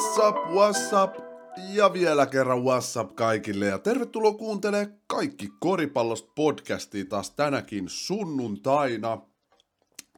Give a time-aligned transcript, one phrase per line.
[0.00, 1.24] What's up, what's up?
[1.72, 9.18] Ja vielä kerran what's up kaikille ja tervetuloa kuuntelemaan kaikki Koripallosta podcastia taas tänäkin sunnuntaina.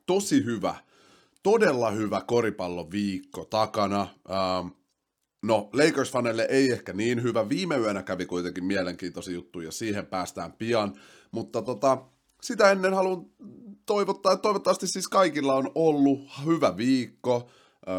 [0.06, 0.75] Tosi hyvä,
[1.43, 4.00] todella hyvä koripalloviikko takana.
[4.00, 4.66] Ähm,
[5.43, 7.49] no, Lakers-faneille ei ehkä niin hyvä.
[7.49, 10.93] Viime yönä kävi kuitenkin mielenkiintoisia juttuja, siihen päästään pian.
[11.30, 11.99] Mutta tota,
[12.43, 13.26] sitä ennen haluan
[13.86, 17.49] toivottaa, toivottavasti siis kaikilla on ollut hyvä viikko,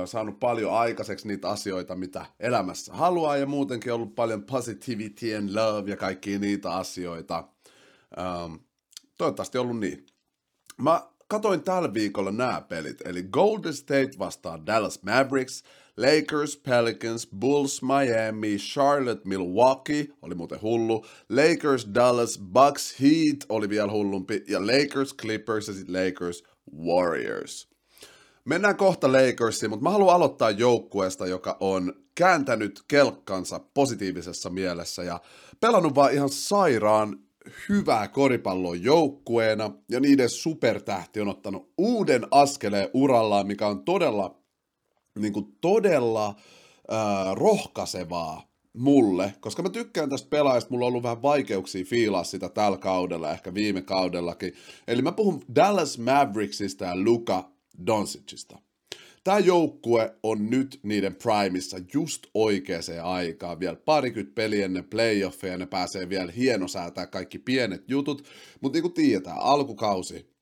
[0.05, 5.91] saanut paljon aikaiseksi niitä asioita, mitä elämässä haluaa, ja muutenkin ollut paljon positivity and love
[5.91, 7.47] ja kaikkia niitä asioita.
[9.17, 10.05] toivottavasti ollut niin.
[10.77, 15.63] Mä katoin tällä viikolla nämä pelit, eli Golden State vastaa Dallas Mavericks,
[15.97, 23.91] Lakers, Pelicans, Bulls, Miami, Charlotte, Milwaukee, oli muuten hullu, Lakers, Dallas, Bucks, Heat, oli vielä
[23.91, 26.43] hullumpi, ja Lakers, Clippers ja sitten Lakers,
[26.85, 27.72] Warriors.
[28.45, 35.19] Mennään kohta Lakersiin, mutta mä haluan aloittaa joukkueesta, joka on kääntänyt kelkkansa positiivisessa mielessä ja
[35.59, 37.19] pelannut vaan ihan sairaan
[37.69, 44.37] hyvää koripalloa joukkueena ja niiden supertähti on ottanut uuden askeleen urallaan, mikä on todella,
[45.19, 51.21] niin kuin todella äh, rohkaisevaa mulle, koska mä tykkään tästä pelaajasta, mulla on ollut vähän
[51.21, 54.53] vaikeuksia fiilaa sitä tällä kaudella, ehkä viime kaudellakin.
[54.87, 57.52] Eli mä puhun Dallas Mavericksista ja Luka
[57.87, 58.59] Doncicista.
[59.23, 63.59] Tämä joukkue on nyt niiden primissa just oikeaan aikaan.
[63.59, 68.23] Vielä parikymmentä peliä ennen playoffeja, ne pääsee vielä hienosäätää kaikki pienet jutut.
[68.61, 70.33] Mutta niin kuin tiedetään, alkukausi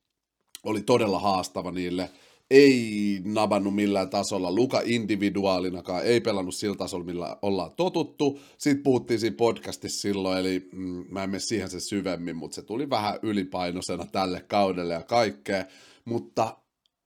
[0.64, 2.10] oli todella haastava niille.
[2.50, 4.52] Ei nabannut millään tasolla.
[4.52, 8.40] Luka individuaalinakaan ei pelannut sillä tasolla, millä ollaan totuttu.
[8.58, 12.62] Sitten puhuttiin siinä podcastissa silloin, eli mm, mä en mene siihen se syvemmin, mutta se
[12.62, 15.64] tuli vähän ylipainoisena tälle kaudelle ja kaikkea.
[16.04, 16.56] Mutta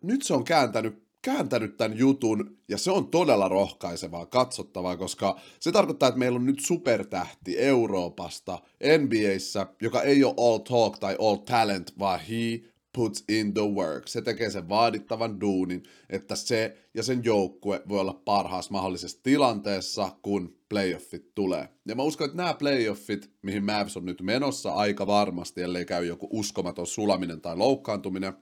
[0.02, 5.72] nyt se on kääntänyt kääntänyt tämän jutun, ja se on todella rohkaisevaa, katsottavaa, koska se
[5.72, 8.59] tarkoittaa, että meillä on nyt supertähti Euroopasta
[8.98, 12.60] NBAssä, joka ei ole all talk tai all talent, vaan he
[12.93, 14.09] puts in the work.
[14.09, 20.12] Se tekee sen vaadittavan duunin, että se ja sen joukkue voi olla parhaassa mahdollisessa tilanteessa,
[20.22, 21.69] kun playoffit tulee.
[21.88, 26.06] Ja mä uskon, että nämä playoffit, mihin Mavs on nyt menossa aika varmasti, ellei käy
[26.06, 28.32] joku uskomaton sulaminen tai loukkaantuminen,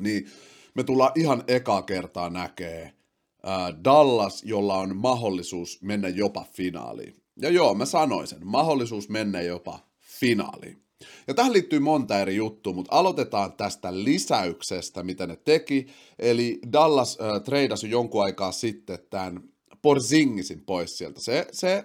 [0.00, 0.26] niin
[0.76, 7.16] me tullaan ihan ekaa kertaa näkee äh, Dallas, jolla on mahdollisuus mennä jopa finaaliin.
[7.40, 10.82] Ja joo, mä sanoin sen, mahdollisuus mennä jopa finaaliin.
[11.26, 15.86] Ja tähän liittyy monta eri juttua, mutta aloitetaan tästä lisäyksestä, mitä ne teki.
[16.18, 19.42] Eli Dallas äh, treidasi jonkun aikaa sitten tämän
[19.82, 21.20] Porzingisin pois sieltä.
[21.20, 21.84] Se, se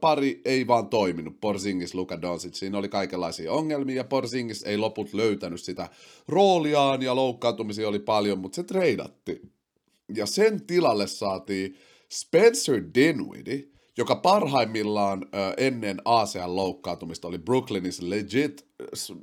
[0.00, 5.14] pari ei vaan toiminut, Porzingis, Luka Doncic, siinä oli kaikenlaisia ongelmia, ja Porzingis ei loput
[5.14, 5.88] löytänyt sitä
[6.28, 9.42] rooliaan, ja loukkaantumisia oli paljon, mutta se treidatti.
[10.16, 11.76] Ja sen tilalle saatiin
[12.12, 15.26] Spencer Dinwiddie, joka parhaimmillaan
[15.56, 18.66] ennen ASEAN loukkaantumista oli Brooklynissa legit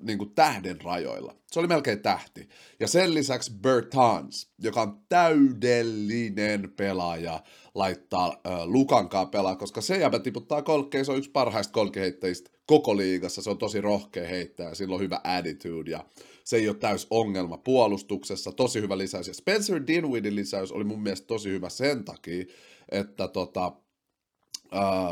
[0.01, 1.35] niin kuin tähden rajoilla.
[1.51, 2.49] Se oli melkein tähti.
[2.79, 7.43] Ja sen lisäksi Bertans, joka on täydellinen pelaaja,
[7.75, 12.97] laittaa ö, Lukankaa pelaa, koska se jäbä tiputtaa kolkkeja, se on yksi parhaista kolkeheittäjistä koko
[12.97, 16.05] liigassa, se on tosi rohkea heittäjä, sillä on hyvä attitude ja
[16.43, 19.27] se ei ole täys ongelma puolustuksessa, tosi hyvä lisäys.
[19.27, 22.45] Ja Spencer Dinwiddin lisäys oli mun mielestä tosi hyvä sen takia,
[22.91, 23.71] että tota,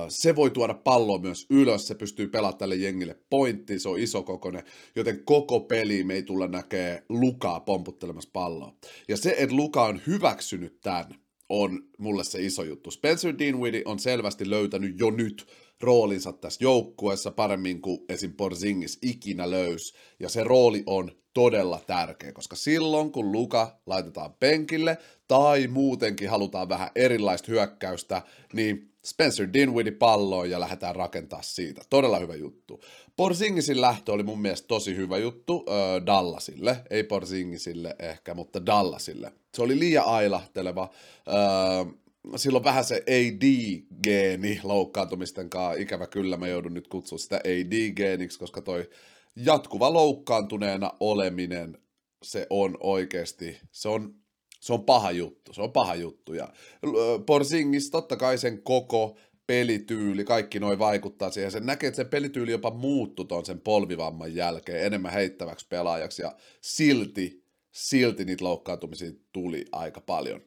[0.09, 4.23] se voi tuoda palloa myös ylös, se pystyy pelaamaan tälle jengille pointtiin, se on iso
[4.23, 4.63] kokonen,
[4.95, 8.75] joten koko peli me ei tulla näkee Lukaa pomputtelemassa palloa.
[9.07, 11.15] Ja se, että Luka on hyväksynyt tämän,
[11.49, 12.91] on mulle se iso juttu.
[12.91, 15.47] Spencer Dinwiddie on selvästi löytänyt jo nyt
[15.81, 18.33] roolinsa tässä joukkueessa paremmin kuin esim.
[18.33, 19.93] Porzingis ikinä löys.
[20.19, 26.69] Ja se rooli on todella tärkeä, koska silloin kun Luka laitetaan penkille tai muutenkin halutaan
[26.69, 28.21] vähän erilaista hyökkäystä,
[28.53, 31.81] niin Spencer Dinwiddie palloon ja lähdetään rakentaa siitä.
[31.89, 32.81] Todella hyvä juttu.
[33.19, 36.77] Porzingisin lähtö oli mun mielestä tosi hyvä juttu äh, Dallasille.
[36.89, 39.31] Ei Porzingisille ehkä, mutta Dallasille.
[39.55, 40.89] Se oli liian ailahteleva.
[41.27, 41.93] Äh,
[42.35, 45.81] silloin vähän se AD-geeni loukkaantumisten kanssa.
[45.81, 48.89] Ikävä kyllä mä joudun nyt kutsumaan sitä AD-geeniksi, koska toi
[49.35, 51.77] jatkuva loukkaantuneena oleminen,
[52.23, 54.13] se on oikeasti, se on
[54.59, 56.33] se on paha juttu, se on paha juttu.
[56.33, 56.47] Ja
[57.25, 59.17] Porzingis totta kai sen koko
[59.49, 61.51] pelityyli, kaikki noin vaikuttaa siihen.
[61.51, 66.35] Sen näkee, että sen pelityyli jopa muuttui tuon sen polvivamman jälkeen enemmän heittäväksi pelaajaksi ja
[66.61, 70.41] silti, silti niitä loukkaantumisia tuli aika paljon.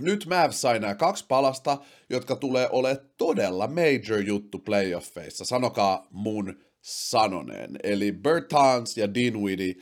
[0.00, 1.78] Nyt Mavs sai nämä kaksi palasta,
[2.10, 5.44] jotka tulee olemaan todella major juttu playoffeissa.
[5.44, 7.76] Sanokaa mun sanoneen.
[7.82, 9.74] Eli Bertans ja Dinwiddie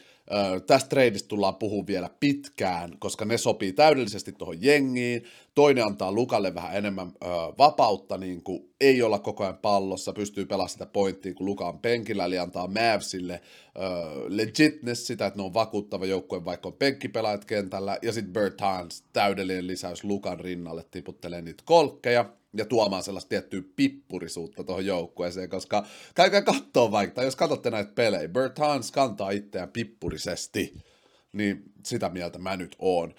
[0.67, 5.25] tästä treidistä tullaan puhua vielä pitkään, koska ne sopii täydellisesti tuohon jengiin.
[5.55, 7.27] toinen antaa Lukalle vähän enemmän ö,
[7.59, 11.79] vapautta, niin kuin ei olla koko ajan pallossa, pystyy pelaamaan sitä pointtia, kun Luka on
[11.79, 13.81] penkillä, eli antaa Mavsille ö,
[14.29, 19.67] legitness sitä, että ne on vakuuttava joukkue, vaikka on penkkipelaajat kentällä, ja sitten Bertans, täydellinen
[19.67, 22.25] lisäys Lukan rinnalle, tiputtelee niitä kolkkeja,
[22.57, 27.93] ja tuomaan sellaista tiettyä pippurisuutta tuohon joukkueeseen, koska käykää katsoa vaikka, tai jos katsotte näitä
[27.95, 30.75] pelejä, Bertans kantaa itseään pippurisesti,
[31.33, 33.15] niin sitä mieltä mä nyt oon.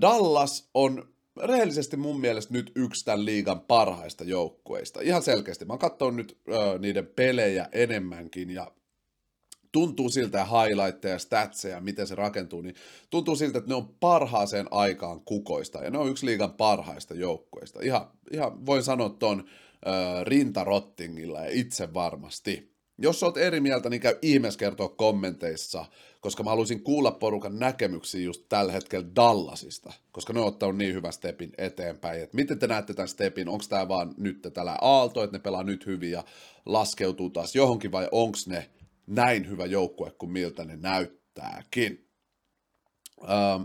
[0.00, 1.08] Dallas on
[1.42, 5.00] rehellisesti mun mielestä nyt yksi tämän liigan parhaista joukkueista.
[5.00, 5.64] Ihan selkeästi.
[5.64, 8.72] Mä oon nyt ö, niiden pelejä enemmänkin ja
[9.72, 12.74] tuntuu siltä ja highlightteja ja statseja, miten se rakentuu, niin
[13.10, 17.80] tuntuu siltä, että ne on parhaaseen aikaan kukoista ja ne on yksi liigan parhaista joukkueista.
[17.82, 19.44] Ihan, ihan voin sanoa ton
[19.86, 22.78] ö, rintarottingilla ja itse varmasti.
[23.00, 25.84] Jos oot eri mieltä, niin käy ihmeessä kertoa kommenteissa,
[26.20, 30.94] koska mä haluaisin kuulla porukan näkemyksiä just tällä hetkellä Dallasista, koska ne on ottanut niin
[30.94, 32.22] hyvän stepin eteenpäin.
[32.22, 33.48] Et miten te näette tämän stepin?
[33.48, 36.24] Onko tämä vaan nyt tällä aalto, että ne pelaa nyt hyvin ja
[36.66, 38.70] laskeutuu taas johonkin, vai onko ne
[39.08, 42.10] näin hyvä joukkue kuin miltä ne näyttääkin?
[43.22, 43.62] Ähm,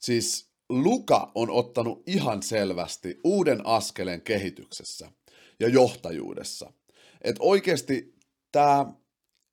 [0.00, 5.12] siis Luka on ottanut ihan selvästi uuden askeleen kehityksessä
[5.60, 6.72] ja johtajuudessa.
[7.22, 8.14] Et oikeasti
[8.52, 8.86] tämä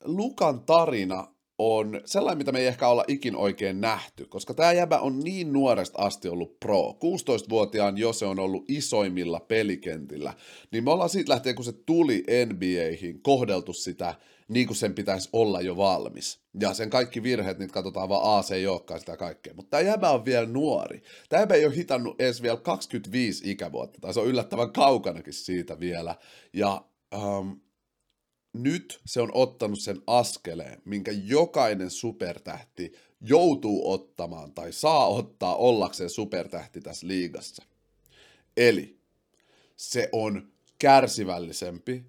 [0.04, 5.00] Lukan tarina on sellainen, mitä me ei ehkä olla ikin oikein nähty, koska tämä jäbä
[5.00, 6.92] on niin nuoresta asti ollut pro.
[6.92, 10.34] 16-vuotiaan jo se on ollut isoimmilla pelikentillä.
[10.72, 14.16] Niin me ollaan siitä lähtien, kun se tuli NBAihin, kohdeltu sitä
[14.48, 16.40] niin kuin sen pitäisi olla jo valmis.
[16.60, 19.54] Ja sen kaikki virheet, niitä katsotaan vaan AC ei olekaan sitä kaikkea.
[19.54, 21.04] Mutta tämä jäbä on vielä nuori.
[21.30, 25.80] Tämä jäbä ei ole hitannut edes vielä 25 ikävuotta, tai se on yllättävän kaukanakin siitä
[25.80, 26.16] vielä.
[26.54, 26.86] Ja
[27.16, 27.62] um,
[28.54, 36.10] nyt se on ottanut sen askeleen, minkä jokainen supertähti joutuu ottamaan tai saa ottaa ollakseen
[36.10, 37.64] supertähti tässä liigassa.
[38.58, 39.00] Eli
[39.76, 42.04] se on kärsivällisempi,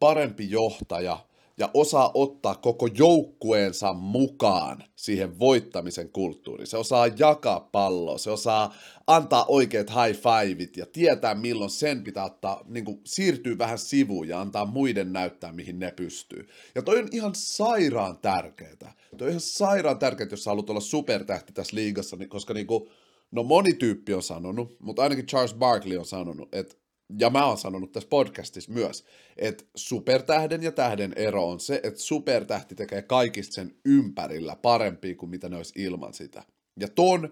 [0.00, 1.26] parempi johtaja,
[1.58, 6.66] ja osaa ottaa koko joukkueensa mukaan siihen voittamisen kulttuuriin.
[6.66, 8.74] Se osaa jakaa palloa, se osaa
[9.06, 14.28] antaa oikeat high fiveit ja tietää milloin sen pitää ottaa, niin kuin siirtyy vähän sivuun
[14.28, 16.48] ja antaa muiden näyttää mihin ne pystyy.
[16.74, 18.94] Ja toi on ihan sairaan tärkeää.
[19.16, 22.88] Toi on ihan sairaan tärkeää, jos sä haluat olla supertähti tässä liigassa, koska niin kuin,
[23.30, 26.74] no moni tyyppi on sanonut, mutta ainakin Charles Barkley on sanonut, että
[27.18, 29.04] ja mä oon sanonut tässä podcastissa myös,
[29.36, 35.30] että supertähden ja tähden ero on se, että supertähti tekee kaikista sen ympärillä parempia kuin
[35.30, 36.42] mitä ne olisi ilman sitä.
[36.80, 37.24] Ja ton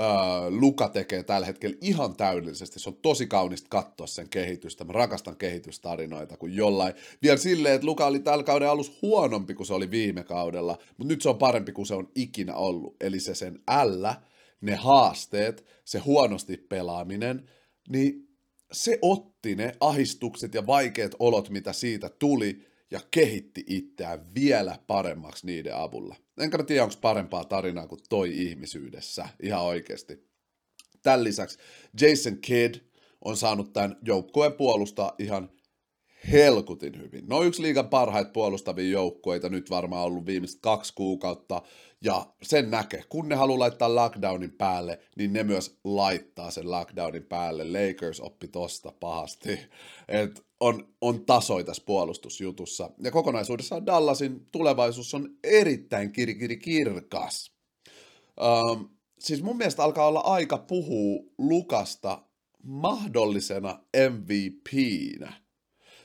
[0.00, 0.04] äh,
[0.48, 2.80] Luka tekee tällä hetkellä ihan täydellisesti.
[2.80, 4.84] Se on tosi kaunista katsoa sen kehitystä.
[4.84, 6.94] Mä rakastan kehitystarinoita kuin jollain.
[7.22, 11.12] Vielä silleen, että Luka oli tällä kauden alussa huonompi kuin se oli viime kaudella, mutta
[11.12, 12.96] nyt se on parempi kuin se on ikinä ollut.
[13.00, 14.22] Eli se sen ällä,
[14.60, 17.50] ne haasteet, se huonosti pelaaminen,
[17.88, 18.29] niin
[18.72, 25.46] se otti ne ahistukset ja vaikeat olot, mitä siitä tuli, ja kehitti itseään vielä paremmaksi
[25.46, 26.16] niiden avulla.
[26.40, 30.30] Enkä mä tiedä, onko parempaa tarinaa kuin toi ihmisyydessä, ihan oikeasti.
[31.02, 31.58] Tämän lisäksi
[32.00, 32.74] Jason Kidd
[33.24, 35.50] on saanut tämän joukkueen puolustaa ihan
[36.32, 37.24] helkutin hyvin.
[37.28, 41.62] No yksi liigan parhaita puolustavia joukkueita nyt varmaan ollut viimeiset kaksi kuukautta,
[42.04, 43.04] ja sen näkee.
[43.08, 47.64] Kun ne haluaa laittaa lockdownin päälle, niin ne myös laittaa sen lockdownin päälle.
[47.64, 49.58] Lakers oppi tosta pahasti.
[50.08, 52.90] Et on, on tasoja tässä puolustusjutussa.
[53.02, 57.52] Ja kokonaisuudessaan Dallasin tulevaisuus on erittäin kirkiri kirkas.
[58.40, 58.88] Um,
[59.18, 62.22] siis mun mielestä alkaa olla aika puhua Lukasta
[62.62, 63.80] mahdollisena
[64.10, 65.32] MVPnä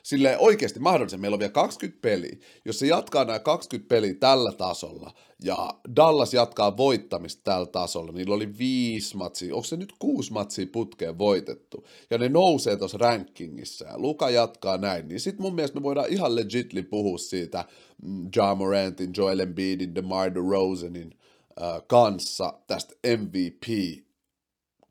[0.05, 1.21] sille oikeasti mahdollisen.
[1.21, 2.38] Meillä on vielä 20 peliä.
[2.65, 8.17] Jos se jatkaa nämä 20 peliä tällä tasolla ja Dallas jatkaa voittamista tällä tasolla, niin
[8.17, 12.97] niillä oli viisi matsia, onko se nyt kuusi matsia putkeen voitettu, ja ne nousee tuossa
[12.97, 17.65] rankingissa, ja Luka jatkaa näin, niin sitten mun mielestä me voidaan ihan legitly puhua siitä
[18.01, 21.13] mm, John Morantin, Joel Embiidin, DeMar DeRosanin
[21.62, 23.65] äh, kanssa tästä MVP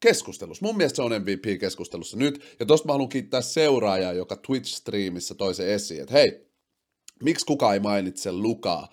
[0.04, 0.66] keskustelussa.
[0.66, 5.54] Mun mielestä se on MVP-keskustelussa nyt, ja tosta mä haluan kiittää seuraajaa, joka Twitch-striimissä toi
[5.54, 6.46] se esiin, että hei,
[7.22, 8.88] miksi kukaan ei mainitse Lukaa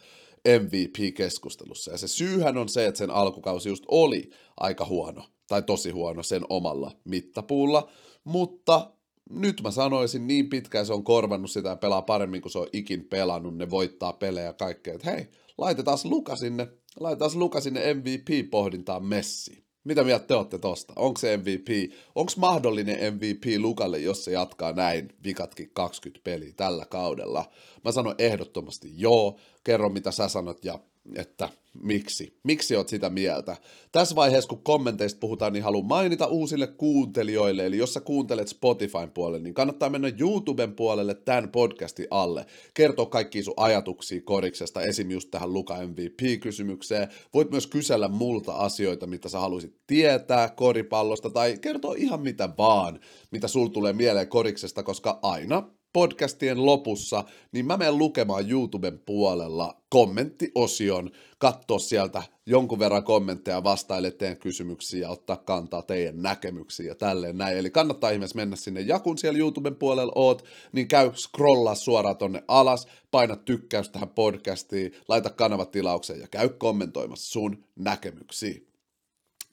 [0.60, 1.92] MVP-keskustelussa?
[1.92, 6.24] Ja se syyhän on se, että sen alkukausi just oli aika huono, tai tosi huono
[6.24, 7.92] sen omalla mittapuulla,
[8.24, 8.92] mutta
[9.30, 12.68] nyt mä sanoisin, niin pitkään se on korvannut sitä ja pelaa paremmin kuin se on
[12.74, 15.28] ikin pelannut, ne voittaa pelejä ja kaikkea, että hei,
[15.58, 16.68] laitetaan Luka sinne,
[17.00, 19.71] laitetaan Luka sinne MVP-pohdintaan messiin.
[19.84, 20.94] Mitä mieltä te olette tosta?
[20.96, 21.94] Onko se MVP?
[22.16, 27.52] Onko mahdollinen MVP Lukalle, jos se jatkaa näin vikatkin 20 peliä tällä kaudella?
[27.86, 29.40] Mä sanon ehdottomasti joo.
[29.64, 30.80] Kerro mitä sä sanot ja
[31.16, 33.58] että miksi, miksi oot sitä mieltä.
[33.92, 39.12] Tässä vaiheessa, kun kommenteista puhutaan, niin haluan mainita uusille kuuntelijoille, eli jos sä kuuntelet Spotifyn
[39.14, 42.46] puolelle, niin kannattaa mennä YouTuben puolelle tämän podcastin alle.
[42.74, 45.12] Kertoa kaikki sun ajatuksia koriksesta, esim.
[45.12, 47.08] just tähän Luka MVP-kysymykseen.
[47.34, 53.00] Voit myös kysellä multa asioita, mitä sä haluaisit tietää koripallosta, tai kertoa ihan mitä vaan,
[53.32, 55.64] mitä sul tulee mieleen koriksesta, koska aina
[55.94, 64.12] podcastien lopussa, niin mä menen lukemaan YouTuben puolella kommenttiosion, katsoa sieltä jonkun verran kommentteja, vastaille
[64.12, 67.58] teidän kysymyksiä ottaa kantaa teidän näkemyksiä ja tälleen näin.
[67.58, 72.18] Eli kannattaa ihmeessä mennä sinne, ja kun siellä YouTuben puolella oot, niin käy scrollaa suoraan
[72.18, 78.62] tonne alas, paina tykkäys tähän podcastiin, laita kanavatilaukseen ja käy kommentoimassa sun näkemyksiä.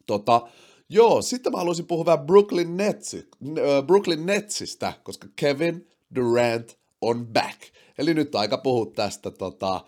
[0.07, 0.49] Tota,
[0.91, 3.29] Joo, sitten mä haluaisin puhua vähän Brooklyn, Netsi,
[3.87, 7.61] Brooklyn Netsistä, koska Kevin Durant on back.
[7.99, 9.85] Eli nyt aika puhua tästä tota,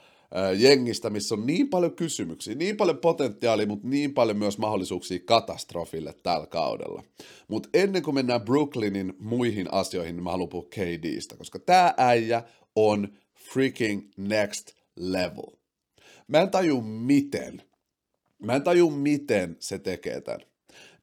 [0.59, 6.15] jengistä, missä on niin paljon kysymyksiä, niin paljon potentiaalia, mutta niin paljon myös mahdollisuuksia katastrofille
[6.23, 7.03] tällä kaudella.
[7.49, 12.43] Mutta ennen kuin mennään Brooklynin muihin asioihin, niin mä haluan puhua KDstä, koska tämä äijä
[12.77, 13.09] on
[13.53, 15.57] freaking next level.
[16.29, 17.63] Mä en taju miten,
[18.39, 20.50] mä en taju miten se tekee tämän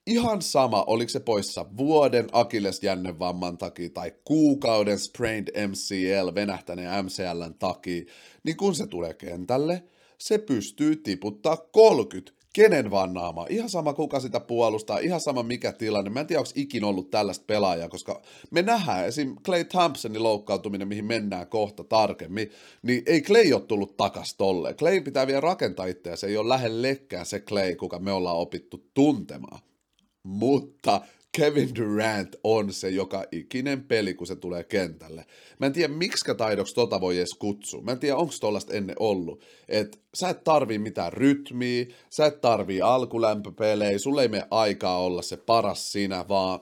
[0.08, 8.04] ihan sama, oliko se poissa vuoden akillesjännevamman takia tai kuukauden sprained MCL, venähtäneen MCLn takia,
[8.44, 9.84] niin kun se tulee kentälle,
[10.18, 13.46] se pystyy tiputtaa 30 kenen vaan naama.
[13.50, 16.10] Ihan sama kuka sitä puolustaa, ihan sama mikä tilanne.
[16.10, 18.22] Mä en tiedä, onko ikin ollut tällaista pelaajaa, koska
[18.52, 19.36] me nähdään esim.
[19.44, 24.76] Clay Thompsonin loukkautuminen, mihin mennään kohta tarkemmin, niin ei Clay ole tullut takas tolleen.
[24.76, 28.90] Clay pitää vielä rakentaa itseä, se ei ole lähellekään se Clay, kuka me ollaan opittu
[28.94, 29.60] tuntemaan
[30.28, 31.02] mutta
[31.38, 35.26] Kevin Durant on se joka ikinen peli, kun se tulee kentälle.
[35.60, 37.82] Mä en tiedä, miksi taidoksi tota voi edes kutsua.
[37.82, 39.44] Mä en tiedä, onko tollasta ennen ollut.
[39.70, 45.22] Et sä et tarvii mitään rytmiä, sä et tarvii alkulämpöpelejä, sulle ei mene aikaa olla
[45.22, 46.60] se paras sinä, vaan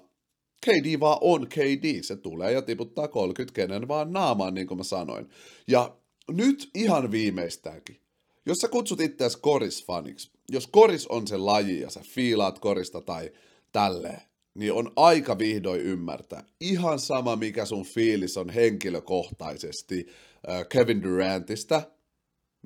[0.65, 2.03] KD vaan on KD.
[2.03, 5.29] Se tulee ja tiputtaa 30 kenen vaan naamaan, niin kuin mä sanoin.
[5.67, 5.97] Ja
[6.31, 7.99] nyt ihan viimeistäänkin.
[8.45, 13.31] Jos sä kutsut itseäsi korisfaniksi, jos koris on se laji ja sä fiilaat korista tai
[13.75, 14.21] tälleen,
[14.53, 16.43] niin on aika vihdoin ymmärtää.
[16.59, 20.07] Ihan sama, mikä sun fiilis on henkilökohtaisesti
[20.49, 21.81] äh, Kevin Durantista,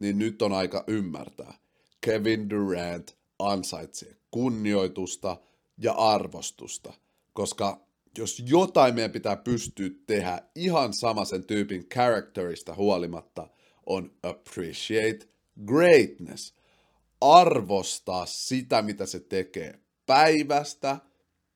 [0.01, 1.53] niin nyt on aika ymmärtää.
[2.01, 5.37] Kevin Durant ansaitsee kunnioitusta
[5.77, 6.93] ja arvostusta,
[7.33, 7.85] koska
[8.17, 13.47] jos jotain meidän pitää pystyä tehdä ihan sama sen tyypin characterista huolimatta,
[13.85, 15.27] on appreciate
[15.65, 16.55] greatness.
[17.21, 20.97] Arvostaa sitä, mitä se tekee päivästä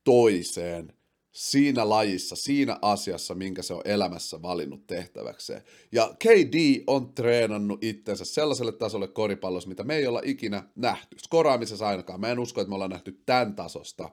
[0.04, 0.92] toiseen
[1.32, 5.62] siinä lajissa, siinä asiassa, minkä se on elämässä valinnut tehtäväkseen.
[5.92, 11.16] Ja KD on treenannut itsensä sellaiselle tasolle koripallossa, mitä me ei olla ikinä nähty.
[11.18, 12.20] Skoraamisessa ainakaan.
[12.20, 14.10] Mä en usko, että me ollaan nähty tämän tasosta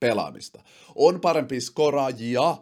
[0.00, 0.62] pelaamista.
[0.94, 2.56] On parempi skoraajia,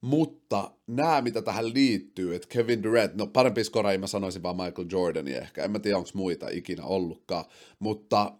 [0.00, 4.88] mutta nämä, mitä tähän liittyy, että Kevin Durant, no parempi skoraajia mä sanoisin vaan Michael
[4.92, 7.44] Jordani ehkä, en mä tiedä onko muita ikinä ollutkaan,
[7.78, 8.32] mutta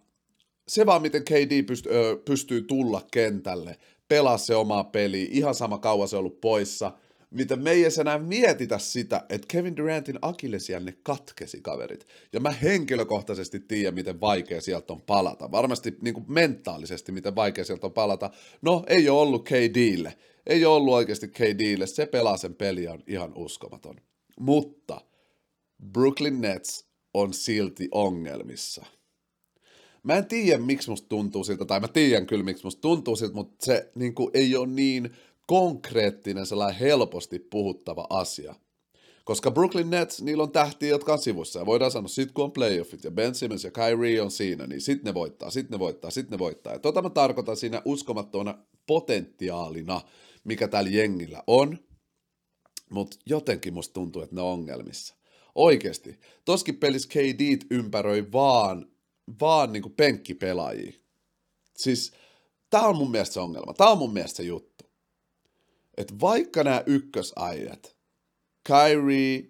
[0.67, 5.77] se vaan, miten KD pyst- ö, pystyy tulla kentälle, pelaa se omaa peliä, ihan sama
[5.77, 6.91] kauan se on ollut poissa,
[7.31, 12.07] miten me ei edes enää mietitä sitä, että Kevin Durantin akillesjänne katkesi kaverit.
[12.33, 15.51] Ja mä henkilökohtaisesti tiedän, miten vaikea sieltä on palata.
[15.51, 18.29] Varmasti niin kuin mentaalisesti, miten vaikea sieltä on palata.
[18.61, 20.17] No, ei ole ollut KDlle.
[20.45, 21.87] Ei ole ollut oikeasti KDlle.
[21.87, 23.95] Se pelaa sen peliä on ihan uskomaton.
[24.39, 25.01] Mutta
[25.91, 28.85] Brooklyn Nets on silti ongelmissa–
[30.07, 33.33] Mä en tiedä, miksi musta tuntuu siltä, tai mä tiedän kyllä, miksi musta tuntuu siltä,
[33.33, 35.11] mutta se niin kuin, ei ole niin
[35.47, 38.55] konkreettinen, sellainen helposti puhuttava asia.
[39.25, 41.59] Koska Brooklyn Nets, niillä on tähtiä, jotka on sivussa.
[41.59, 44.81] Ja voidaan sanoa, sit kun on playoffit ja Ben Simmons ja Kyrie on siinä, niin
[44.81, 46.73] sit ne voittaa, sit ne voittaa, sit ne voittaa.
[46.73, 50.01] Ja tota mä tarkoitan siinä uskomattomana potentiaalina,
[50.43, 51.77] mikä tällä jengillä on.
[52.89, 55.15] Mutta jotenkin musta tuntuu, että ne on ongelmissa.
[55.55, 56.19] Oikeasti.
[56.45, 58.87] Toskin pelissä KD ympäröi vaan
[59.41, 60.93] vaan niin penkkipelaajia.
[61.75, 62.13] Siis
[62.69, 63.73] tämä on mun mielestä se ongelma.
[63.73, 64.85] Tämä on mun mielestä se juttu.
[65.97, 67.97] Että vaikka nämä ykkösäijät,
[68.63, 69.43] Kyrie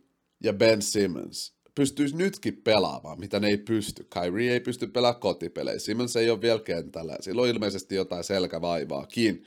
[0.44, 4.08] ja Ben Simmons, pystyisi nytkin pelaamaan, mitä ne ei pysty.
[4.14, 9.44] Kyrie ei pysty pelaamaan kotipelejä, Simmons ei ole vielä kentällä, sillä on ilmeisesti jotain selkävaivaakin.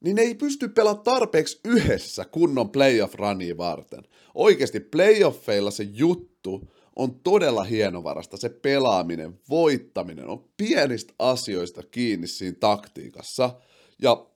[0.00, 4.02] Niin ne ei pysty pelaamaan tarpeeksi yhdessä kunnon playoff runia varten.
[4.34, 8.36] Oikeasti playoffeilla se juttu on todella hienovarasta.
[8.36, 13.60] Se pelaaminen, voittaminen on pienistä asioista kiinni siinä taktiikassa.
[14.02, 14.26] Ja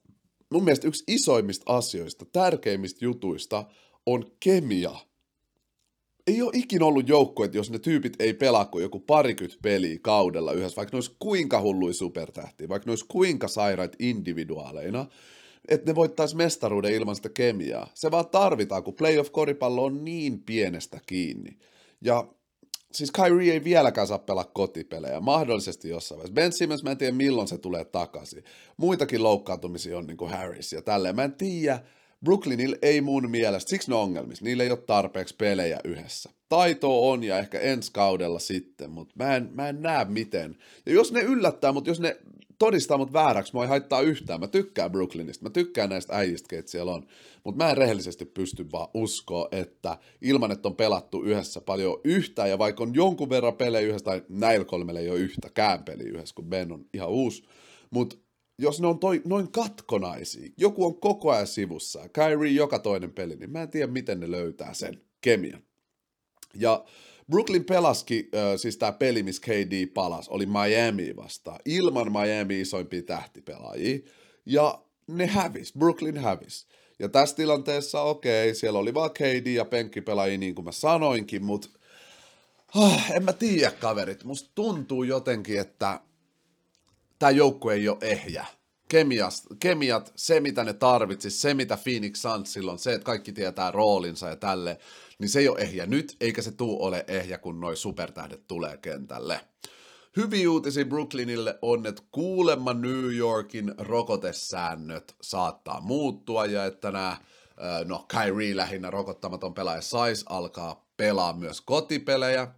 [0.52, 3.64] mun mielestä yksi isoimmista asioista, tärkeimmistä jutuista
[4.06, 4.94] on kemia.
[6.26, 9.98] ei ole ikinä ollut joukko, että jos ne tyypit ei pelaa kuin joku parikymmentä peliä
[10.02, 15.06] kaudella yhdessä, vaikka ne olisi kuinka hullui supertähtiä, vaikka ne olisi kuinka sairaat individuaaleina,
[15.68, 17.90] että ne voittaisi mestaruuden ilman sitä kemiaa.
[17.94, 21.58] Se vaan tarvitaan, kun playoff-koripallo on niin pienestä kiinni.
[22.00, 22.28] Ja
[22.92, 26.34] siis Kyrie ei vieläkään saa pelaa kotipelejä, mahdollisesti jossain vaiheessa.
[26.34, 28.44] Ben Simmons, mä en tiedä milloin se tulee takaisin.
[28.76, 31.16] Muitakin loukkaantumisia on niin kuin Harris ja tälleen.
[31.16, 31.80] Mä en tiedä,
[32.24, 36.30] Brooklynilla ei mun mielestä, siksi ne ongelmissa, niillä ei ole tarpeeksi pelejä yhdessä.
[36.48, 40.56] Taito on ja ehkä ensi kaudella sitten, mutta mä en, mä en näe miten.
[40.86, 42.16] Ja jos ne yllättää, mutta jos ne
[42.60, 44.40] todistaa mut vääräksi, mua ei haittaa yhtään.
[44.40, 47.06] Mä tykkään Brooklynista, mä tykkään näistä äijistä, keitä siellä on.
[47.44, 52.50] Mutta mä en rehellisesti pysty vaan uskoa, että ilman, että on pelattu yhdessä paljon yhtään,
[52.50, 56.34] ja vaikka on jonkun verran pelejä yhdessä, tai näillä kolmella ei ole yhtäkään peli yhdessä,
[56.34, 57.42] kun Ben on ihan uusi,
[57.90, 58.16] mutta
[58.58, 63.36] jos ne on toi, noin katkonaisia, joku on koko ajan sivussa, Kyrie joka toinen peli,
[63.36, 65.62] niin mä en tiedä, miten ne löytää sen kemian.
[66.54, 66.84] Ja
[67.30, 73.02] Brooklyn pelaski, äh, siis tämä peli, missä KD palas, oli Miami vastaan, ilman Miami isoimpia
[73.02, 73.98] tähtipelaajia,
[74.46, 76.66] ja ne hävis, Brooklyn hävis.
[76.98, 81.68] Ja tässä tilanteessa, okei, siellä oli vaan KD ja penkkipelaajia, niin kuin mä sanoinkin, mutta
[82.74, 84.24] oh, en mä tiedä, kaverit.
[84.24, 86.00] Musta tuntuu jotenkin, että
[87.18, 88.46] tämä joukko ei ole ehjä.
[88.88, 93.70] Kemias, kemiat, se mitä ne tarvitsis, se mitä Phoenix Suns silloin, se, että kaikki tietää
[93.70, 94.78] roolinsa ja tälle,
[95.20, 98.76] niin se ei ole ehjä nyt, eikä se tuu ole ehjä, kun noi supertähdet tulee
[98.76, 99.40] kentälle.
[100.16, 107.16] Hyviä uutisia Brooklynille on, että kuulemma New Yorkin rokotesäännöt saattaa muuttua ja että nämä,
[107.84, 112.48] no Kyrie lähinnä rokottamaton pelaaja sais alkaa pelaa myös kotipelejä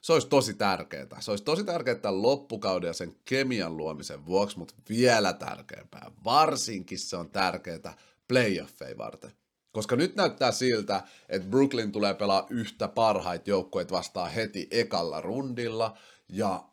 [0.00, 1.20] se olisi tosi tärkeää.
[1.20, 6.10] Se olisi tosi tärkeää loppukauden ja sen kemian luomisen vuoksi, mutta vielä tärkeämpää.
[6.24, 7.96] Varsinkin se on tärkeää
[8.28, 9.39] playoffeja varten.
[9.72, 15.98] Koska nyt näyttää siltä, että Brooklyn tulee pelaa yhtä parhaita joukkoja vastaan heti ekalla rundilla.
[16.28, 16.64] Ja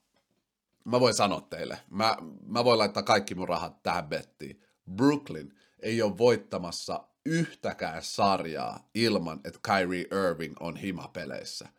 [0.86, 4.62] mä voin sanoa teille, mä, mä voin laittaa kaikki mun rahat tähän bettiin.
[4.96, 11.70] Brooklyn ei ole voittamassa yhtäkään sarjaa ilman, että Kyrie Irving on himapeleissä.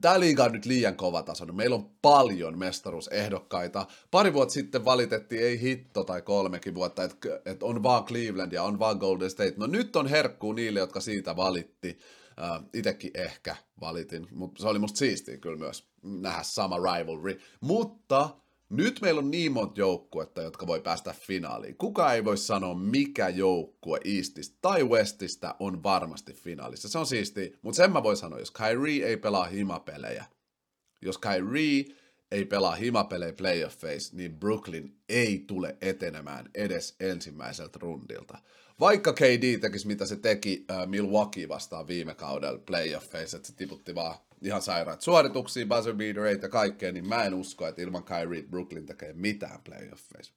[0.00, 1.46] Tämä liiga on nyt liian kova taso.
[1.46, 3.86] Meillä on paljon mestaruusehdokkaita.
[4.10, 8.62] Pari vuotta sitten valitettiin, ei hitto tai kolmekin vuotta, että, että on vaan Cleveland ja
[8.62, 9.54] on vaan Golden State.
[9.56, 11.98] No nyt on herkkuu niille, jotka siitä valitti.
[12.40, 17.40] Uh, itekin ehkä valitin, mutta se oli musta siistiä kyllä myös nähdä sama rivalry.
[17.60, 18.28] Mutta
[18.70, 21.76] nyt meillä on niin monta joukkuetta, jotka voi päästä finaaliin.
[21.76, 26.88] Kuka ei voi sanoa, mikä joukkue Eastistä tai Westistä on varmasti finaalissa.
[26.88, 30.24] Se on siisti, mutta sen mä voin sanoa, jos Kyrie ei pelaa himapelejä,
[31.02, 31.84] jos Kyrie
[32.30, 38.38] ei pelaa himapelejä playoffeissa, niin Brooklyn ei tule etenemään edes ensimmäiseltä rundilta.
[38.80, 43.94] Vaikka KD tekisi mitä se teki äh, Milwaukee vastaan viime kaudella playoffeissa, että se tiputti
[43.94, 48.42] vaan ihan sairaat suorituksia, buzzer beatereita ja kaikkea, niin mä en usko, että ilman Kyrie
[48.42, 50.34] Brooklyn tekee mitään playoffeissa.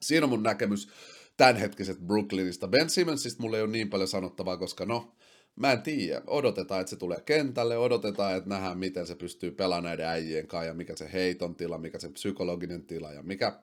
[0.00, 0.88] Siinä on mun näkemys
[1.36, 2.68] tämänhetkisestä Brooklynista.
[2.68, 5.14] Ben Simmonsista mulla ei ole niin paljon sanottavaa, koska no,
[5.56, 6.22] mä en tiedä.
[6.26, 10.66] Odotetaan, että se tulee kentälle, odotetaan, että nähdään, miten se pystyy pelaamaan näiden äijien kanssa,
[10.66, 13.60] ja mikä se heiton tila, mikä se psykologinen tila, ja mikä,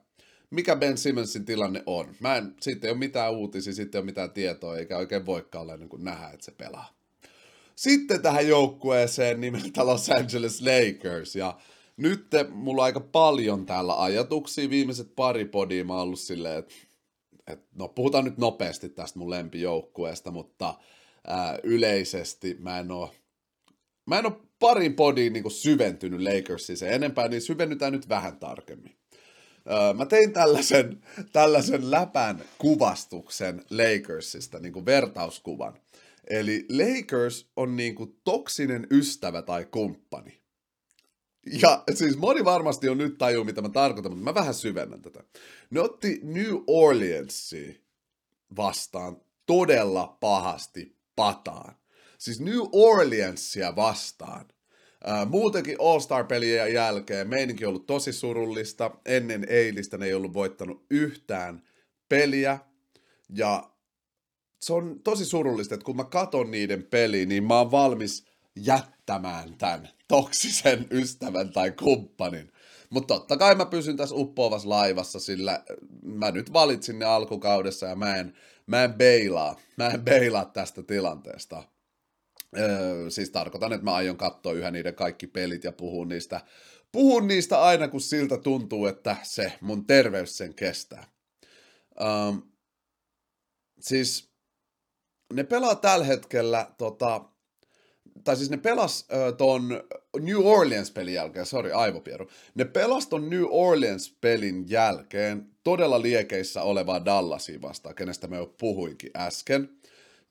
[0.50, 2.14] mikä Ben Simmonsin tilanne on.
[2.20, 5.62] Mä en, siitä ei ole mitään uutisia, sitten ei ole mitään tietoa, eikä oikein voikaan
[5.62, 6.95] olla ennen kuin nähdä, että se pelaa.
[7.76, 11.36] Sitten tähän joukkueeseen nimeltä Los Angeles Lakers.
[11.36, 11.58] Ja
[11.96, 14.70] nyt mulla on aika paljon täällä ajatuksia.
[14.70, 16.74] Viimeiset pari podia mä oon ollut silleen, että
[17.46, 20.74] et, no puhutaan nyt nopeasti tästä mun lempijoukkueesta, mutta
[21.26, 23.14] ää, yleisesti mä en oo,
[24.06, 28.96] mä en oo parin podiin niin syventynyt Lakersiin se enempää, niin syvennytään nyt vähän tarkemmin.
[29.66, 35.78] Ää, mä tein tällaisen, tällaisen läpän kuvastuksen Lakersista, niin kuin vertauskuvan.
[36.30, 40.40] Eli Lakers on niinku toksinen ystävä tai kumppani.
[41.62, 45.24] Ja siis moni varmasti on nyt tajuu, mitä mä tarkoitan, mutta mä vähän syvennän tätä.
[45.70, 47.84] Ne otti New Orleansi
[48.56, 51.74] vastaan todella pahasti pataan.
[52.18, 54.48] Siis New Orleansia vastaan.
[55.04, 58.90] Ää, muutenkin All-Star-pelien jälkeen meininki on ollut tosi surullista.
[59.04, 61.62] Ennen eilistä ne ei ollut voittanut yhtään
[62.08, 62.58] peliä.
[63.28, 63.70] Ja
[64.66, 68.26] se on tosi surullista, että kun mä katon niiden peliä, niin mä oon valmis
[68.56, 72.52] jättämään tämän toksisen ystävän tai kumppanin.
[72.90, 75.64] Mutta totta kai mä pysyn tässä uppoavassa laivassa, sillä
[76.02, 80.82] mä nyt valitsin ne alkukaudessa ja mä en, mä en beilaa, mä en beilaa tästä
[80.82, 81.62] tilanteesta.
[82.58, 86.40] Öö, siis tarkoitan, että mä aion katsoa yhä niiden kaikki pelit ja puhun niistä,
[86.92, 91.06] puhun niistä aina, kun siltä tuntuu, että se mun terveys sen kestää.
[92.00, 92.08] Öö,
[93.80, 94.35] siis
[95.32, 97.24] ne pelaa tällä hetkellä, tota,
[98.24, 99.68] tai siis ne pelas äh, ton
[100.20, 107.62] New Orleans-pelin jälkeen, sorry, aivopieru, ne pelas ton New Orleans-pelin jälkeen todella liekeissä olevaa Dallasia
[107.62, 109.68] vastaan, kenestä me jo puhuinkin äsken.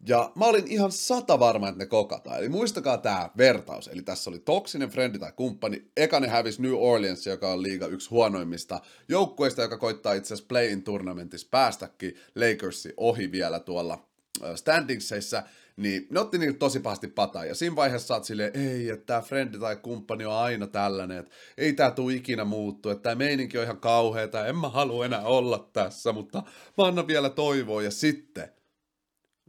[0.08, 2.40] Ja mä olin ihan sata varma, että ne kokataan.
[2.40, 3.88] Eli muistakaa tämä vertaus.
[3.88, 5.92] Eli tässä oli toksinen frendi tai kumppani.
[5.98, 10.48] Eka ne hävisi New Orleans, joka on liiga yksi huonoimmista joukkueista, joka koittaa itse asiassa
[10.48, 14.08] play-in turnamentissa päästäkin Lakersi ohi vielä tuolla
[14.56, 15.44] standingseissa
[15.78, 17.46] niin ne otti niitä tosi pahasti pataa.
[17.46, 21.32] Ja siinä vaiheessa saat silleen, ei, että tämä frendi tai kumppani on aina tällainen, että
[21.58, 25.22] ei tämä tule ikinä muuttua, että tämä meininki on ihan kauheata, en mä halua enää
[25.22, 26.44] olla tässä, mutta
[26.78, 27.82] mä annan vielä toivoa.
[27.82, 28.52] Ja sitten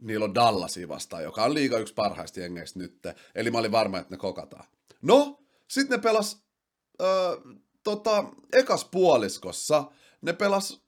[0.00, 3.02] niillä on Dallasi vastaan, joka on liiga yksi parhaista jengeistä nyt.
[3.34, 4.64] Eli mä olin varma, että ne kokataan.
[5.02, 6.42] No, sitten ne pelas
[7.00, 7.36] öö,
[7.84, 9.90] tota, ekas puoliskossa,
[10.22, 10.85] ne pelas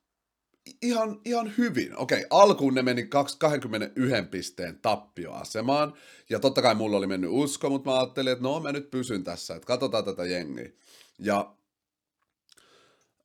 [0.82, 1.96] ihan, ihan hyvin.
[1.96, 5.92] Okei, alkuun ne meni 21 pisteen tappioasemaan,
[6.30, 9.24] ja totta kai mulla oli mennyt usko, mutta mä ajattelin, että no mä nyt pysyn
[9.24, 10.70] tässä, että katsotaan tätä jengiä.
[11.18, 11.54] Ja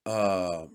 [0.08, 0.70] äh,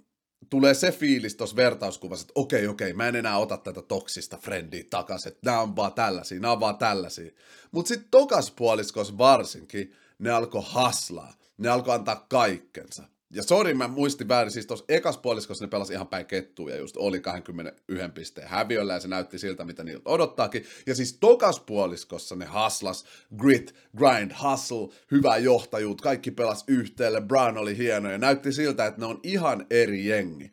[0.50, 4.84] tulee se fiilis tuossa vertauskuvassa, että okei, okei, mä en enää ota tätä toksista frendiä
[4.90, 7.30] takaisin, että nämä on vaan tällaisia, nämä on vaan tällaisia.
[7.70, 13.02] Mutta sitten tokas puoliskos varsinkin, ne alkoi haslaa, ne alkoi antaa kaikkensa.
[13.30, 16.76] Ja sori, mä muistin väärin, siis tuossa ekas puoliskossa ne pelasi ihan päin kettuun ja
[16.76, 20.64] just oli 21 pisteen häviöllä ja se näytti siltä, mitä niiltä odottaakin.
[20.86, 23.04] Ja siis tokas puoliskossa ne haslas,
[23.36, 29.00] grit, grind, hustle, hyvää johtajuutta, kaikki pelas yhteelle, Brown oli hieno ja näytti siltä, että
[29.00, 30.52] ne on ihan eri jengi.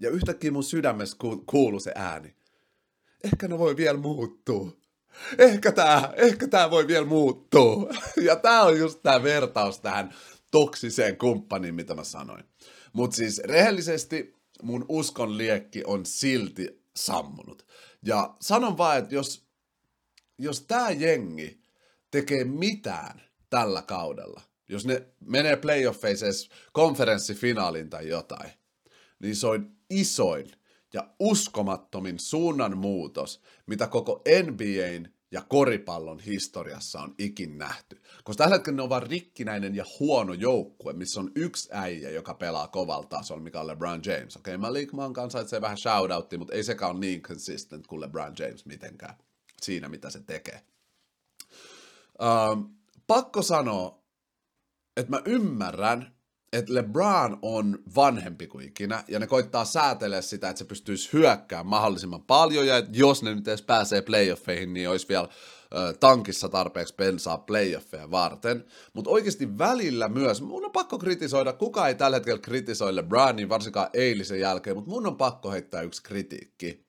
[0.00, 2.34] Ja yhtäkkiä mun sydämessä kuului se ääni.
[3.24, 4.72] Ehkä ne voi vielä muuttua.
[5.38, 7.90] Ehkä tää, ehkä tää voi vielä muuttua.
[8.24, 10.14] Ja tää on just tää vertaus tähän
[10.56, 12.44] toksiseen kumppaniin, mitä mä sanoin.
[12.92, 17.66] Mutta siis rehellisesti mun uskon liekki on silti sammunut.
[18.02, 19.46] Ja sanon vaan, että jos,
[20.38, 21.60] jos tämä jengi
[22.10, 28.50] tekee mitään tällä kaudella, jos ne menee playoffeissa konferenssifinaaliin tai jotain,
[29.18, 30.52] niin se on isoin
[30.92, 38.02] ja uskomattomin suunnanmuutos, mitä koko NBAn ja koripallon historiassa on ikin nähty.
[38.24, 42.34] Koska tällä hetkellä ne on vaan rikkinäinen ja huono joukkue, missä on yksi äijä, joka
[42.34, 44.36] pelaa kovalla tasolla, mikä on LeBron James.
[44.36, 48.34] Okei, okay, Malik Monk ansaitsee vähän shoutoutti, mutta ei sekään ole niin consistent kuin LeBron
[48.38, 49.14] James mitenkään
[49.62, 50.62] siinä, mitä se tekee.
[52.52, 54.02] Um, pakko sanoa,
[54.96, 56.15] että mä ymmärrän,
[56.52, 61.66] että LeBron on vanhempi kuin ikinä, ja ne koittaa säätellä sitä, että se pystyisi hyökkäämään
[61.66, 65.28] mahdollisimman paljon, ja jos ne nyt edes pääsee playoffeihin, niin olisi vielä
[66.00, 68.64] tankissa tarpeeksi pensaa playoffeja varten.
[68.92, 73.90] Mutta oikeasti välillä myös, mun on pakko kritisoida, kuka ei tällä hetkellä kritisoi LeBronin, varsinkaan
[73.92, 76.85] eilisen jälkeen, mutta mun on pakko heittää yksi kritiikki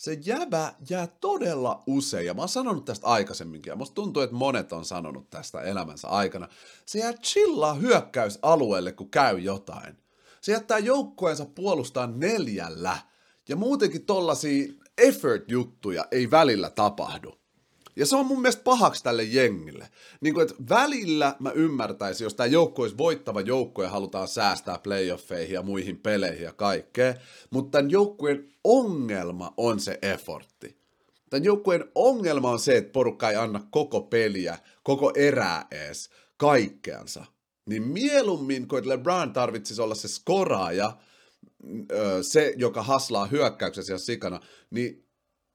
[0.00, 4.36] se jäbä jää todella usein, ja mä oon sanonut tästä aikaisemminkin, ja musta tuntuu, että
[4.36, 6.48] monet on sanonut tästä elämänsä aikana,
[6.86, 9.96] se jää chillaa hyökkäysalueelle, kun käy jotain.
[10.40, 12.98] Se jättää joukkueensa puolustaa neljällä,
[13.48, 17.34] ja muutenkin tollasia effort-juttuja ei välillä tapahdu.
[17.96, 19.88] Ja se on mun mielestä pahaksi tälle jengille.
[20.20, 24.78] Niin kuin, että välillä mä ymmärtäisin, jos tämä joukko olisi voittava joukko ja halutaan säästää
[24.78, 27.14] playoffeihin ja muihin peleihin ja kaikkea,
[27.50, 30.80] mutta tämän joukkueen ongelma on se effortti.
[31.30, 37.24] Tämän joukkueen ongelma on se, että porukka ei anna koko peliä, koko erää ees, kaikkeansa.
[37.66, 40.96] Niin mieluummin, kun LeBron tarvitsisi olla se skoraaja,
[42.22, 45.09] se, joka haslaa hyökkäyksessä ja sikana, niin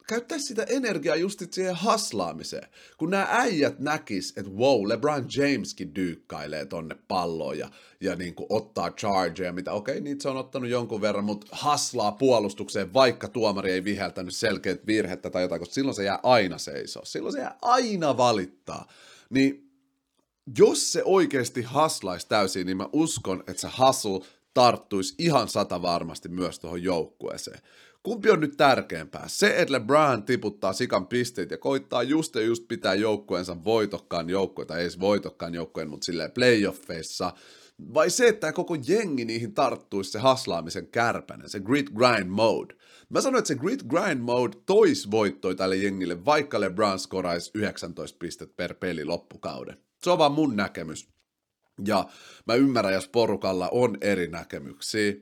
[0.07, 2.67] käyttäisi sitä energiaa just siihen haslaamiseen.
[2.97, 7.69] Kun nämä äijät näkis, että wow, LeBron Jameskin dyykkailee tonne palloon ja,
[8.01, 11.47] ja niin kuin ottaa chargeja, mitä okei, okay, niitä se on ottanut jonkun verran, mutta
[11.51, 16.57] haslaa puolustukseen, vaikka tuomari ei viheltänyt selkeät virhettä tai jotain, koska silloin se jää aina
[16.57, 17.05] seisoo.
[17.05, 18.87] Silloin se jää aina valittaa.
[19.29, 19.71] Niin
[20.57, 26.29] jos se oikeasti haslaisi täysin, niin mä uskon, että se hustle tarttuisi ihan sata varmasti
[26.29, 27.59] myös tuohon joukkueeseen.
[28.05, 29.23] Kumpi on nyt tärkeämpää?
[29.27, 34.77] Se, että LeBron tiputtaa sikan pisteet ja koittaa just ja just pitää joukkueensa voitokkaan joukkueita,
[34.77, 37.33] ei edes voitokkaan joukkueen, mutta silleen playoffeissa,
[37.93, 42.75] vai se, että koko jengi niihin tarttuisi se haslaamisen kärpänen, se grit grind mode.
[43.09, 48.17] Mä sanoin, että se grit grind mode tois voittoi tälle jengille, vaikka LeBron skoraisi 19
[48.19, 49.77] pistet per peli loppukauden.
[50.03, 51.09] Se on vaan mun näkemys.
[51.85, 52.05] Ja
[52.47, 55.13] mä ymmärrän, jos porukalla on eri näkemyksiä.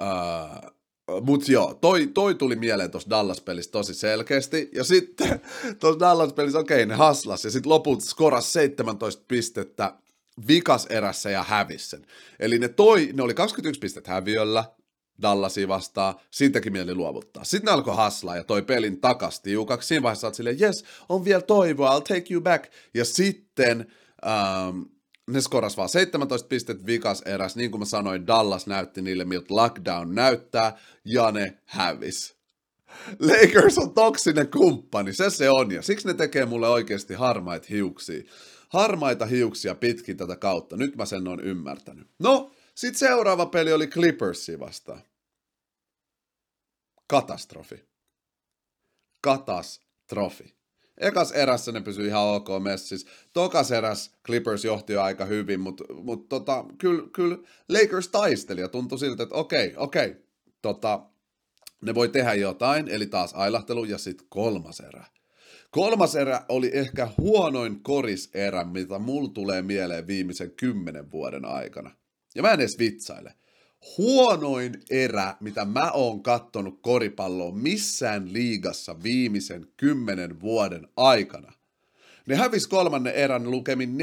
[0.00, 0.74] Uh,
[1.22, 4.70] mutta joo, toi, toi tuli mieleen tuossa Dallas-pelissä tosi selkeästi.
[4.74, 5.40] Ja sitten
[5.80, 7.44] tuossa Dallas-pelissä, okei, okay, ne haslas.
[7.44, 9.94] Ja sitten loput skoras 17 pistettä
[10.48, 12.06] vikas erässä ja hävis sen.
[12.40, 14.64] Eli ne toi, ne oli 21 pistettä häviöllä,
[15.22, 17.44] Dallasi vastaan, siitäkin mieli luovuttaa.
[17.44, 19.88] Sitten ne alkoi haslaa ja toi pelin takas tiukaksi.
[19.88, 22.72] Siinä vaiheessa silleen, yes, on vielä toivoa, I'll take you back.
[22.94, 23.86] Ja sitten
[24.26, 24.82] ähm,
[25.30, 29.54] ne skoras vaan 17 pistet vikas eräs, niin kuin mä sanoin, Dallas näytti niille, miltä
[29.54, 32.36] lockdown näyttää, ja ne hävis.
[33.20, 38.22] Lakers on toksinen kumppani, se se on, ja siksi ne tekee mulle oikeasti harmaita hiuksia.
[38.68, 42.08] Harmaita hiuksia pitkin tätä kautta, nyt mä sen on ymmärtänyt.
[42.18, 45.02] No, sitten seuraava peli oli Clippersi vastaan.
[47.06, 47.84] Katastrofi.
[49.20, 50.54] Katastrofi.
[50.98, 53.06] Ekas erässä ne pysyi ihan ok messis.
[53.32, 57.36] Tokas eräs Clippers johti jo aika hyvin, mutta mut tota, kyllä kyl
[57.68, 60.16] Lakers taisteli ja tuntui siltä, että okei, okei,
[60.62, 61.06] tota,
[61.82, 65.04] ne voi tehdä jotain, eli taas ailahtelu ja sitten kolmas erä.
[65.70, 71.90] Kolmas erä oli ehkä huonoin koriserä, mitä mulla tulee mieleen viimeisen kymmenen vuoden aikana.
[72.34, 73.34] Ja mä en edes vitsaile.
[73.98, 81.52] Huonoin erä, mitä mä oon kattonut koripalloa missään liigassa viimeisen kymmenen vuoden aikana.
[82.26, 83.96] Ne hävis kolmannen erän lukemin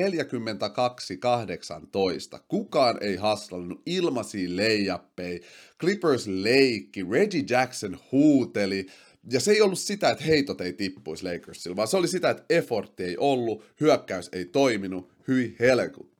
[2.37, 2.39] 42-18.
[2.47, 5.41] Kukaan ei haslannut ilmaisia leijappei.
[5.79, 8.85] Clippers leikki, Reggie Jackson huuteli.
[9.31, 12.43] Ja se ei ollut sitä, että heitot ei tippuisi Lakersilla, vaan se oli sitä, että
[12.49, 16.10] effortti ei ollut, hyökkäys ei toiminut, hyi helkutti.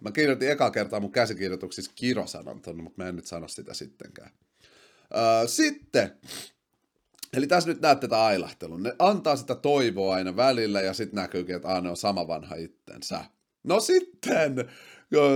[0.00, 4.30] Mä kirjoitin eka kertaa mun käsikirjoituksissa kirosanan tonne, mutta mä en nyt sano sitä sittenkään.
[5.16, 6.12] Öö, sitten,
[7.32, 8.82] eli tässä nyt näette tätä ailahtelun.
[8.82, 13.24] Ne antaa sitä toivoa aina välillä ja sitten näkyykin, että aina on sama vanha itsensä.
[13.64, 14.54] No sitten,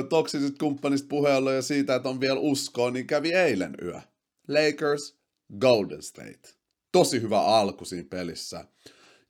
[0.08, 4.00] toksiset kumppanista puheella ja siitä, että on vielä uskoa, niin kävi eilen yö.
[4.48, 5.16] Lakers,
[5.60, 6.48] Golden State.
[6.92, 8.64] Tosi hyvä alku siinä pelissä.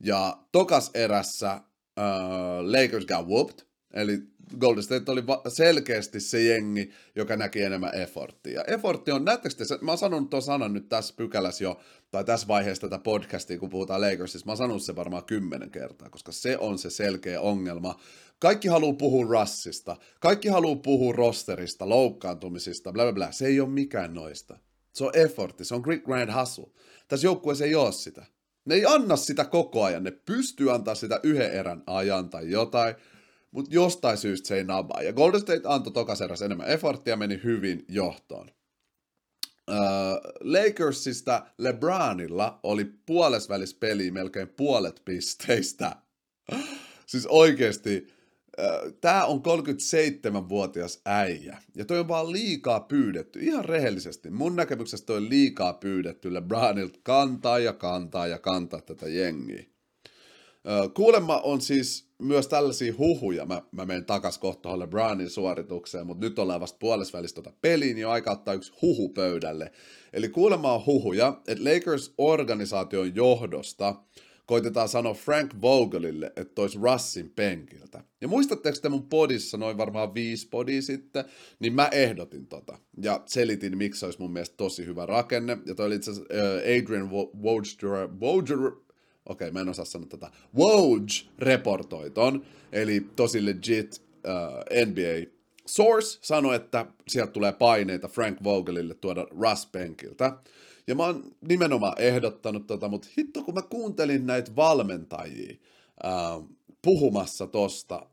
[0.00, 1.60] Ja tokas erässä
[1.98, 4.18] uh, Lakers got whooped, eli
[4.58, 8.64] Golden State oli selkeästi se jengi, joka näki enemmän efforttia.
[8.64, 11.80] Effortti on, näettekö te, mä oon sanonut tuon sanan nyt tässä pykälässä jo,
[12.10, 16.10] tai tässä vaiheessa tätä podcastia, kun puhutaan Lakersista, mä oon sanonut se varmaan kymmenen kertaa,
[16.10, 18.00] koska se on se selkeä ongelma.
[18.38, 23.32] Kaikki haluaa puhua rassista, kaikki haluaa puhua rosterista, loukkaantumisista, bla bla bla.
[23.32, 24.58] Se ei ole mikään noista.
[24.92, 26.66] Se on effortti, se on grit grind hustle.
[27.08, 28.26] Tässä joukkueessa ei ole sitä.
[28.64, 32.94] Ne ei anna sitä koko ajan, ne pystyy antaa sitä yhden erän ajan tai jotain,
[33.54, 35.02] mutta jostain syystä se ei nabaa.
[35.02, 38.50] Ja Golden State antoi tokaseras enemmän efforttia meni hyvin johtoon.
[39.70, 39.76] Uh,
[40.40, 45.96] Lakersista LeBronilla oli puolesvälis peli melkein puolet pisteistä.
[47.06, 48.06] siis oikeasti,
[48.58, 51.62] uh, tämä on 37-vuotias äijä.
[51.74, 54.30] Ja toi on vaan liikaa pyydetty, ihan rehellisesti.
[54.30, 59.64] Mun näkemyksestä toi on liikaa pyydetty LeBronilta kantaa ja kantaa ja kantaa tätä jengiä.
[60.94, 66.38] Kuulemma on siis myös tällaisia huhuja, mä, mä menen takas kohta LeBronin suoritukseen, mutta nyt
[66.38, 69.72] ollaan vasta puolesvälissä tota peliä, niin on aika ottaa yksi huhu pöydälle.
[70.12, 73.94] Eli kuulemma on huhuja, että Lakers-organisaation johdosta
[74.46, 78.04] koitetaan sanoa Frank Vogelille, että tois Russin penkiltä.
[78.20, 81.24] Ja muistatteko te mun podissa noin varmaan viisi podia sitten,
[81.58, 82.78] niin mä ehdotin tota.
[83.02, 85.58] Ja selitin, miksi olisi mun mielestä tosi hyvä rakenne.
[85.66, 86.34] Ja toi oli itse asiassa
[86.78, 87.10] Adrian
[88.20, 88.83] Wojder,
[89.26, 91.06] okei, mä en osaa sanoa tätä, Woj
[91.38, 95.30] reportoi ton, eli tosi legit uh, äh, NBA
[95.66, 100.38] source sanoi, että sieltä tulee paineita Frank Vogelille tuoda Russ penkiltä.
[100.86, 105.56] Ja mä oon nimenomaan ehdottanut tota, mutta hitto kun mä kuuntelin näitä valmentajia
[106.04, 106.48] uh,
[106.82, 108.06] puhumassa tosta,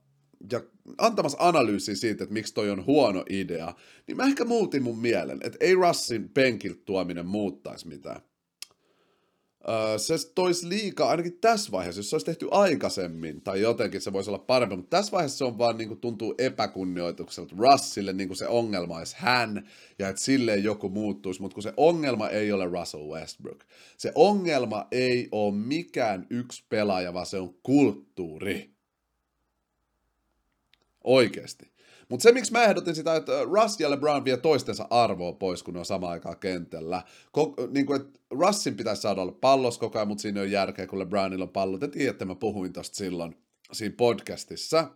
[0.51, 0.61] ja
[0.97, 3.73] antamassa analyysiä siitä, että miksi toi on huono idea,
[4.07, 8.21] niin mä ehkä muutin mun mielen, että ei Russin penkiltä tuominen muuttaisi mitään
[9.97, 14.29] se toisi liikaa, ainakin tässä vaiheessa, jos se olisi tehty aikaisemmin, tai jotenkin se voisi
[14.29, 18.37] olla parempi, mutta tässä vaiheessa se on vaan niin kuin, tuntuu epäkunnioitukselta Russille, niin kuin
[18.37, 19.69] se ongelma olisi hän,
[19.99, 23.63] ja että silleen joku muuttuisi, mutta kun se ongelma ei ole Russell Westbrook.
[23.97, 28.71] Se ongelma ei ole mikään yksi pelaaja, vaan se on kulttuuri.
[31.03, 31.70] Oikeasti.
[32.11, 35.73] Mutta se, miksi mä ehdotin sitä, että Russ ja LeBron vie toistensa arvoa pois, kun
[35.73, 37.01] ne on samaan aikaan kentällä.
[37.37, 40.87] Ko- niin kuin, että Russin pitäisi saada olla pallos koko ajan, mutta siinä on järkeä,
[40.87, 41.77] kun LeBronilla on pallo.
[41.77, 43.35] Te tiedätte, mä puhuin tosta silloin
[43.71, 44.91] siinä podcastissa.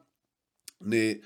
[0.86, 1.22] Niin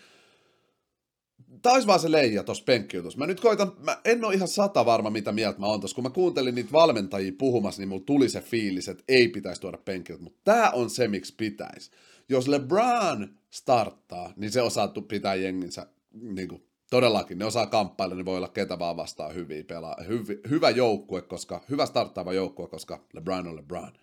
[1.61, 3.17] taisi vaan se leija tuossa penkkiutus.
[3.17, 5.95] Mä nyt koitan, mä en ole ihan sata varma, mitä mieltä mä oon tossa.
[5.95, 9.77] Kun mä kuuntelin niitä valmentajia puhumassa, niin mulla tuli se fiilis, että ei pitäisi tuoda
[9.77, 10.23] penkkiutus.
[10.23, 11.91] Mutta tää on se, miksi pitäisi.
[12.29, 17.37] Jos LeBron starttaa, niin se osaa pitää jenginsä niin kuin, todellakin.
[17.37, 19.95] Ne osaa kamppailla, niin voi olla ketä vaan vastaan hyviä pelaa.
[20.07, 23.93] Hyvi, hyvä joukkue, koska, hyvä starttaava joukkue, koska LeBron on LeBron.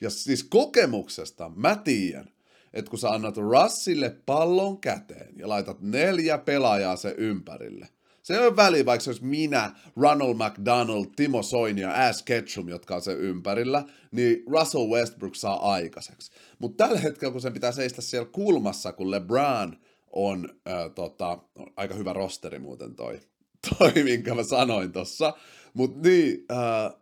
[0.00, 2.30] Ja siis kokemuksesta mä tiedän,
[2.74, 7.88] että kun sä annat Russille pallon käteen ja laitat neljä pelaajaa se ympärille,
[8.22, 12.68] Se ei ole väliä, vaikka se olisi minä, Ronald McDonald, Timo Soini ja Ash Ketchum,
[12.68, 16.32] jotka on sen ympärillä, niin Russell Westbrook saa aikaiseksi.
[16.58, 19.76] Mutta tällä hetkellä, kun sen pitää seistä siellä kulmassa, kun LeBron
[20.12, 21.38] on äh, tota,
[21.76, 23.20] aika hyvä rosteri muuten toi,
[23.78, 25.34] toi minkä mä sanoin tossa.
[25.74, 26.94] Mutta niin, äh,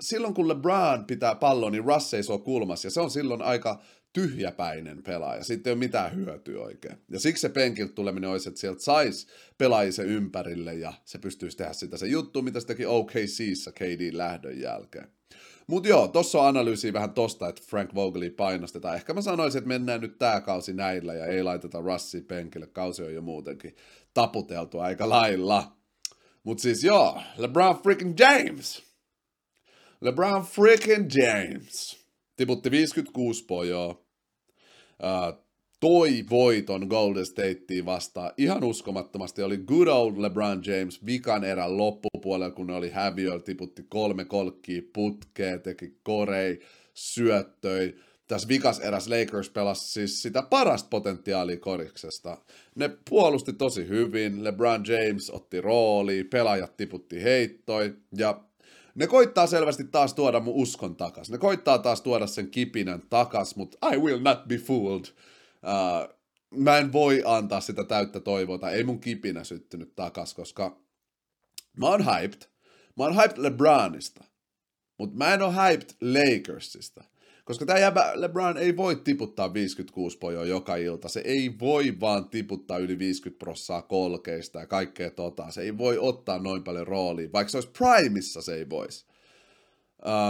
[0.00, 3.80] silloin kun LeBron pitää pallon, niin Russ seisoo kulmassa, ja se on silloin aika
[4.14, 5.44] tyhjäpäinen pelaaja.
[5.44, 6.96] Sitten ei ole mitään hyötyä oikein.
[7.10, 9.26] Ja siksi se penkiltä tuleminen olisi, että sieltä saisi
[9.58, 14.60] pelaajia ympärille, ja se pystyisi tehdä sitä se juttu, mitä se teki OKCissa KD lähdön
[14.60, 15.08] jälkeen.
[15.66, 18.96] Mutta joo, tossa on analyysi vähän tosta, että Frank Vogeli painostetaan.
[18.96, 22.66] Ehkä mä sanoisin, että mennään nyt tää kausi näillä ja ei laiteta Russi penkille.
[22.66, 23.76] Kausi on jo muutenkin
[24.14, 25.76] taputeltu aika lailla.
[26.42, 28.82] Mutta siis joo, LeBron freaking James.
[30.00, 32.04] LeBron freaking James.
[32.36, 34.03] Tiputti 56 pojoa.
[35.80, 39.42] Toi voiton Golden Stateen vastaan ihan uskomattomasti.
[39.42, 44.82] Oli good old LeBron James vikan erän loppupuolella, kun ne oli häviöllä, tiputti kolme kolkkia
[44.92, 46.60] putkeen, teki korei,
[46.94, 47.94] syöttöi.
[48.28, 52.38] Tässä vikas eräs Lakers pelasi siis sitä parasta potentiaalia koriksesta.
[52.74, 58.44] Ne puolusti tosi hyvin, LeBron James otti rooli, pelaajat tiputti heittoi, ja
[58.94, 61.30] ne koittaa selvästi taas tuoda mun uskon takas.
[61.30, 65.04] Ne koittaa taas tuoda sen kipinän takas, mutta I will not be fooled.
[65.04, 66.14] Uh,
[66.50, 70.80] mä en voi antaa sitä täyttä toivoa, ei mun kipinä syttynyt takas, koska
[71.76, 72.42] mä oon hyped.
[72.96, 74.24] Mä oon hyped LeBronista,
[74.98, 77.04] mutta mä en oo hyped Lakersista.
[77.44, 81.08] Koska tämä jäbä LeBron ei voi tiputtaa 56 pojoa joka ilta.
[81.08, 85.50] Se ei voi vaan tiputtaa yli 50 prossaa kolkeista ja kaikkea tota.
[85.50, 87.32] Se ei voi ottaa noin paljon roolia.
[87.32, 89.06] Vaikka se olisi primissa, se ei voisi.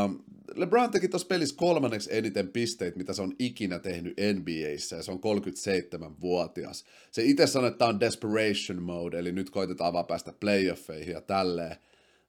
[0.05, 0.25] Um,
[0.55, 5.13] LeBron teki tuossa pelissä kolmanneksi eniten pisteitä, mitä se on ikinä tehnyt NBAissä, ja se
[5.13, 6.85] on 37-vuotias.
[7.11, 11.21] Se itse sanoi, että tämä on desperation mode, eli nyt koitetaan vaan päästä playoffeihin ja
[11.21, 11.77] tälleen.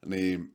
[0.05, 0.53] Niin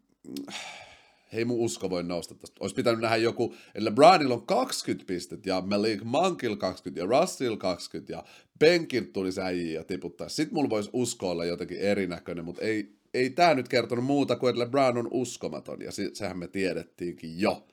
[1.32, 2.56] hei mun usko voi nousta tästä.
[2.60, 7.56] Olisi pitänyt nähdä joku, että LeBronilla on 20 pistettä ja Malik Monkil 20 ja Russell
[7.56, 8.24] 20 ja
[8.58, 10.28] Benkil tuli äijä ja tiputtaa.
[10.28, 14.50] Sitten mulla voisi usko olla jotenkin erinäköinen, mutta ei, ei tämä nyt kertonut muuta kuin,
[14.50, 17.66] että LeBron on uskomaton ja se, sehän me tiedettiinkin jo.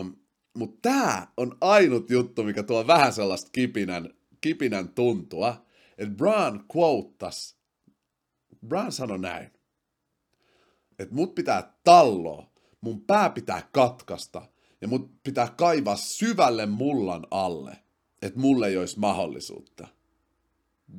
[0.00, 0.16] Um,
[0.54, 5.66] mutta tämä on ainut juttu, mikä tuo vähän sellaista kipinän, kipinän tuntua,
[5.98, 7.56] että Brown quotas,
[8.66, 9.50] Brown sanoi näin,
[10.98, 12.47] että mut pitää talloa
[12.80, 14.42] mun pää pitää katkasta
[14.80, 17.76] ja mut pitää kaivaa syvälle mullan alle,
[18.22, 19.88] että mulle ei olisi mahdollisuutta.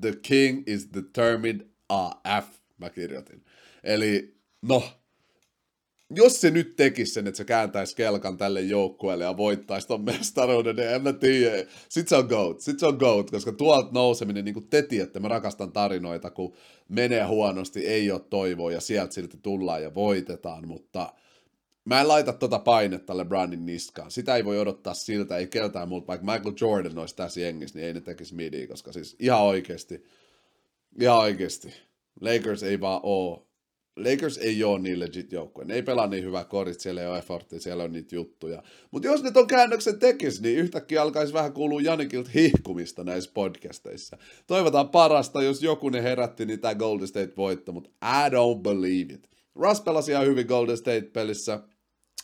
[0.02, 2.46] The king is determined AF,
[2.78, 3.44] mä kirjoitin.
[3.84, 4.84] Eli no,
[6.16, 10.76] jos se nyt tekisi sen, että se kääntäisi kelkan tälle joukkueelle ja voittaisi ton mestaruuden,
[10.76, 11.66] niin en mä tiedä.
[11.90, 15.20] Sit se on GOAT, sit se on GOAT, koska tuolta nouseminen, niin kuin te tiedätte,
[15.20, 16.54] mä rakastan tarinoita, kun
[16.90, 21.14] menee huonosti, ei ole toivoa ja sieltä silti tullaan ja voitetaan, mutta
[21.90, 24.12] Mä en laita tota painetta LeBronin niskaan.
[24.12, 26.08] Sitä ei voi odottaa siltä, ei keltään muuta.
[26.08, 30.04] Vaikka Michael Jordan olisi tässä jengissä, niin ei ne tekisi midiä, koska siis ihan oikeasti,
[31.02, 31.74] ihan oikeasti,
[32.22, 33.48] Lakers ei vaan oo,
[33.98, 35.66] Lakers ei ole niin legit joukkue.
[35.66, 38.64] Ne ei pelaa niin hyvää korit, siellä ei ole effortia, siellä on niitä juttuja.
[38.92, 44.18] Mutta jos ne ton käännöksen tekisi, niin yhtäkkiä alkaisi vähän kuulua Janikilta hihkumista näissä podcasteissa.
[44.48, 49.14] Toivotaan parasta, jos joku ne herätti, niin tämä Golden State voittaa, mutta I don't believe
[49.14, 49.30] it.
[49.56, 51.60] Russ pelasi ihan hyvin Golden State-pelissä.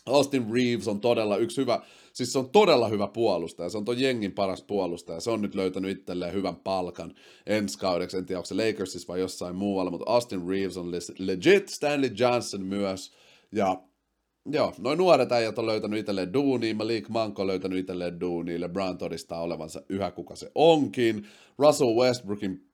[0.06, 1.82] Austin Reeves on todella yksi hyvä,
[2.13, 5.56] siis se on todella hyvä puolustaja, se on ton jengin paras puolustaja, se on nyt
[5.56, 7.15] löytänyt itselleen hyvän palkan
[7.46, 11.70] ensi kaudeksi, en tiedä onko se Lakersissa vai jossain muualla, mutta Austin Reeves on legit,
[11.70, 13.12] Stanley Johnson myös,
[13.52, 13.84] ja
[14.52, 18.98] joo, noin nuoret äijät on löytänyt itselleen duunia, Malik Manko on löytänyt itselleen duunia, LeBron
[18.98, 22.65] todistaa olevansa yhä kuka se onkin, Russell Westbrookin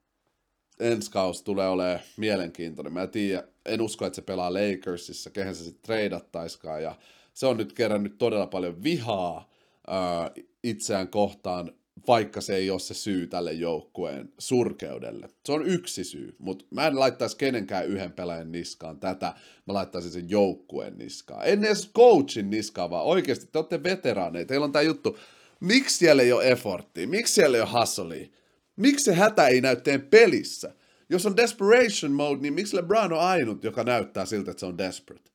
[0.80, 2.94] ensi kausi tulee olemaan mielenkiintoinen.
[2.94, 6.84] Mä en tiedä, en usko, että se pelaa Lakersissa, kehen se sitten treidattaiskaan.
[6.84, 6.96] Ja
[7.34, 9.52] se on nyt kerännyt todella paljon vihaa
[9.88, 10.32] ää,
[10.64, 11.72] itseään kohtaan,
[12.08, 15.30] vaikka se ei ole se syy tälle joukkueen surkeudelle.
[15.46, 19.34] Se on yksi syy, mutta mä en laittaisi kenenkään yhden pelaajan niskaan tätä,
[19.68, 21.42] mä laittaisin sen joukkueen niskaan.
[21.46, 25.18] En edes coachin niskaan, vaan oikeasti te olette veteraaneja, teillä on tämä juttu.
[25.60, 27.08] Miksi siellä ei ole efforttia?
[27.08, 28.28] Miksi siellä ei ole hustleia?
[28.76, 30.74] Miksi se hätä ei näy teidän pelissä?
[31.10, 34.78] Jos on desperation mode, niin miksi LeBron on ainut, joka näyttää siltä, että se on
[34.78, 35.31] desperate?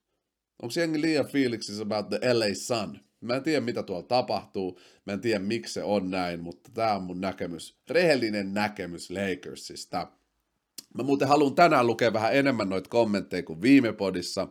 [0.61, 2.99] Onko jengi liian fiiliksissä about the LA Sun?
[3.21, 4.79] Mä en tiedä, mitä tuolla tapahtuu.
[5.05, 7.77] Mä en tiedä, miksi se on näin, mutta tämä on mun näkemys.
[7.89, 10.07] Rehellinen näkemys Lakersista.
[10.93, 14.47] Mä muuten haluan tänään lukea vähän enemmän noita kommentteja kuin viime podissa,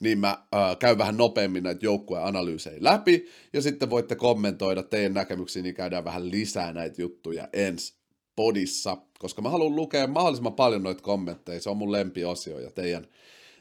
[0.00, 5.14] niin mä äh, käyn vähän nopeammin näitä joukkueen analyysejä läpi, ja sitten voitte kommentoida teidän
[5.14, 7.94] näkemyksiä, niin käydään vähän lisää näitä juttuja ensi
[8.36, 13.06] podissa, koska mä haluan lukea mahdollisimman paljon noita kommentteja, se on mun lempiosio ja teidän,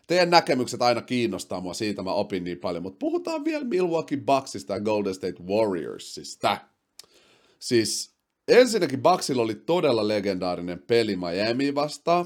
[0.08, 4.74] teidän näkemykset aina kiinnostaa mua, siitä mä opin niin paljon, mutta puhutaan vielä Milwaukee Bucksista
[4.74, 6.58] ja Golden State Warriorsista.
[7.60, 8.16] Siis
[8.48, 12.26] ensinnäkin Bucksilla oli todella legendaarinen peli Miami vastaan.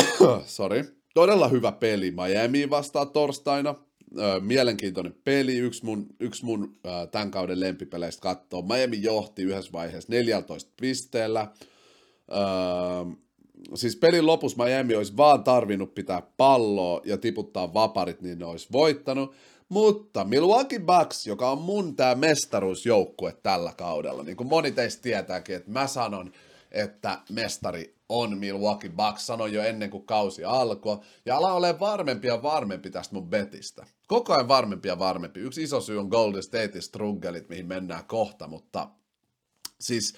[0.46, 1.00] Sorry.
[1.14, 3.74] Todella hyvä peli Miami vastaan torstaina
[4.40, 6.76] mielenkiintoinen peli, yksi mun, yksi mun
[7.10, 8.62] tämän kauden lempipeleistä katsoo.
[8.62, 11.52] Miami johti yhdessä vaiheessa 14 pisteellä.
[13.74, 18.68] Siis pelin lopussa Miami olisi vaan tarvinnut pitää palloa ja tiputtaa vaparit, niin ne olisi
[18.72, 19.34] voittanut.
[19.68, 25.56] Mutta Milwaukee Bucks, joka on mun tämä mestaruusjoukkue tällä kaudella, niin kuin moni teistä tietääkin,
[25.56, 26.32] että mä sanon,
[26.72, 32.28] että mestari on Milwaukee Bucks, sanoin jo ennen kuin kausi alkoi, ja ala ole varmempi
[32.28, 33.86] ja varmempi tästä mun betistä.
[34.06, 35.40] Koko ajan varmempi ja varmempi.
[35.40, 38.88] Yksi iso syy on Golden State struggelit, mihin mennään kohta, mutta
[39.80, 40.14] siis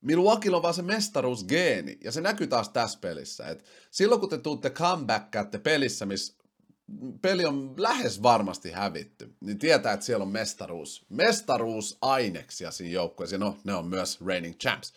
[0.00, 3.48] Milwaukee on vaan se mestaruusgeeni, ja se näkyy taas tässä pelissä.
[3.48, 6.34] Et silloin kun te tuutte comebackkaatte pelissä, missä
[7.22, 13.56] peli on lähes varmasti hävitty, niin tietää, että siellä on mestaruus, mestaruusaineksia siinä joukkueessa, no
[13.64, 14.92] ne on myös reigning champs.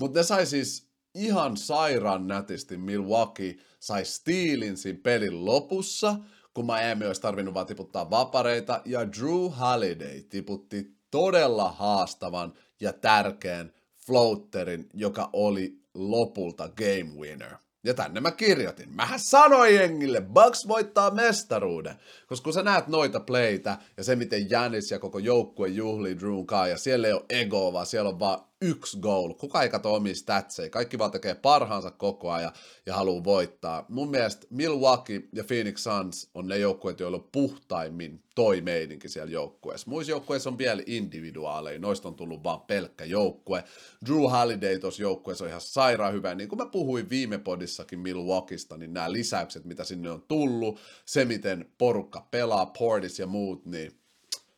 [0.00, 6.16] Mutta ne sai siis ihan sairaan nätisti Milwaukee sai stiilin siinä pelin lopussa,
[6.54, 13.72] kun Miami olisi tarvinnut vaan tiputtaa vapareita, ja Drew Holiday tiputti todella haastavan ja tärkeän
[14.06, 17.54] floaterin, joka oli lopulta game winner.
[17.84, 18.92] Ja tänne mä kirjoitin.
[18.92, 21.96] Mähän sanoin jengille, Bucks voittaa mestaruuden.
[22.26, 26.46] Koska kun sä näet noita playtä ja se miten Janis ja koko joukkue juhlii Drewn
[26.70, 29.34] ja siellä ei ole ego, vaan siellä on vaan yksi goal.
[29.34, 30.70] Kuka ei kato omia statseja.
[30.70, 32.52] Kaikki vaan tekee parhaansa koko ajan
[32.86, 33.84] ja haluaa voittaa.
[33.88, 39.30] Mun mielestä Milwaukee ja Phoenix Suns on ne joukkueet, joilla on puhtaimmin toi meidinkin siellä
[39.30, 39.90] joukkueessa.
[39.90, 43.64] Muissa joukkueissa on vielä individuaaleja, noista on tullut vaan pelkkä joukkue.
[44.06, 46.34] Drew Holiday tuossa joukkueessa on ihan sairaan hyvä.
[46.34, 51.24] Niin kuin mä puhuin viime podissakin Milwaukeesta, niin nämä lisäykset, mitä sinne on tullut, se
[51.24, 53.92] miten porukka pelaa, Portis ja muut, niin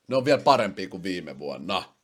[0.09, 1.98] ne on vielä parempia kuin viime vuonna.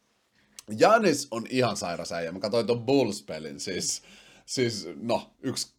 [0.79, 2.33] Janis on ihan sairas äijä.
[2.33, 4.03] Mä katsoin tuon Bulls-pelin, siis,
[4.47, 5.75] siis no, yksi,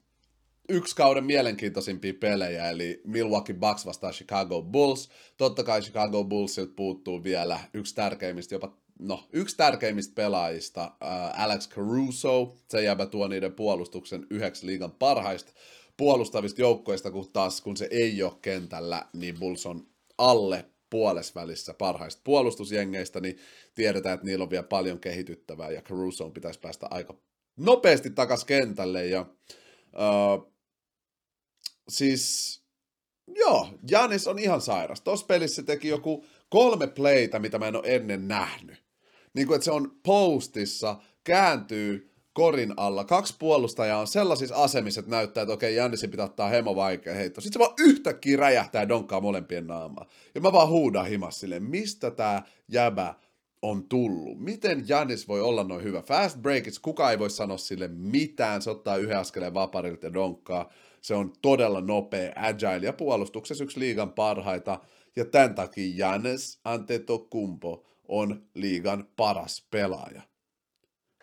[0.70, 5.10] yksi kauden mielenkiintoisimpia pelejä, eli Milwaukee Bucks vastaan Chicago Bulls.
[5.38, 11.70] Totta kai Chicago Bullsilta puuttuu vielä yksi tärkeimmistä, jopa no, yksi tärkeimmistä pelaajista, äh, Alex
[11.70, 12.56] Caruso.
[12.70, 15.52] Se jääpä tuo niiden puolustuksen yhdeksi liigan parhaista
[15.98, 20.66] puolustavista joukkoista, kun taas kun se ei ole kentällä, niin Bulls on alle
[20.96, 23.38] puolesvälissä parhaista puolustusjengeistä, niin
[23.74, 27.20] tiedetään, että niillä on vielä paljon kehityttävää, ja Caruso pitäisi päästä aika
[27.58, 30.54] nopeasti takas kentälle, ja uh,
[31.90, 32.62] siis
[33.28, 35.02] joo, Janis on ihan sairas.
[35.02, 38.84] Tuossa pelissä teki joku kolme playtä, mitä mä en ole ennen nähnyt.
[39.34, 43.04] Niin kuin, että se on postissa, kääntyy korin alla.
[43.04, 47.42] Kaksi puolustajaa on sellaisissa asemissa, että näyttää, että okei, Jannisi pitää ottaa hemo vaikea heitto.
[47.42, 50.06] Sitten se vaan yhtäkkiä räjähtää donkkaa molempien naamaa.
[50.36, 53.16] Ja mä vaan huudan himas silleen, mistä tää jäbä
[53.62, 54.40] on tullut.
[54.40, 56.02] Miten Janis voi olla noin hyvä?
[56.02, 58.62] Fast breakits, kuka ei voi sanoa sille mitään.
[58.62, 60.70] Se ottaa yhden askeleen vaparilta ja donkkaa.
[61.02, 64.80] Se on todella nopea, agile ja puolustuksessa yksi liigan parhaita.
[65.16, 70.22] Ja tämän takia Janis Antetokumpo on liigan paras pelaaja.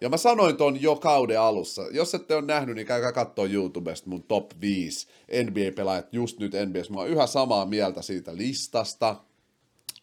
[0.03, 1.83] Ja mä sanoin ton jo kauden alussa.
[1.91, 6.91] Jos ette ole nähnyt, niin käykää katsoa YouTubesta mun top 5 NBA-pelaajat just nyt NBAs.
[6.91, 9.17] Mä oon yhä samaa mieltä siitä listasta.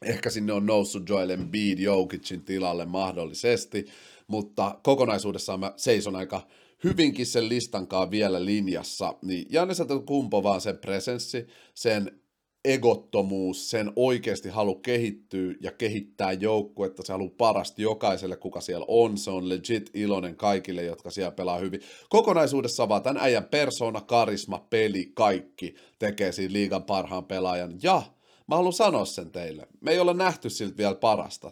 [0.01, 3.85] Ehkä sinne on noussut Joel Embiid Jokicin tilalle mahdollisesti,
[4.27, 6.41] mutta kokonaisuudessaan mä seison aika
[6.83, 9.73] hyvinkin sen listankaan vielä linjassa, niin Janne
[10.05, 12.19] kumpo vaan sen presenssi, sen
[12.65, 19.17] egottomuus, sen oikeasti halu kehittyä ja kehittää joukkuetta, se haluaa parasti jokaiselle, kuka siellä on,
[19.17, 21.81] se on legit iloinen kaikille, jotka siellä pelaa hyvin.
[22.09, 27.73] Kokonaisuudessa vaan tämän äijän persona, karisma, peli, kaikki tekee siinä liigan parhaan pelaajan.
[27.83, 28.01] Ja
[28.47, 31.51] mä haluan sanoa sen teille, me ei olla nähty siltä vielä parasta.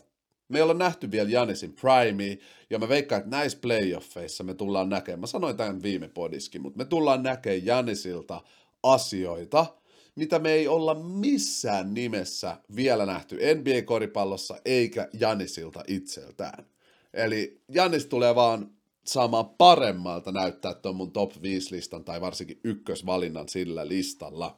[0.50, 2.36] Me ei olla nähty vielä Janisin primea,
[2.70, 6.78] ja mä veikkaan, että näissä playoffeissa me tullaan näkemään, mä sanoin tämän viime podiskin, mutta
[6.78, 8.42] me tullaan näkemään Janisilta
[8.84, 9.66] asioita,
[10.18, 16.66] mitä me ei olla missään nimessä vielä nähty NBA-koripallossa eikä Janisilta itseltään.
[17.14, 18.70] Eli Janis tulee vaan
[19.06, 24.58] saamaan paremmalta näyttää tuon mun top 5-listan tai varsinkin ykkösvalinnan sillä listalla.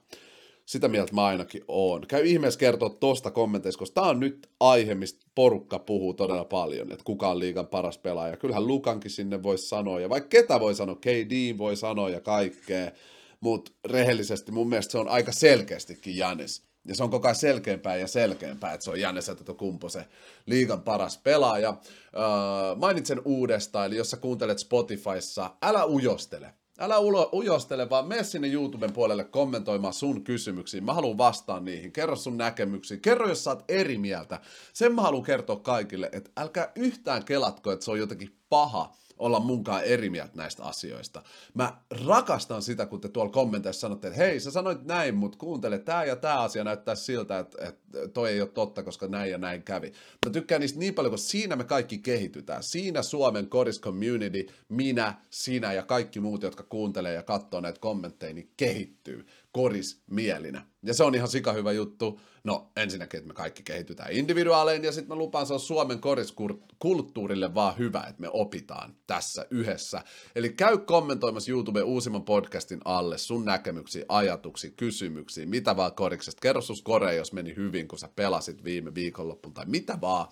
[0.65, 2.07] Sitä mieltä mä ainakin oon.
[2.07, 6.91] Käy ihmeessä kertoa tosta kommenteissa, koska tää on nyt aihe, mistä porukka puhuu todella paljon,
[6.91, 8.37] että kuka on liigan paras pelaaja.
[8.37, 12.91] Kyllähän Lukankin sinne voisi sanoa, ja vaikka ketä voi sanoa, KD voi sanoa ja kaikkea
[13.39, 16.69] mutta rehellisesti mun mielestä se on aika selkeästikin Janis.
[16.85, 19.21] Ja se on koko ajan selkeämpää ja selkeämpää, että se on Janne
[19.57, 20.05] kumpo se
[20.45, 21.69] liigan paras pelaaja.
[21.69, 26.53] Öö, mainitsen uudestaan, eli jos sä kuuntelet Spotifyssa, älä ujostele.
[26.81, 30.83] Älä ulo, ujostele, vaan mene sinne YouTuben puolelle kommentoimaan sun kysymyksiin.
[30.83, 31.91] Mä haluan vastaa niihin.
[31.91, 32.97] Kerro sun näkemyksiä.
[32.97, 34.39] Kerro, jos sä oot eri mieltä.
[34.73, 39.39] Sen mä haluan kertoa kaikille, että älkää yhtään kelatko, että se on jotenkin paha olla
[39.39, 41.23] munkaan eri mieltä näistä asioista.
[41.53, 45.79] Mä rakastan sitä, kun te tuolla kommenteissa sanotte, että hei, sä sanoit näin, mutta kuuntele,
[45.79, 49.37] tämä ja tämä asia näyttää siltä, että, että toi ei ole totta, koska näin ja
[49.37, 49.91] näin kävi.
[50.25, 52.63] Mä tykkään niistä niin paljon, koska siinä me kaikki kehitytään.
[52.63, 58.33] Siinä Suomen Kodis Community, minä, sinä ja kaikki muut, jotka kuuntelee ja katsoo näitä kommentteja,
[58.33, 60.65] niin kehittyy korismielinä.
[60.83, 62.19] Ja se on ihan sika hyvä juttu.
[62.43, 67.53] No ensinnäkin, että me kaikki kehitytään individuaaleihin ja sitten mä lupaan, se on Suomen koriskulttuurille
[67.53, 70.03] vaan hyvä, että me opitaan tässä yhdessä.
[70.35, 76.41] Eli käy kommentoimassa YouTube uusimman podcastin alle sun näkemyksiä, ajatuksia, kysymyksiä, mitä vaan koriksesta.
[76.41, 80.27] Kerro sus kore, jos meni hyvin, kun sä pelasit viime viikonloppuun tai mitä vaan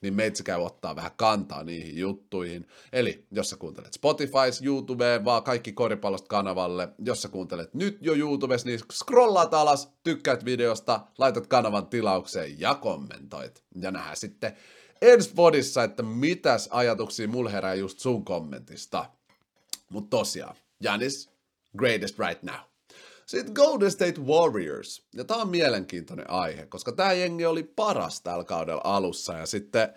[0.00, 2.66] niin meitsi käy ottaa vähän kantaa niihin juttuihin.
[2.92, 8.14] Eli jos sä kuuntelet Spotify, YouTube, vaan kaikki koripallosta kanavalle, jos sä kuuntelet nyt jo
[8.14, 13.64] YouTubessa, niin scrollaat alas, tykkäät videosta, laitat kanavan tilaukseen ja kommentoit.
[13.80, 14.56] Ja nähdään sitten
[15.02, 19.10] ensi podissa, että mitäs ajatuksia mulla herää just sun kommentista.
[19.90, 21.30] Mutta tosiaan, Janis,
[21.78, 22.75] greatest right now.
[23.26, 25.02] Sitten Golden State Warriors.
[25.14, 29.88] Ja tämä on mielenkiintoinen aihe, koska tämä jengi oli paras tällä kaudella alussa ja sitten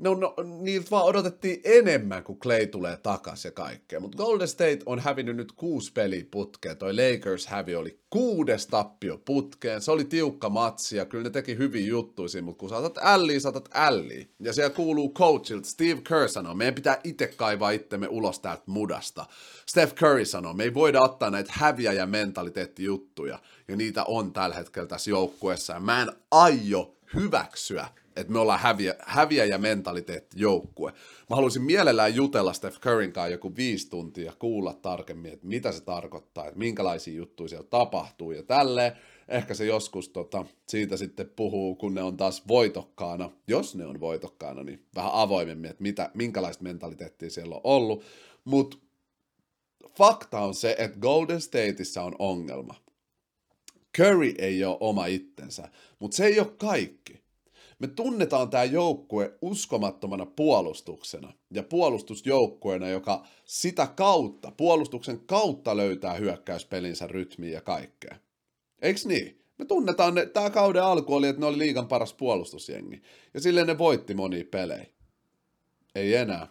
[0.00, 4.00] no, no, niiltä vaan odotettiin enemmän, kun Clay tulee takaisin ja kaikkea.
[4.00, 6.76] Mutta Golden State on hävinnyt nyt kuusi peliä putkeen.
[6.76, 9.80] Toi Lakers hävi oli kuudes tappio putkeen.
[9.80, 13.68] Se oli tiukka matsi ja kyllä ne teki hyvin juttuisia, mutta kun saatat älliä, saatat
[13.74, 14.26] älliä.
[14.40, 19.26] Ja siellä kuuluu coachilta, Steve Kerr sanoo, meidän pitää itse kaivaa itsemme ulos täältä mudasta.
[19.66, 23.38] Steph Curry sanoo, me ei voida ottaa näitä häviä ja mentaliteettijuttuja.
[23.68, 25.72] Ja niitä on tällä hetkellä tässä joukkueessa.
[25.72, 30.92] Ja mä en aio hyväksyä että me ollaan häviä, häviä ja mentaliteetti joukkue.
[31.30, 35.72] Mä haluaisin mielellään jutella Steph Curryn kanssa joku viisi tuntia ja kuulla tarkemmin, että mitä
[35.72, 38.92] se tarkoittaa, että minkälaisia juttuja siellä tapahtuu ja tälleen.
[39.28, 44.00] Ehkä se joskus tota, siitä sitten puhuu, kun ne on taas voitokkaana, jos ne on
[44.00, 48.04] voitokkaana, niin vähän avoimemmin, että mitä, minkälaista mentaliteettia siellä on ollut.
[48.44, 48.76] Mutta
[49.96, 52.74] fakta on se, että Golden Stateissa on ongelma.
[53.96, 57.19] Curry ei ole oma itsensä, mutta se ei ole kaikki.
[57.80, 67.06] Me tunnetaan tämä joukkue uskomattomana puolustuksena ja puolustusjoukkueena, joka sitä kautta, puolustuksen kautta löytää hyökkäyspelinsä
[67.06, 68.16] rytmiä ja kaikkea.
[68.82, 69.40] Eiks niin?
[69.58, 73.02] Me tunnetaan ne, tämä kauden alku oli, että ne oli liigan paras puolustusjengi.
[73.34, 74.86] Ja silleen ne voitti monia pelejä.
[75.94, 76.48] Ei enää.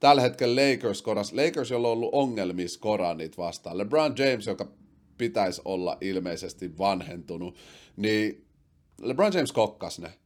[0.00, 3.78] Tällä hetkellä Lakers koras, Lakers, jolla on ollut ongelmia skoraa niitä vastaan.
[3.78, 4.68] LeBron James, joka
[5.18, 7.56] pitäisi olla ilmeisesti vanhentunut,
[7.96, 8.46] niin
[9.02, 10.19] LeBron James kokkas ne.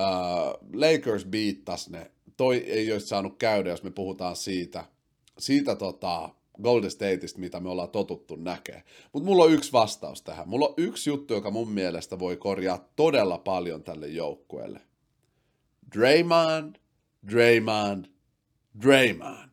[0.00, 2.10] Uh, Lakers biittas ne.
[2.36, 4.84] Toi ei olisi saanut käydä, jos me puhutaan siitä,
[5.38, 6.30] siitä tota,
[6.62, 8.82] Golden Stateista, mitä me ollaan totuttu näkee.
[9.12, 10.48] Mutta mulla on yksi vastaus tähän.
[10.48, 14.80] Mulla on yksi juttu, joka mun mielestä voi korjaa todella paljon tälle joukkueelle.
[15.96, 16.76] Draymond,
[17.32, 18.04] Draymond,
[18.82, 19.49] Draymond.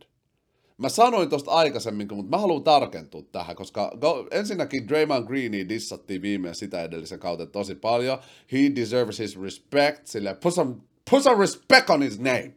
[0.78, 3.92] Mä sanoin tosta aikaisemmin, mutta mä haluan tarkentua tähän, koska
[4.32, 8.20] ensinnäkin Draymond Greeni dissattiin viime sitä edellisen kautta tosi paljon.
[8.52, 10.76] He deserves his respect, sille put some,
[11.10, 12.54] put some respect on his name.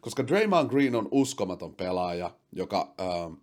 [0.00, 3.38] Koska Draymond Green on uskomaton pelaaja, joka äh,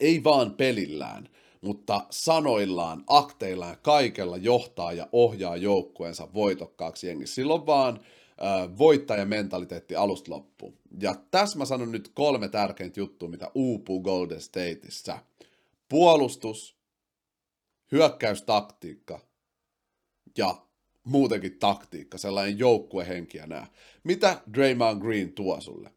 [0.00, 1.28] ei vaan pelillään,
[1.60, 7.34] mutta sanoillaan, akteillaan, kaikella johtaa ja ohjaa joukkueensa voitokkaaksi jengissä.
[7.34, 8.00] Silloin vaan
[8.78, 10.78] voittajamentaliteetti alusta loppuun.
[11.00, 15.18] Ja tässä mä sanon nyt kolme tärkeintä juttua, mitä uupuu Golden Stateissa.
[15.88, 16.76] Puolustus,
[17.92, 19.20] hyökkäystaktiikka
[20.38, 20.54] ja
[21.04, 23.66] muutenkin taktiikka, sellainen joukkuehenki ja nää.
[24.04, 25.90] Mitä Draymond Green tuo sulle?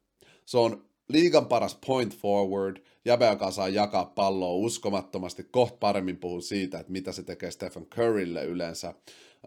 [0.45, 6.41] Se on liigan paras point forward, jäbä, joka saa jakaa palloa uskomattomasti, kohta paremmin puhun
[6.41, 8.93] siitä, että mitä se tekee Stephen Currylle yleensä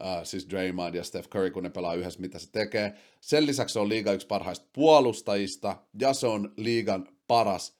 [0.00, 2.94] uh, siis Draymond ja Steph Curry, kun ne pelaa yhdessä, mitä se tekee.
[3.20, 7.78] Sen lisäksi se on liiga yksi parhaista puolustajista, ja se on liigan paras,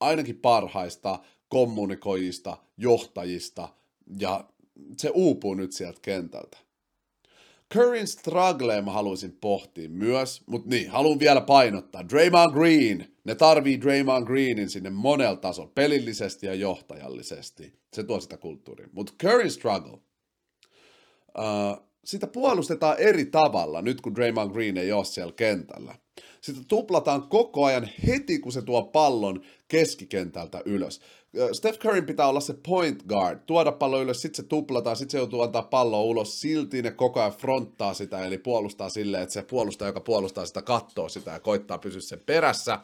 [0.00, 3.68] ainakin parhaista kommunikoijista, johtajista,
[4.18, 4.44] ja
[4.96, 6.58] se uupuu nyt sieltä kentältä.
[7.74, 12.08] Curryn struggle mä haluaisin pohtia myös, mutta niin, haluan vielä painottaa.
[12.08, 17.72] Draymond Green, ne tarvii Draymond Greenin sinne monella tasolla, pelillisesti ja johtajallisesti.
[17.92, 18.88] Se tuo sitä kulttuuria.
[18.92, 19.98] Mutta Curryn struggle,
[21.38, 25.94] uh, sitä puolustetaan eri tavalla nyt, kun Draymond Green ei ole siellä kentällä.
[26.40, 31.00] Sitä tuplataan koko ajan heti, kun se tuo pallon keskikentältä ylös.
[31.52, 35.18] Steph Curryn pitää olla se point guard, tuoda pallo ylös, sitten se tuplataan, sitten se
[35.18, 39.42] joutuu antaa palloa ulos, silti ne koko ajan fronttaa sitä, eli puolustaa silleen, että se
[39.42, 42.78] puolustaa, joka puolustaa sitä, kattoo sitä ja koittaa pysyä sen perässä.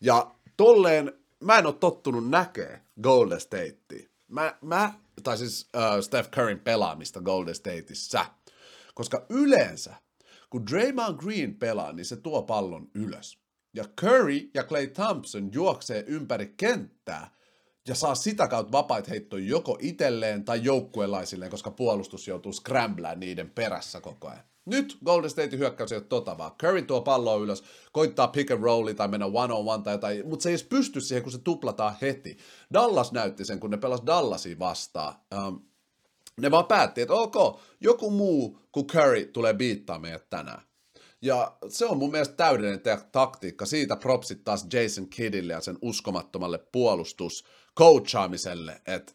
[0.00, 4.08] Ja tolleen mä en ole tottunut näkee Golden Statea.
[4.28, 8.26] Mä, mä tai siis uh, Steph Curryn pelaamista Golden Stateissa,
[8.94, 9.94] koska yleensä
[10.50, 13.38] kun Draymond Green pelaa, niin se tuo pallon ylös.
[13.74, 17.30] Ja Curry ja Clay Thompson juoksee ympäri kenttää
[17.88, 23.50] ja saa sitä kautta vapaita heittoja joko itselleen tai joukkueenlaisilleen, koska puolustus joutuu scramblään niiden
[23.50, 24.44] perässä koko ajan.
[24.66, 26.52] Nyt Golden State hyökkäys ei ole tota vaan.
[26.62, 30.28] Curry tuo palloa ylös, koittaa pick and rolli tai mennä one on one tai jotain,
[30.28, 32.38] mutta se ei edes pysty siihen, kun se tuplataan heti.
[32.72, 35.14] Dallas näytti sen, kun ne pelas Dallasia vastaan.
[35.46, 35.60] Um,
[36.40, 40.62] ne vaan päätti, että ok, joku muu kuin Curry tulee biittaa meidät tänään.
[41.22, 42.80] Ja se on mun mielestä täydellinen
[43.12, 43.66] taktiikka.
[43.66, 47.44] Siitä propsit taas Jason Kiddille ja sen uskomattomalle puolustus
[47.78, 49.12] coachaamiselle, että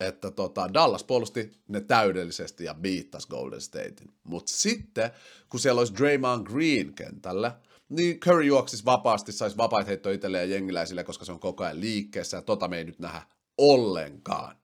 [0.00, 4.14] että tota, Dallas puolusti ne täydellisesti ja biittas Golden Statein.
[4.24, 5.10] Mutta sitten,
[5.48, 10.56] kun siellä olisi Draymond Green kentällä, niin Curry juoksisi vapaasti, saisi vapaita heittoja itselleen ja
[10.56, 13.22] jengiläisille, koska se on koko ajan liikkeessä, ja tota me ei nyt nähdä
[13.58, 14.56] ollenkaan.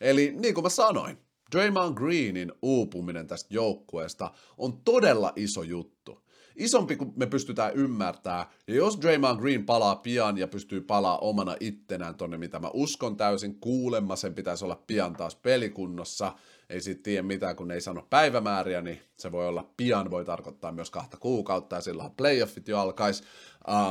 [0.00, 1.18] Eli niin kuin mä sanoin,
[1.52, 6.26] Draymond Greenin uupuminen tästä joukkueesta on todella iso juttu.
[6.56, 8.50] Isompi kuin me pystytään ymmärtää.
[8.66, 13.16] Ja jos Draymond Green palaa pian ja pystyy palaa omana ittenään tonne, mitä mä uskon
[13.16, 16.32] täysin, kuulemma sen pitäisi olla pian taas pelikunnossa.
[16.70, 20.72] Ei siitä tiedä mitään, kun ei sano päivämääriä, niin se voi olla pian, voi tarkoittaa
[20.72, 23.22] myös kahta kuukautta ja silloin playoffit jo alkaisi.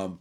[0.04, 0.20] Um,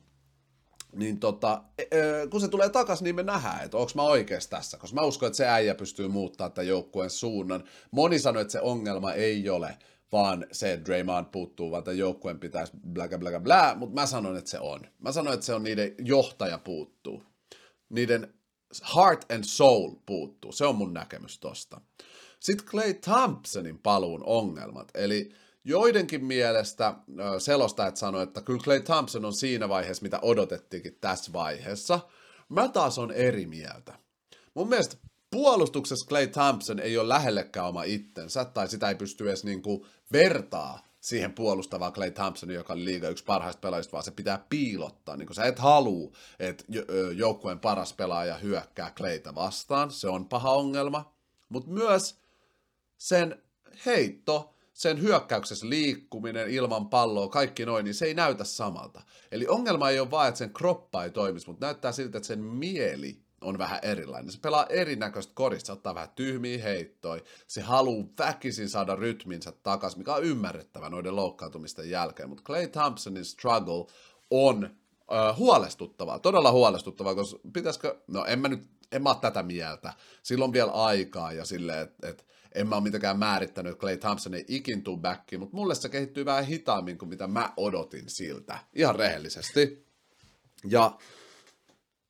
[0.92, 4.50] niin tota, e, e, kun se tulee takaisin, niin me nähdään, että onko mä oikeassa
[4.50, 7.64] tässä, koska mä uskon, että se äijä pystyy muuttamaan tämän joukkueen suunnan.
[7.90, 9.78] Moni sanoi, että se ongelma ei ole,
[10.12, 14.36] vaan se, että Draymond puuttuu, vaan tämän joukkueen pitäisi bläkä bläkä blä, mutta mä sanon,
[14.36, 14.80] että se on.
[14.98, 17.22] Mä sanon, että se on niiden johtaja puuttuu.
[17.88, 18.34] Niiden
[18.96, 20.52] heart and soul puuttuu.
[20.52, 21.80] Se on mun näkemys tosta.
[22.40, 25.30] Sitten Clay Thompsonin paluun ongelmat, eli
[25.64, 26.94] joidenkin mielestä
[27.38, 32.00] selostajat sanoivat, että kyllä Clay Thompson on siinä vaiheessa, mitä odotettiinkin tässä vaiheessa.
[32.48, 33.94] Mä taas on eri mieltä.
[34.54, 34.96] Mun mielestä
[35.30, 40.88] puolustuksessa Clay Thompson ei ole lähellekään oma itsensä, tai sitä ei pysty edes niinku vertaa
[41.00, 45.16] siihen puolustavaan Clay Thompsonin, joka on liiga yksi parhaista pelaajista, vaan se pitää piilottaa.
[45.16, 46.64] Niin sä et halua, että
[47.14, 51.12] joukkueen paras pelaaja hyökkää Clayta vastaan, se on paha ongelma.
[51.48, 52.18] Mutta myös
[52.96, 53.42] sen
[53.86, 59.02] heitto, sen hyökkäyksessä liikkuminen ilman palloa, kaikki noin, niin se ei näytä samalta.
[59.32, 62.40] Eli ongelma ei ole vaan, että sen kroppa ei toimisi, mutta näyttää siltä, että sen
[62.40, 64.32] mieli on vähän erilainen.
[64.32, 70.00] Se pelaa erinäköistä korista, se ottaa vähän tyhmiä heittoja, se haluaa väkisin saada rytminsä takaisin,
[70.00, 73.86] mikä on ymmärrettävä noiden loukkaantumisten jälkeen, mutta Clay Thompsonin struggle
[74.30, 79.42] on äh, huolestuttavaa, todella huolestuttavaa, koska pitäisikö, no en mä nyt, en mä ole tätä
[79.42, 83.96] mieltä, silloin vielä aikaa ja silleen, että et, en mä ole mitenkään määrittänyt, että Clay
[83.96, 88.10] Thompson ei ikin tuu backiin, mutta mulle se kehittyy vähän hitaammin kuin mitä mä odotin
[88.10, 89.86] siltä, ihan rehellisesti.
[90.64, 90.98] Ja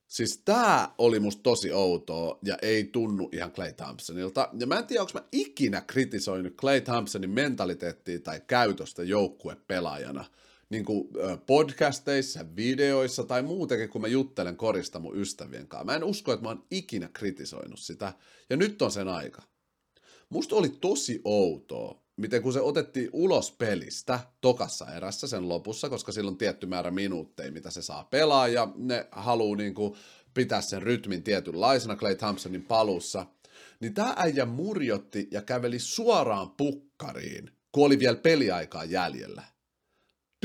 [0.09, 4.49] Siis tää oli musta tosi outoa ja ei tunnu ihan Clay Thompsonilta.
[4.61, 10.25] Ja mä en tiedä, onko mä ikinä kritisoinut Clay Thompsonin mentaliteettia tai käytöstä joukkuepelaajana.
[10.71, 11.09] Niin kuin
[11.47, 15.85] podcasteissa, videoissa tai muutenkin, kun mä juttelen korista mun ystävien kanssa.
[15.85, 18.13] Mä en usko, että mä oon ikinä kritisoinut sitä.
[18.51, 19.43] Ja nyt on sen aika.
[20.29, 26.13] Musta oli tosi outoa, miten kun se otettiin ulos pelistä tokassa erässä sen lopussa, koska
[26.13, 29.95] silloin on tietty määrä minuutteja, mitä se saa pelaa, ja ne haluaa niin kuin
[30.35, 33.27] pitää sen rytmin tietynlaisena Clay Thompsonin palussa,
[33.81, 39.43] niin tämä äijä murjotti ja käveli suoraan pukkariin, kun oli vielä peliaikaa jäljellä.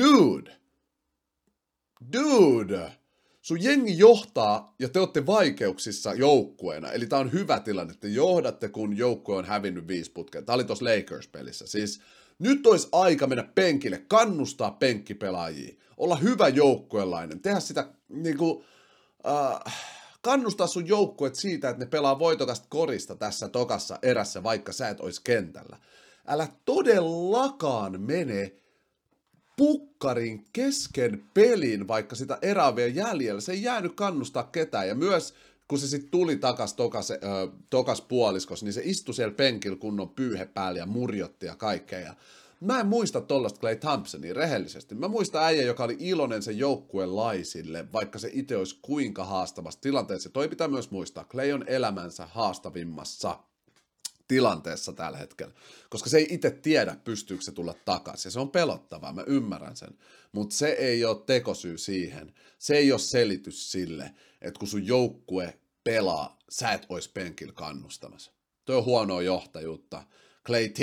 [0.01, 0.57] Dude!
[2.13, 3.02] Dude!
[3.43, 6.91] Sun jengi johtaa ja te olette vaikeuksissa joukkueena.
[6.91, 10.41] Eli tää on hyvä tilanne, että johdatte, kun joukkue on hävinnyt viisi putkea.
[10.41, 11.67] Tää oli tuossa Lakers-pelissä.
[11.67, 12.01] Siis
[12.39, 18.65] nyt olisi aika mennä penkille, kannustaa penkkipelaajia, olla hyvä joukkueenlainen, tehdä sitä niinku,
[19.27, 19.75] äh,
[20.21, 24.99] kannustaa sun joukkueet siitä, että ne pelaa voitokasta korista tässä tokassa erässä, vaikka sä et
[24.99, 25.77] olisi kentällä.
[26.27, 28.51] Älä todellakaan mene
[29.57, 33.41] pukkarin kesken pelin, vaikka sitä erää vielä jäljellä.
[33.41, 34.87] Se ei jäänyt kannustaa ketään.
[34.87, 35.33] Ja myös
[35.67, 37.17] kun se sitten tuli takas tokas, äh,
[37.69, 41.99] tokas puoliskos, niin se istui siellä penkillä kunnon pyyhe päällä ja murjotti ja kaikkea.
[41.99, 42.15] Ja
[42.59, 44.95] mä en muista tollasta Clay Thompsonia rehellisesti.
[44.95, 49.81] Mä muistan äijä, joka oli iloinen sen joukkueen laisille, vaikka se itse olisi kuinka haastavassa
[49.81, 50.29] tilanteessa.
[50.29, 53.39] Toi pitää myös muistaa, Clay on elämänsä haastavimmassa
[54.33, 55.53] tilanteessa tällä hetkellä.
[55.89, 58.31] Koska se ei itse tiedä, pystyykö se tulla takaisin.
[58.31, 59.97] Se on pelottavaa, mä ymmärrän sen.
[60.31, 62.33] Mutta se ei ole tekosyy siihen.
[62.59, 68.31] Se ei ole selitys sille, että kun sun joukkue pelaa, sä et ois penkillä kannustamassa.
[68.65, 70.03] Tuo on huonoa johtajuutta.
[70.45, 70.79] Clay T,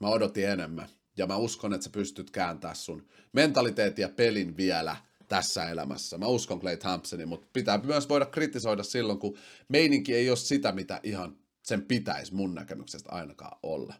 [0.00, 0.88] mä odotin enemmän.
[1.16, 4.96] Ja mä uskon, että sä pystyt kääntämään sun mentaliteetin ja pelin vielä
[5.28, 6.18] tässä elämässä.
[6.18, 9.38] Mä uskon Clay Thompsonin, mutta pitää myös voida kritisoida silloin, kun
[9.68, 13.94] meininki ei ole sitä, mitä ihan sen pitäisi mun näkemyksestä ainakaan olla.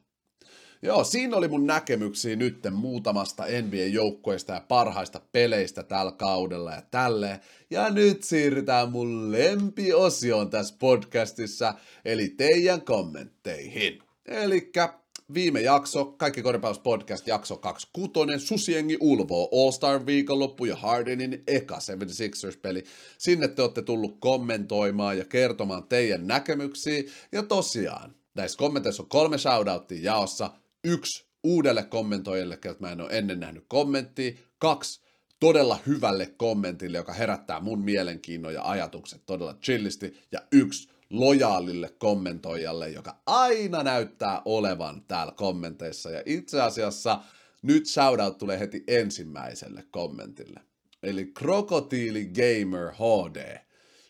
[0.83, 7.41] Joo, siinä oli mun näkemyksiä nyt muutamasta NBA-joukkueesta ja parhaista peleistä tällä kaudella ja tälleen.
[7.71, 14.03] Ja nyt siirrytään mun lempiosioon tässä podcastissa, eli teidän kommentteihin.
[14.27, 15.00] Elikkä
[15.35, 22.85] viime jakso, Kaikki Koripallos podcast jakso 26, Susiengi ulvoo, All-Star viikonloppu ja Hardenin eka 76ers-peli.
[23.19, 27.03] Sinne te olette tullut kommentoimaan ja kertomaan teidän näkemyksiä.
[27.33, 30.51] Ja tosiaan, näissä kommenteissa on kolme shoutouttia jaossa
[30.85, 35.01] yksi uudelle kommentoijalle, keltä mä en ole ennen nähnyt kommenttia, kaksi
[35.41, 42.91] todella hyvälle kommentille, joka herättää mun mielenkiinnon ja ajatukset todella chillisti, ja yksi lojaalille kommentoijalle,
[42.91, 47.21] joka aina näyttää olevan täällä kommenteissa, ja itse asiassa
[47.63, 50.61] nyt shoutout tulee heti ensimmäiselle kommentille.
[51.03, 53.59] Eli Krokotiili Gamer HD.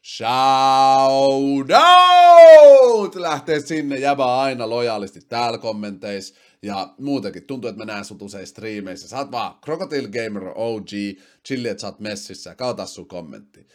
[0.03, 3.15] Shout out!
[3.15, 6.35] Lähtee sinne, jäbä aina lojaalisti täällä kommenteissa.
[6.63, 9.09] Ja muutenkin tuntuu, että mä näen sut usein striimeissä.
[9.09, 10.89] Sä oot vaan Crocodile Gamer OG,
[11.47, 12.55] chilli, että sä oot messissä.
[12.55, 13.67] Kauta sun kommentti.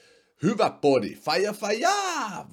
[0.43, 1.91] Hyvä podi, faja faja!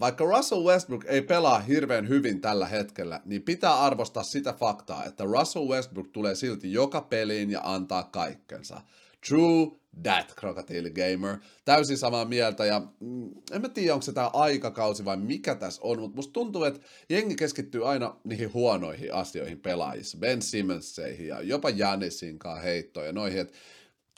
[0.01, 5.25] Vaikka Russell Westbrook ei pelaa hirveän hyvin tällä hetkellä, niin pitää arvostaa sitä faktaa, että
[5.25, 8.81] Russell Westbrook tulee silti joka peliin ja antaa kaikkensa.
[9.29, 9.71] True
[10.03, 11.37] that, Crocodile Gamer.
[11.65, 15.81] Täysin samaa mieltä ja mm, en mä tiedä, onko se tämä aikakausi vai mikä tässä
[15.85, 21.41] on, mutta musta tuntuu, että jengi keskittyy aina niihin huonoihin asioihin pelaajissa, Ben Simmonsseihin ja
[21.41, 23.55] jopa Janisin kanssa heittoon ja noihin, että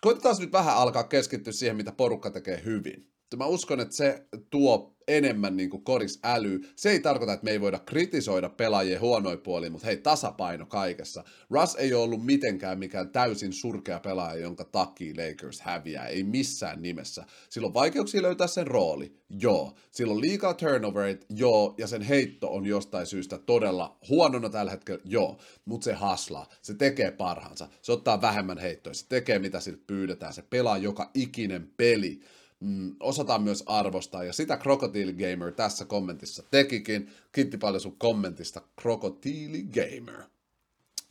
[0.02, 3.13] koitetaan nyt vähän alkaa keskittyä siihen, mitä porukka tekee hyvin.
[3.36, 6.60] Mä uskon, että se tuo enemmän niin kuin koris äly.
[6.76, 11.24] Se ei tarkoita, että me ei voida kritisoida pelaajien huonoja puolia, mutta hei, tasapaino kaikessa.
[11.50, 16.06] Russ ei ole ollut mitenkään mikään täysin surkea pelaaja, jonka takia Lakers häviää.
[16.06, 17.24] Ei missään nimessä.
[17.50, 19.16] Sillä on vaikeuksia löytää sen rooli.
[19.28, 19.74] Joo.
[19.90, 21.26] Sillä on liikaa turnoverit.
[21.30, 21.74] Joo.
[21.78, 25.00] Ja sen heitto on jostain syystä todella huonona tällä hetkellä.
[25.04, 25.38] Joo.
[25.64, 26.48] Mutta se haslaa.
[26.62, 27.68] Se tekee parhaansa.
[27.82, 28.94] Se ottaa vähemmän heittoja.
[28.94, 30.32] Se tekee mitä siltä pyydetään.
[30.32, 32.20] Se pelaa joka ikinen peli
[32.60, 37.10] mm, osataan myös arvostaa, ja sitä Crocodile Gamer tässä kommentissa tekikin.
[37.32, 40.22] Kiitti paljon sun kommentista, Crocodile Gamer.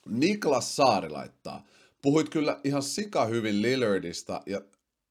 [0.05, 1.65] Niklas Saari laittaa,
[2.01, 4.61] puhuit kyllä ihan sika hyvin Lillardista, ja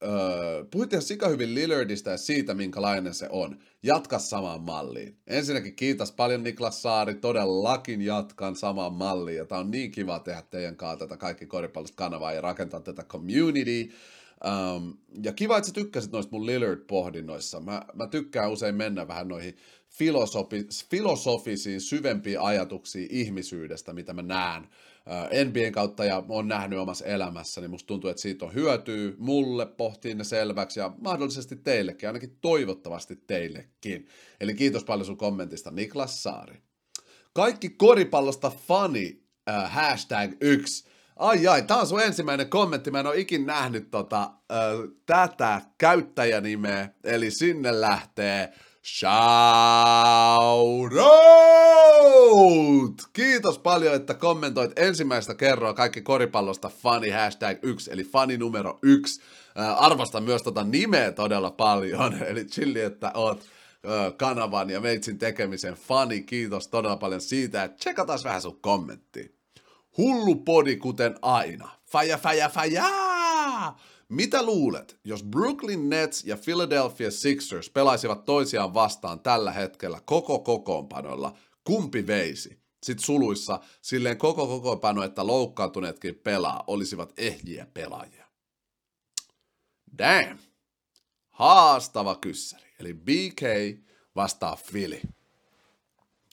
[0.02, 3.58] öö, puhuit ihan sika hyvin Lillardista ja siitä, minkälainen se on.
[3.82, 5.16] Jatka samaan malliin.
[5.26, 10.42] Ensinnäkin kiitos paljon Niklas Saari, todellakin jatkan samaan malliin, ja tää on niin kiva tehdä
[10.50, 13.90] teidän kanssa tätä kaikki koripallosta kanavaa ja rakentaa tätä community.
[14.46, 17.60] Um, ja kiva, että sä tykkäsit noista mun Lillard-pohdinnoissa.
[17.60, 19.56] Mä, mä tykkään usein mennä vähän noihin
[19.88, 27.04] filosofi, filosofisiin, syvempiin ajatuksiin ihmisyydestä, mitä mä näen uh, NBAn kautta ja on nähnyt omassa
[27.04, 32.08] elämässä, niin musta tuntuu, että siitä on hyötyä mulle pohtiin ne selväksi ja mahdollisesti teillekin,
[32.08, 34.06] ainakin toivottavasti teillekin.
[34.40, 36.62] Eli kiitos paljon sun kommentista, Niklas Saari.
[37.32, 40.91] Kaikki koripallosta fani, uh, hashtag yksi
[41.22, 42.90] Ai ai, tää on sun ensimmäinen kommentti.
[42.90, 46.88] Mä en ole ikin nähnyt tota, ö, tätä käyttäjänimeä.
[47.04, 48.52] Eli sinne lähtee
[48.84, 53.02] shout out!
[53.12, 59.20] Kiitos paljon, että kommentoit ensimmäistä kerroa kaikki koripallosta fani hashtag 1, eli fani numero 1.
[59.76, 63.44] arvostan myös tota nimeä todella paljon, eli chilli, että oot
[64.16, 66.22] kanavan ja meitsin tekemisen fani.
[66.22, 69.41] Kiitos todella paljon siitä, että tsekataan vähän sun kommenttia.
[69.98, 71.70] Hullu podi kuten aina.
[71.86, 72.84] Faja, faja, faja!
[74.08, 81.38] Mitä luulet, jos Brooklyn Nets ja Philadelphia Sixers pelaisivat toisiaan vastaan tällä hetkellä koko kokoonpanolla,
[81.64, 82.62] kumpi veisi?
[82.82, 88.26] Sitten suluissa silleen koko kokoonpano, että loukkaantuneetkin pelaa, olisivat ehjiä pelaajia.
[89.98, 90.38] Damn!
[91.30, 92.74] Haastava kyssäri.
[92.78, 93.42] Eli BK
[94.16, 95.00] vastaa Philly.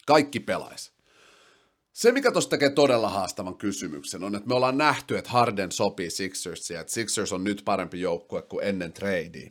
[0.05, 0.91] Kaikki pelaisi.
[1.99, 6.09] Se, mikä tuossa tekee todella haastavan kysymyksen, on, että me ollaan nähty, että Harden sopii
[6.09, 9.49] Sixersia, että Sixers on nyt parempi joukkue kuin ennen tradea.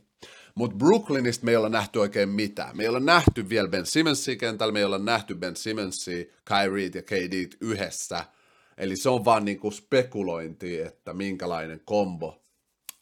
[0.55, 2.77] Mutta Brooklynista me ei olla nähty oikein mitään.
[2.77, 6.91] Me ei olla nähty vielä Ben Simmonsia kentällä, me ei olla nähty Ben Simmonsia, Kyrie
[6.95, 8.25] ja KD yhdessä.
[8.79, 12.43] Eli se on vaan niinku spekulointi, että minkälainen kombo,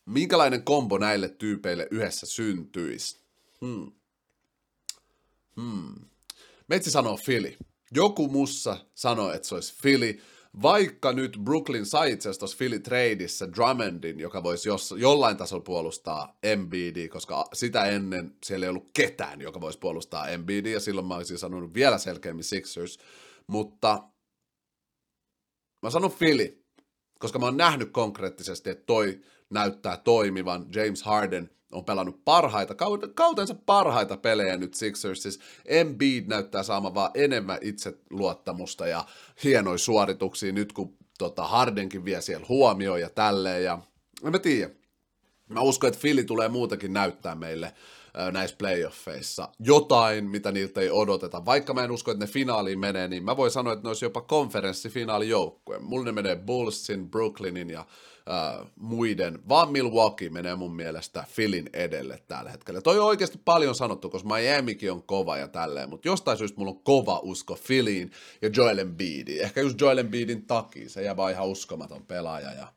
[0.06, 3.18] minkälainen kombo näille tyypeille yhdessä syntyisi.
[3.60, 3.92] Hmm.
[5.56, 5.94] Hmm.
[6.68, 7.56] Metsi sanoo Philly.
[7.94, 10.20] Joku mussa sanoi, että se olisi Philly,
[10.62, 15.62] vaikka nyt Brooklyn sai itse asiassa tuossa Philly Tradeissa Drummondin, joka voisi jos, jollain tasolla
[15.62, 21.06] puolustaa Embiidia, koska sitä ennen siellä ei ollut ketään, joka voisi puolustaa Embiidia, ja silloin
[21.06, 22.98] mä olisin sanonut vielä selkeämmin Sixers,
[23.46, 24.02] mutta
[25.82, 26.64] mä sanon Philly,
[27.18, 29.20] koska mä oon nähnyt konkreettisesti, että toi
[29.50, 30.66] näyttää toimivan.
[30.74, 32.74] James Harden on pelannut parhaita,
[33.14, 35.40] kautensa parhaita pelejä nyt Sixersissa.
[35.64, 39.04] Embiid näyttää saamaan vaan enemmän itseluottamusta ja
[39.44, 43.64] hienoja suorituksia nyt, kun tota Hardenkin vie siellä huomioon ja tälleen.
[43.64, 43.78] Ja
[44.24, 44.70] en mä tiedä.
[45.48, 47.72] Mä uskon, että Philly tulee muutakin näyttää meille
[48.32, 51.44] näissä playoffeissa jotain, mitä niiltä ei odoteta.
[51.44, 54.04] Vaikka mä en usko, että ne finaaliin menee, niin mä voin sanoa, että ne olisi
[54.04, 55.84] jopa konferenssifinaalijoukkueen.
[55.84, 57.86] Mulla ne menee Bullsin, Brooklynin ja
[58.30, 62.80] äh, muiden, vaan Milwaukee menee mun mielestä Philin edelle tällä hetkellä.
[62.80, 66.70] Toi on oikeasti paljon sanottu, koska Miamikin on kova ja tälleen, mutta jostain syystä mulla
[66.70, 68.10] on kova usko Philiin
[68.42, 69.42] ja Joel Embiidiin.
[69.42, 72.52] Ehkä just Joel Embiidin takia, se jää vaan ihan uskomaton pelaaja.
[72.52, 72.72] Ja...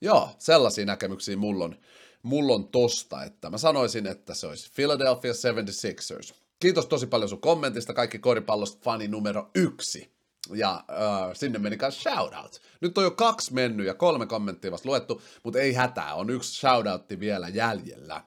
[0.00, 1.76] Joo, sellaisia näkemyksiä mulla on,
[2.22, 6.34] mulla on tosta, että mä sanoisin, että se olisi Philadelphia 76ers.
[6.60, 10.19] Kiitos tosi paljon sun kommentista, kaikki koripallosta fani numero yksi
[10.54, 12.60] ja äh, sinne meni myös shoutout.
[12.80, 16.60] Nyt on jo kaksi mennyt ja kolme kommenttia vasta luettu, mutta ei hätää, on yksi
[16.60, 18.20] shoutoutti vielä jäljellä.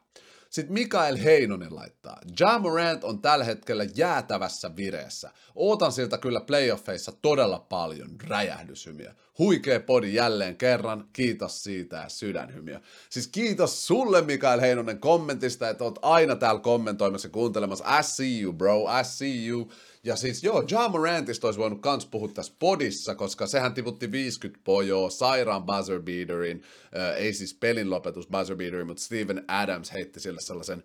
[0.53, 5.32] Sitten Mikael Heinonen laittaa, Ja Morant on tällä hetkellä jäätävässä vireessä.
[5.55, 9.15] Ootan siltä kyllä playoffeissa todella paljon räjähdyshymiä.
[9.39, 12.82] Huikea podi jälleen kerran, kiitos siitä ja sydänhymiä.
[13.09, 17.99] Siis kiitos sulle Mikael Heinonen kommentista, että oot aina täällä kommentoimassa ja kuuntelemassa.
[17.99, 19.71] I see you bro, I see you.
[20.06, 24.64] Ja siis joo, Ja Morantista olisi voinut kans puhua tässä podissa, koska sehän tiputti 50
[24.64, 26.64] pojoa, sairaan buzzer beaterin,
[26.97, 30.84] äh, ei siis pelin lopetus buzzer beaterin, mutta Steven Adams heitti sille sellaisen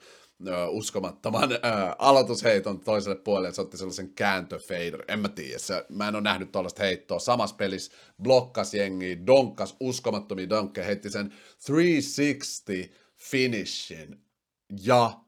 [0.48, 1.58] äh, uskomattoman äh,
[1.98, 6.52] aloitusheiton toiselle puolelle, se otti sellaisen kääntöfader, en mä tiedä, se, mä en ole nähnyt
[6.52, 7.92] tuollaista heittoa, samassa pelissä
[8.22, 11.34] blokkas jengi, donkkas uskomattomia donkkeja, heitti sen
[11.66, 14.20] 360 finishin,
[14.82, 15.20] ja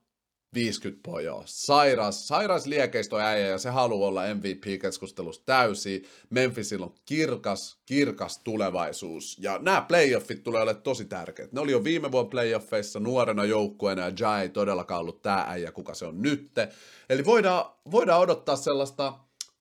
[0.54, 1.42] 50 pojoa.
[1.46, 6.02] Sairas, sairas liekeisto äijä ja se haluaa olla MVP-keskustelussa täysi.
[6.30, 9.38] Memphisillä on kirkas, kirkas tulevaisuus.
[9.40, 11.52] Ja nämä playoffit tulee olemaan tosi tärkeät.
[11.52, 15.72] Ne oli jo viime vuonna playoffeissa nuorena joukkueena ja Jai ei todellakaan ollut tämä äijä,
[15.72, 16.68] kuka se on nytte.
[17.10, 19.18] Eli voidaan, voidaan odottaa sellaista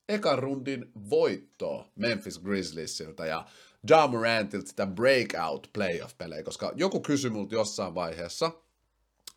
[0.09, 3.45] ekan rundin voittoa Memphis Grizzliesilta ja
[3.89, 8.51] Ja Morantilta sitä breakout playoff-pelejä, koska joku kysyi multa jossain vaiheessa–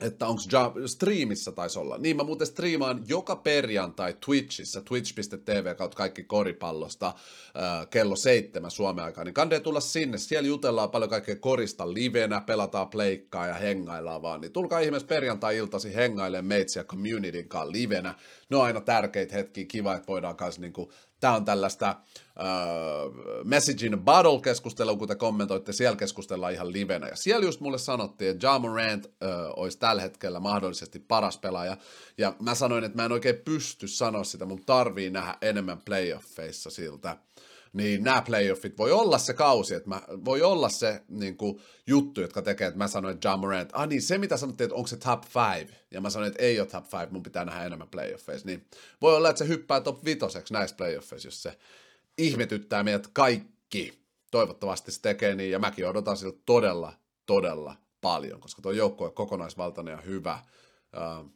[0.02, 1.98] että onko ja, striimissä taisi olla.
[1.98, 9.04] Niin mä muuten striimaan joka perjantai Twitchissä, twitch.tv kautta kaikki koripallosta äh, kello seitsemän Suomen
[9.04, 10.18] aikaa, niin kandee tulla sinne.
[10.18, 14.40] Siellä jutellaan paljon kaikkea korista livenä, pelataan pleikkaa ja hengaillaan vaan.
[14.40, 18.14] Niin tulkaa ihmeessä perjantai-iltasi hengailemaan meitsiä communityn kanssa livenä.
[18.50, 20.92] Ne on aina tärkeitä hetkiä, kiva, että voidaan kanssa niinku
[21.22, 21.96] Tämä on tällaista
[23.44, 27.08] message in a bottle keskustelua, kun te kommentoitte, siellä keskustellaan ihan livenä.
[27.08, 29.10] Ja siellä just mulle sanottiin, että Ja Morant uh,
[29.56, 31.76] olisi tällä hetkellä mahdollisesti paras pelaaja.
[32.18, 36.70] Ja mä sanoin, että mä en oikein pysty sanoa sitä, mun tarvii nähdä enemmän playoffeissa
[36.70, 37.16] siltä
[37.72, 42.20] niin nämä playoffit voi olla se kausi, että mä, voi olla se niin kuin, juttu,
[42.20, 44.96] jotka tekee, että mä sanoin, John Morant, ah niin, se mitä sanottiin, että onko se
[44.96, 45.22] top
[45.58, 48.66] 5, ja mä sanoin, että ei ole top 5, mun pitää nähdä enemmän playoffeissa, niin
[49.00, 50.18] voi olla, että se hyppää top 5
[50.50, 51.58] näissä playoffeissa, jos se
[52.18, 54.02] ihmetyttää meidät kaikki.
[54.30, 56.92] Toivottavasti se tekee niin, ja mäkin odotan siltä todella,
[57.26, 60.38] todella paljon, koska tuo joukkue on kokonaisvaltainen ja hyvä.
[60.96, 61.30] Uh,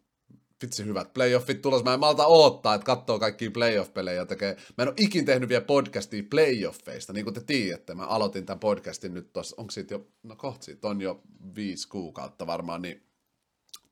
[0.63, 1.85] vitsi hyvät playoffit tulos.
[1.85, 4.57] Mä en malta odottaa, että katsoo kaikkia playoff-pelejä tekee.
[4.79, 7.95] Mä en ole ikin tehnyt vielä podcastia playoffeista, niin kuin te tiedätte.
[7.95, 11.23] Mä aloitin tämän podcastin nyt tuossa, onko siitä jo, no kohta siitä on jo
[11.55, 13.03] viisi kuukautta varmaan, niin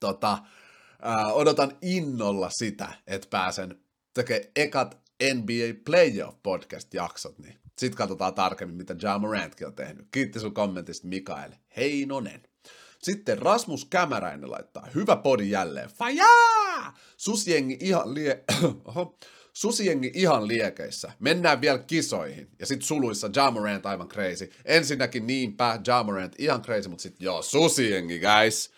[0.00, 0.38] tota,
[1.02, 3.78] ää, odotan innolla sitä, että pääsen
[4.14, 4.98] tekemään ekat
[5.34, 10.08] NBA Playoff podcast-jaksot, niin sitten katsotaan tarkemmin, mitä Ja Morantkin on tehnyt.
[10.10, 12.42] Kiitti sun kommentista Mikael Heinonen.
[13.04, 15.88] Sitten Rasmus Kämäräinen laittaa, hyvä podi jälleen.
[15.88, 16.98] Fajaa!
[17.16, 18.44] Susjengi ihan lie...
[18.84, 19.18] Oho.
[19.52, 21.12] Susiengi ihan liekeissä.
[21.18, 22.48] Mennään vielä kisoihin.
[22.58, 24.52] Ja sitten suluissa Jamorant aivan crazy.
[24.64, 28.70] Ensinnäkin niinpä Jamorant ihan crazy, mutta sitten joo, susiengi guys.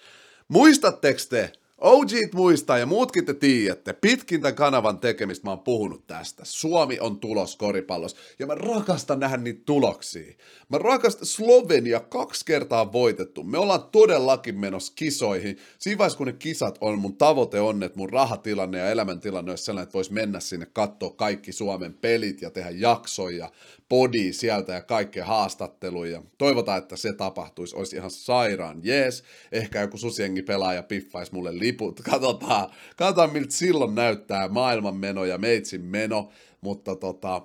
[0.48, 6.06] Muistatteko te, OGt muistaa ja muutkin te tiedätte, pitkin tämän kanavan tekemistä mä oon puhunut
[6.06, 6.42] tästä.
[6.44, 10.34] Suomi on tulos koripallossa ja mä rakastan nähdä niitä tuloksia.
[10.68, 13.44] Mä rakastan Slovenia kaksi kertaa voitettu.
[13.44, 15.58] Me ollaan todellakin menossa kisoihin.
[15.78, 19.64] Siinä vaiheessa kun ne kisat on, mun tavoite on, että mun rahatilanne ja elämäntilanne olisi
[19.64, 23.50] sellainen, että vois mennä sinne katsoa kaikki Suomen pelit ja tehdä jaksoja
[23.88, 26.22] podi sieltä ja kaikkea haastatteluja.
[26.38, 27.76] Toivotaan, että se tapahtuisi.
[27.76, 29.24] Olisi ihan sairaan jees.
[29.52, 32.00] Ehkä joku susiengi pelaaja piffaisi mulle liput.
[32.00, 36.30] Katsotaan, katsotaan miltä silloin näyttää maailman meno ja meitsin meno.
[36.60, 37.42] Mutta tota,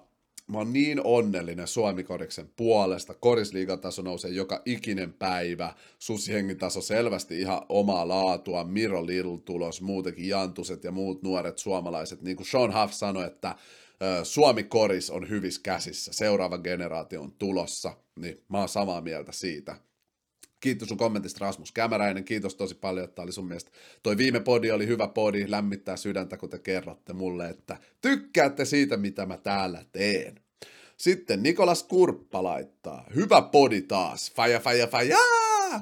[0.47, 3.13] mä oon niin onnellinen Suomi-koriksen puolesta.
[3.13, 5.74] Korisliigataso nousee joka ikinen päivä.
[5.99, 8.63] Susihengitaso selvästi ihan omaa laatua.
[8.63, 12.22] Miro Little tulos, muutenkin Jantuset ja muut nuoret suomalaiset.
[12.22, 13.55] Niin kuin Sean Huff sanoi, että
[14.24, 16.13] Suomi-koris on hyvissä käsissä.
[16.13, 17.93] Seuraava generaatio on tulossa.
[18.19, 19.76] Niin mä oon samaa mieltä siitä.
[20.62, 23.72] Kiitos sun kommentista Rasmus Kämäräinen, kiitos tosi paljon, että oli sun mielestä.
[24.03, 28.97] Toi viime podi oli hyvä podi, lämmittää sydäntä, kun te kerrotte mulle, että tykkäätte siitä,
[28.97, 30.39] mitä mä täällä teen.
[30.97, 35.18] Sitten Nikolas Kurppa laittaa, hyvä podi taas, faja, faja, faja,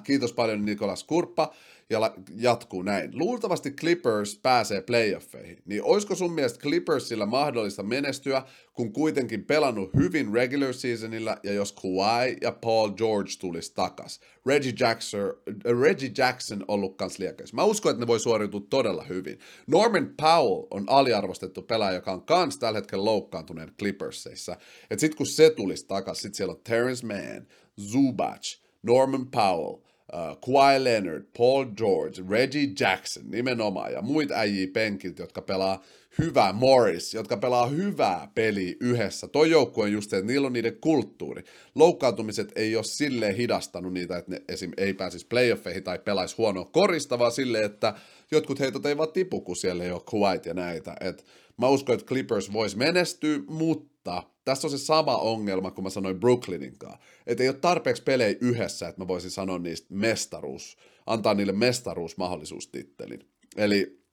[0.03, 1.53] kiitos paljon Nikolas Kurppa
[1.89, 3.11] ja jatkuu näin.
[3.13, 10.33] Luultavasti Clippers pääsee playoffeihin, niin olisiko sun mielestä Clippersilla mahdollista menestyä, kun kuitenkin pelannut hyvin
[10.33, 14.19] regular seasonilla ja jos Kawhi ja Paul George tulisi takas.
[14.45, 15.33] Reggie Jackson,
[15.81, 17.53] Reggie Jackson ollut kans liekeis.
[17.53, 19.39] Mä uskon, että ne voi suoriutua todella hyvin.
[19.67, 24.57] Norman Powell on aliarvostettu pelaaja, joka on kans tällä hetkellä loukkaantuneen Clippersissa.
[24.89, 27.47] Et sit kun se tulisi takas, sit siellä on Terrence Mann,
[27.81, 35.23] Zubac, Norman Powell, uh, Kawhi Leonard, Paul George, Reggie Jackson nimenomaan ja muita äijiä penkiltä,
[35.23, 35.83] jotka pelaa
[36.17, 39.27] hyvää, Morris, jotka pelaa hyvää peliä yhdessä.
[39.27, 41.43] Toi joukkue on just, että niillä on niiden kulttuuri.
[41.75, 44.71] Loukkaantumiset ei ole silleen hidastanut niitä, että ne esim.
[44.77, 47.93] ei pääsisi playoffeihin tai pelaisi huonoa korista, vaan silleen, että
[48.31, 50.95] jotkut heitot ei vaan tipu, kun siellä ei ole Kuwait ja näitä.
[51.01, 51.25] Et
[51.59, 56.19] mä uskon, että Clippers voisi menestyä, mutta tässä on se sama ongelma, kun mä sanoin
[56.19, 56.99] Brooklynin kanssa.
[57.27, 63.29] Että ei ole tarpeeksi pelejä yhdessä, että mä voisin sanoa niistä mestaruus, antaa niille mestaruusmahdollisuustittelin.
[63.57, 64.03] Eli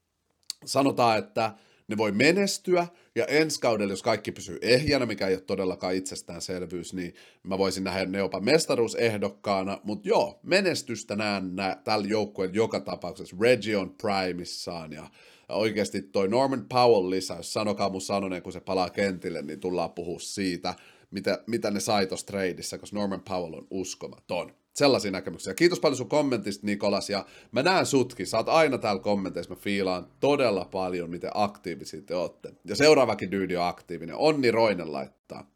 [0.65, 1.53] sanotaan, että
[1.89, 6.95] ne voi menestyä, ja ensi kaudella, jos kaikki pysyy ehjänä, mikä ei ole todellakaan itsestäänselvyys,
[6.95, 12.80] niin mä voisin nähdä ne jopa mestaruusehdokkaana, mutta joo, menestystä näen nä- tällä joukkueella joka
[12.80, 13.37] tapauksessa.
[13.41, 15.11] Reggie on primissaan, ja
[15.49, 20.18] oikeasti toi Norman Powell lisäys, sanokaa mun sanoneen, kun se palaa kentille, niin tullaan puhua
[20.18, 20.74] siitä,
[21.11, 24.53] mitä, mitä ne sai tuossa tradeissa, koska Norman Powell on uskomaton.
[24.77, 25.55] Sellaisia näkemyksiä.
[25.55, 28.27] Kiitos paljon sun kommentista, Nikolas, ja mä näen sutkin.
[28.27, 32.53] Sä oot aina täällä kommenteissa, mä fiilaan todella paljon, miten aktiivisia te ootte.
[32.64, 34.16] Ja seuraavakin dyydi on aktiivinen.
[34.16, 35.51] Onni Roinen laittaa.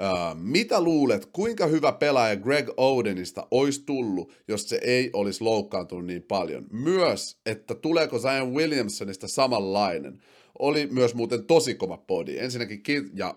[0.00, 6.06] Uh, mitä luulet, kuinka hyvä pelaaja Greg Odenista olisi tullut, jos se ei olisi loukkaantunut
[6.06, 6.66] niin paljon?
[6.72, 10.22] Myös, että tuleeko Zion Williamsonista samanlainen.
[10.58, 12.38] Oli myös muuten tosi kova podi.
[12.38, 13.34] Ensinnäkin ki- ja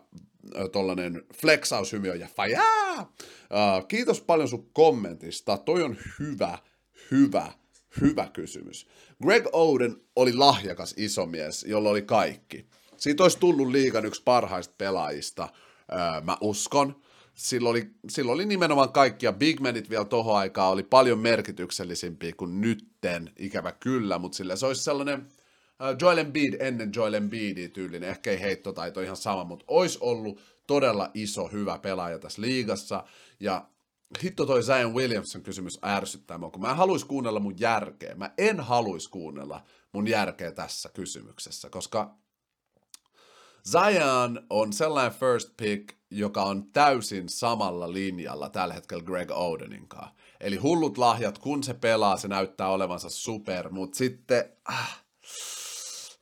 [0.71, 3.13] tollanen flexaushymiö ja fajaa!
[3.87, 5.57] Kiitos paljon sun kommentista.
[5.57, 6.57] Toi on hyvä,
[7.11, 7.51] hyvä,
[8.01, 8.87] hyvä kysymys.
[9.23, 12.65] Greg Oden oli lahjakas isomies, jolla oli kaikki.
[12.97, 15.49] Siitä olisi tullut liigan yksi parhaista pelaajista,
[16.23, 17.03] mä uskon.
[17.33, 19.33] Silloin oli, silloin oli nimenomaan kaikkia.
[19.33, 24.65] Big Manit vielä tohon aikaa oli paljon merkityksellisimpiä kuin nytten, ikävä kyllä, mutta sillä se
[24.65, 25.27] olisi sellainen
[26.01, 31.11] Joel Embiid ennen Joel Embiidia tyylinen, ehkä ei heittotaito ihan sama, mutta olisi ollut todella
[31.13, 33.03] iso, hyvä pelaaja tässä liigassa,
[33.39, 33.65] ja
[34.23, 38.33] hitto toi Zion Williamson kysymys ärsyttää mua, kun mä en haluaisi kuunnella mun järkeä, mä
[38.37, 42.15] en haluaisi kuunnella mun järkeä tässä kysymyksessä, koska
[43.71, 50.13] Zion on sellainen first pick, joka on täysin samalla linjalla tällä hetkellä Greg Odenin kanssa.
[50.39, 54.45] Eli hullut lahjat, kun se pelaa, se näyttää olevansa super, mutta sitten...
[54.65, 55.03] Ah,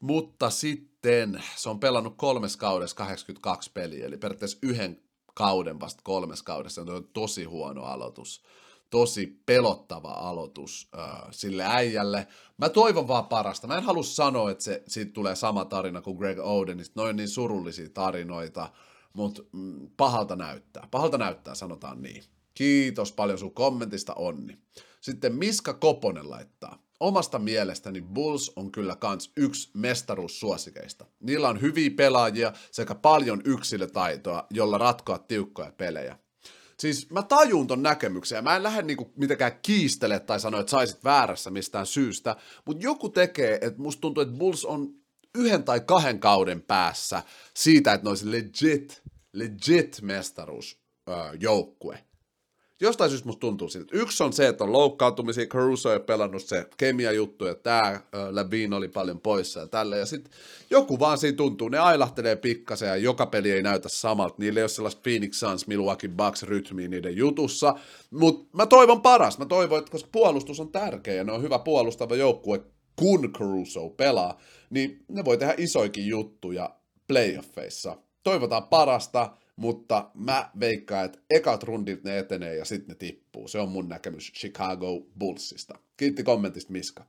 [0.02, 5.02] mutta sitten se on pelannut kolmes kaudessa 82 peliä, eli periaatteessa yhden
[5.34, 6.86] kauden vasta kolmes kaudessa.
[6.86, 8.43] Se on tosi huono aloitus.
[8.89, 12.28] Tosi pelottava aloitus äh, sille äijälle.
[12.58, 13.68] Mä toivon vaan parasta.
[13.68, 17.02] Mä en halua sanoa, että se, siitä tulee sama tarina kuin Greg Odenista.
[17.02, 18.70] Noin niin surullisia tarinoita,
[19.14, 20.88] mutta mm, pahalta näyttää.
[20.91, 22.24] Pahalta näyttää, sanotaan niin.
[22.54, 24.58] Kiitos paljon sun kommentista, Onni.
[25.02, 31.06] Sitten Miska Koponen laittaa omasta mielestäni Bulls on kyllä kans yksi mestaruussuosikeista.
[31.20, 36.18] Niillä on hyviä pelaajia sekä paljon yksilötaitoa, jolla ratkoa tiukkoja pelejä.
[36.80, 40.72] Siis mä tajun ton näkemyksen ja mä en lähde niinku mitenkään kiistele tai sanoa, että
[40.72, 42.36] saisit väärässä mistään syystä,
[42.66, 44.93] mutta joku tekee, että musta tuntuu, että Bulls on
[45.36, 47.24] yhden tai kahden kauden päässä
[47.54, 49.02] siitä, että ne olisi legit,
[49.34, 51.99] legit mestaruusjoukkue
[52.86, 53.97] jostain syystä musta tuntuu siltä.
[53.97, 58.01] Yksi on se, että on loukkaantumisia, Caruso ei pelannut se kemia juttu, ja tämä
[58.32, 59.97] Levine oli paljon poissa ja tällä.
[59.97, 60.34] Ja sitten
[60.69, 64.36] joku vaan siinä tuntuu, ne ailahtelee pikkasen ja joka peli ei näytä samalta.
[64.38, 67.75] Niillä ei ole sellaista Phoenix Suns, Milwaukee Bucks rytmiä niiden jutussa.
[68.11, 69.43] Mutta mä toivon parasta.
[69.43, 72.61] Mä toivon, että koska puolustus on tärkeä ja ne on hyvä puolustava joukkue,
[72.95, 76.69] kun Caruso pelaa, niin ne voi tehdä isoikin juttuja
[77.07, 77.97] playoffeissa.
[78.23, 83.47] Toivotaan parasta mutta mä veikkaan, että ekat rundit ne etenee ja sitten ne tippuu.
[83.47, 85.80] Se on mun näkemys Chicago Bullsista.
[85.97, 87.06] Kiitti kommentista Miska.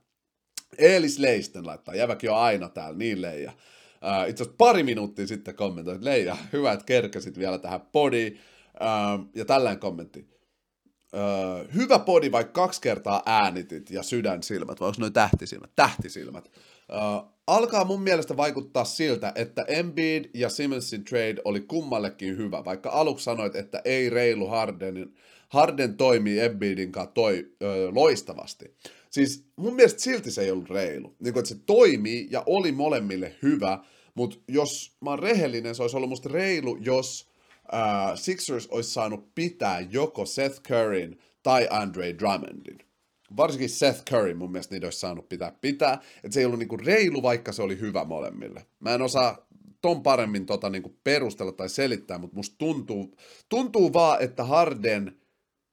[0.77, 3.51] Eelis Leisten laittaa, jäväkin on aina täällä, niin leija.
[3.51, 8.39] Uh, itse asiassa pari minuuttia sitten kommentoit, Leija, hyvä, että kerkesit vielä tähän podiin.
[8.73, 10.27] Uh, ja tällainen kommentti.
[11.13, 15.71] Uh, hyvä podi, vaikka kaksi kertaa äänitit ja sydänsilmät, vai onko noin tähtisilmät?
[15.75, 16.51] Tähtisilmät.
[16.91, 22.89] Uh, alkaa mun mielestä vaikuttaa siltä, että Embiid ja Simonsin trade oli kummallekin hyvä, vaikka
[22.89, 25.15] aluksi sanoit, että ei reilu Hardenin.
[25.49, 28.75] Harden toimii Embiidin kanssa toi, ö, loistavasti.
[29.09, 31.15] Siis mun mielestä silti se ei ollut reilu.
[31.19, 33.79] Niin kuin, että se toimii ja oli molemmille hyvä,
[34.15, 37.29] mutta jos mä oon rehellinen, se olisi ollut musta reilu, jos
[37.73, 42.77] äh, Sixers olisi saanut pitää joko Seth Curryn tai Andre Drummondin.
[43.37, 45.93] Varsinkin Seth Curry mun mielestä niitä olisi saanut pitää pitää.
[45.93, 48.65] Että se ei ollut niinku reilu, vaikka se oli hyvä molemmille.
[48.79, 49.47] Mä en osaa
[49.81, 53.15] ton paremmin tota niinku perustella tai selittää, mutta musta tuntuu,
[53.49, 55.17] tuntuu vaan, että Harden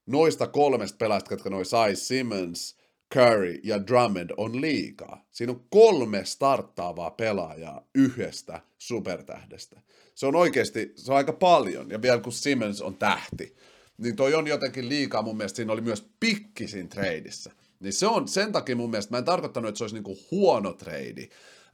[0.06, 2.76] noista kolmesta pelaajasta, jotka noi sai, Simmons,
[3.14, 5.24] Curry ja Drummond on liikaa.
[5.30, 9.80] Siinä on kolme starttaavaa pelaajaa yhdestä supertähdestä.
[10.14, 13.56] Se on oikeasti, se on aika paljon, ja vielä kun Simmons on tähti,
[14.00, 17.52] niin toi on jotenkin liikaa mun mielestä, siinä oli myös pikki siinä treidissä.
[17.80, 20.72] Niin se on sen takia mun mielestä, mä en tarkoittanut, että se olisi niinku huono
[20.72, 21.28] treidi,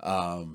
[0.06, 0.50] ähm,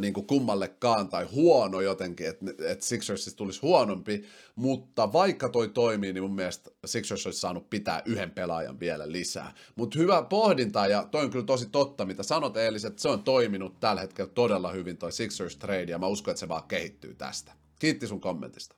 [0.00, 4.24] niin kuin kummallekaan tai huono jotenkin, että, että Sixersista tulisi huonompi,
[4.56, 9.54] mutta vaikka toi toimii, niin mun mielestä Sixers olisi saanut pitää yhden pelaajan vielä lisää.
[9.76, 13.22] Mutta hyvä pohdinta, ja toi on kyllä tosi totta, mitä sanot Eelis, että se on
[13.22, 17.14] toiminut tällä hetkellä todella hyvin toi Sixers trade, ja mä uskon, että se vaan kehittyy
[17.14, 17.52] tästä.
[17.78, 18.74] Kiitti sun kommentista.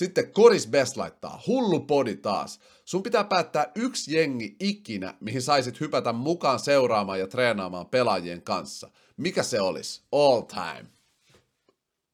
[0.00, 2.60] Sitten Koris Best laittaa, hullu podi taas.
[2.84, 8.90] Sun pitää päättää yksi jengi ikinä, mihin saisit hypätä mukaan seuraamaan ja treenaamaan pelaajien kanssa.
[9.16, 10.02] Mikä se olisi?
[10.12, 10.86] All time.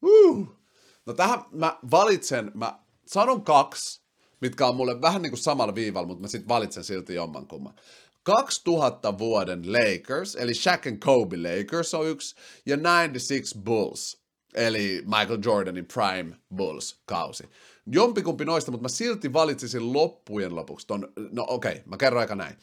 [0.01, 0.47] Uh.
[1.05, 4.01] No tähän mä valitsen, mä sanon kaksi,
[4.41, 7.75] mitkä on mulle vähän niin kuin samalla viivalla, mutta mä sitten valitsen silti jommankumman.
[8.23, 12.35] 2000 vuoden Lakers, eli Shaq and Kobe Lakers on yksi,
[12.65, 14.21] ja 96 Bulls,
[14.53, 17.49] eli Michael Jordanin Prime Bulls-kausi.
[17.91, 22.35] Jompikumpi noista, mutta mä silti valitsisin loppujen lopuksi ton, no okei, okay, mä kerron aika
[22.35, 22.55] näin.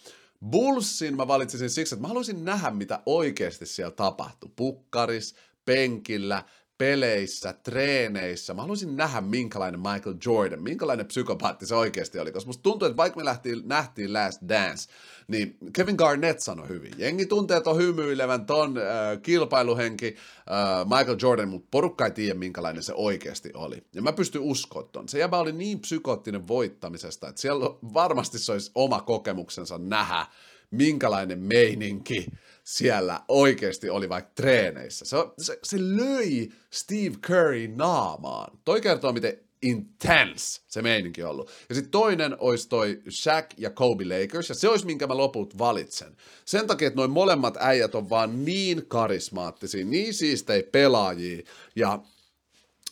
[0.51, 4.51] Bullsin mä valitsisin siksi, että mä haluaisin nähdä, mitä oikeasti siellä tapahtui.
[4.57, 6.45] Pukkaris, penkillä,
[6.79, 8.55] peleissä, treeneissä.
[8.55, 12.33] Mä haluaisin nähdä, minkälainen Michael Jordan, minkälainen psykopaatti se oikeasti oli.
[12.33, 14.93] Koska musta tuntuu, että vaikka me lähtiin, nähtiin Last Dance,
[15.29, 16.93] niin Kevin Garnett sanoi hyvin.
[16.99, 22.83] Jengi tuntee ton hymyilevän, ton äh, kilpailuhenki äh, Michael Jordan, mutta porukka ei tiedä, minkälainen
[22.83, 23.85] se oikeasti oli.
[23.95, 25.09] Ja mä pystyn uskoa ton.
[25.09, 27.65] Se jäbä oli niin psykoottinen voittamisesta, että siellä
[27.95, 30.27] varmasti se olisi oma kokemuksensa nähdä,
[30.71, 32.27] minkälainen meininki
[32.65, 35.05] siellä oikeasti oli vaikka treeneissä.
[35.05, 38.59] Se, se, se löi Steve Curry naamaan.
[38.65, 41.51] Toi kertoo, miten intense se meininki ollut.
[41.69, 45.59] Ja sitten toinen olisi toi Shaq ja Kobe Lakers, ja se olisi minkä mä loput
[45.59, 46.17] valitsen.
[46.45, 51.43] Sen takia, että noin molemmat äijät on vaan niin karismaattisia, niin siistei pelaajia,
[51.77, 52.03] ja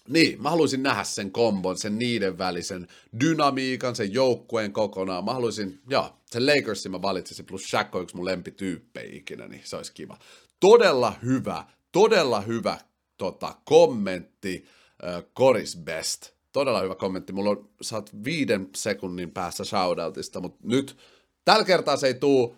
[0.08, 2.86] niin, mä haluaisin nähdä sen kombon, sen niiden välisen
[3.20, 5.24] dynamiikan, sen joukkueen kokonaan.
[5.24, 9.62] Mä haluaisin, joo, sen Lakersin mä valitsisin, plus Shaq on yksi mun lempityyppejä ikinä, niin
[9.64, 10.18] se olisi kiva.
[10.60, 12.78] Todella hyvä, todella hyvä
[13.16, 14.64] tota, kommentti,
[15.04, 16.30] äh, Coris Best.
[16.52, 17.32] Todella hyvä kommentti.
[17.32, 20.96] Mulla on, saat viiden sekunnin päässä shoutoutista, mutta nyt
[21.44, 22.56] tällä kertaa se ei tuu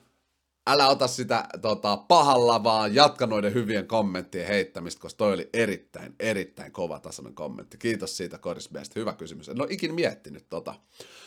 [0.66, 6.14] älä ota sitä tota, pahalla, vaan jatka noiden hyvien kommenttien heittämistä, koska toi oli erittäin,
[6.20, 7.78] erittäin kova tasoinen kommentti.
[7.78, 8.96] Kiitos siitä, Koris Best.
[8.96, 9.48] Hyvä kysymys.
[9.48, 10.74] En ole ikin miettinyt tota.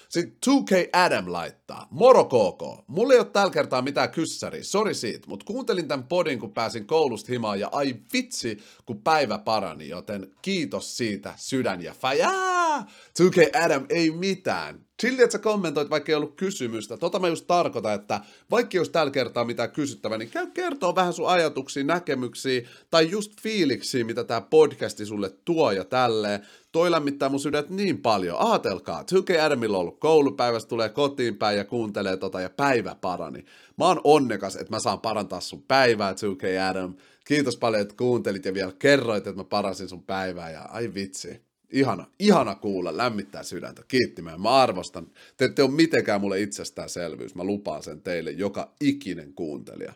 [0.09, 1.87] Sitten 2K Adam laittaa.
[1.91, 2.87] Moro KK.
[2.87, 6.87] Mulla ei ole tällä kertaa mitään kyssäriä, sori siitä, mutta kuuntelin tämän podin, kun pääsin
[6.87, 12.79] koulusta himaan ja ai vitsi, kun päivä parani, joten kiitos siitä sydän ja fajaa.
[12.79, 14.86] 2K Adam ei mitään.
[15.01, 16.97] Chilli, että sä kommentoit, vaikka ei ollut kysymystä.
[16.97, 18.21] Tota mä just tarkoitan, että
[18.51, 23.41] vaikka olisi tällä kertaa mitään kysyttävää, niin käy kertoa vähän sun ajatuksia, näkemyksiä tai just
[23.41, 26.39] fiiliksiä, mitä tämä podcasti sulle tuo ja tälleen.
[26.71, 28.37] Toi lämmittää mun sydät niin paljon.
[28.39, 33.45] Aatelkaa, 2K Adamilla on ollut koulupäivästä, tulee kotiin päin ja kuuntelee tota ja päivä parani.
[33.77, 36.95] Mä oon onnekas, että mä saan parantaa sun päivää, 2K Adam.
[37.25, 41.46] Kiitos paljon, että kuuntelit ja vielä kerroit, että mä parasin sun päivää ja ai vitsi
[41.71, 44.41] ihana, ihana kuulla, lämmittää sydäntä, kiittimään.
[44.41, 45.07] Mä arvostan.
[45.37, 47.35] Te ette ole mitenkään mulle itsestäänselvyys.
[47.35, 49.93] Mä lupaan sen teille, joka ikinen kuuntelija.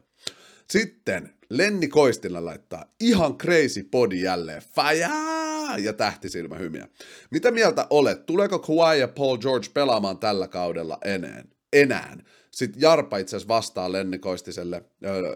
[0.70, 4.62] Sitten Lenni Koistilla laittaa ihan crazy podi jälleen.
[4.62, 5.78] Fajaa!
[5.78, 6.88] Ja tähtisilmä hymiä.
[7.32, 8.26] Mitä mieltä olet?
[8.26, 11.44] Tuleeko Kawhi ja Paul George pelaamaan tällä kaudella enää?
[11.74, 12.18] enää?
[12.52, 14.84] Sitten Jarpa itse asiassa vastaa Lenni Koistiselle,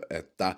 [0.09, 0.55] että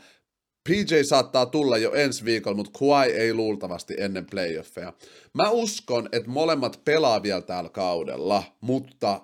[0.67, 4.93] PJ saattaa tulla jo ensi viikolla, mutta Kawhi ei luultavasti ennen playoffeja.
[5.33, 9.21] Mä uskon, että molemmat pelaa vielä täällä kaudella, mutta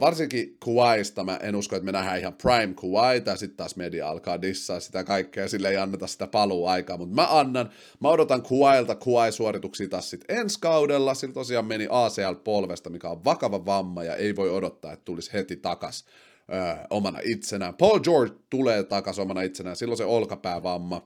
[0.00, 4.08] varsinkin Kuwaista mä en usko, että me nähdään ihan prime Kuwai, tai sitten taas media
[4.08, 7.70] alkaa dissaa sitä kaikkea, ja sille ei anneta sitä paluu-aikaa, mutta mä annan,
[8.00, 13.66] mä odotan Kuwailta Kuwai-suorituksia taas sitten ensi kaudella, sillä tosiaan meni ACL-polvesta, mikä on vakava
[13.66, 16.04] vamma, ja ei voi odottaa, että tulisi heti takas
[16.52, 17.74] ö, omana itsenään.
[17.74, 21.02] Paul George tulee takas omana itsenään, silloin se olkapäävamma,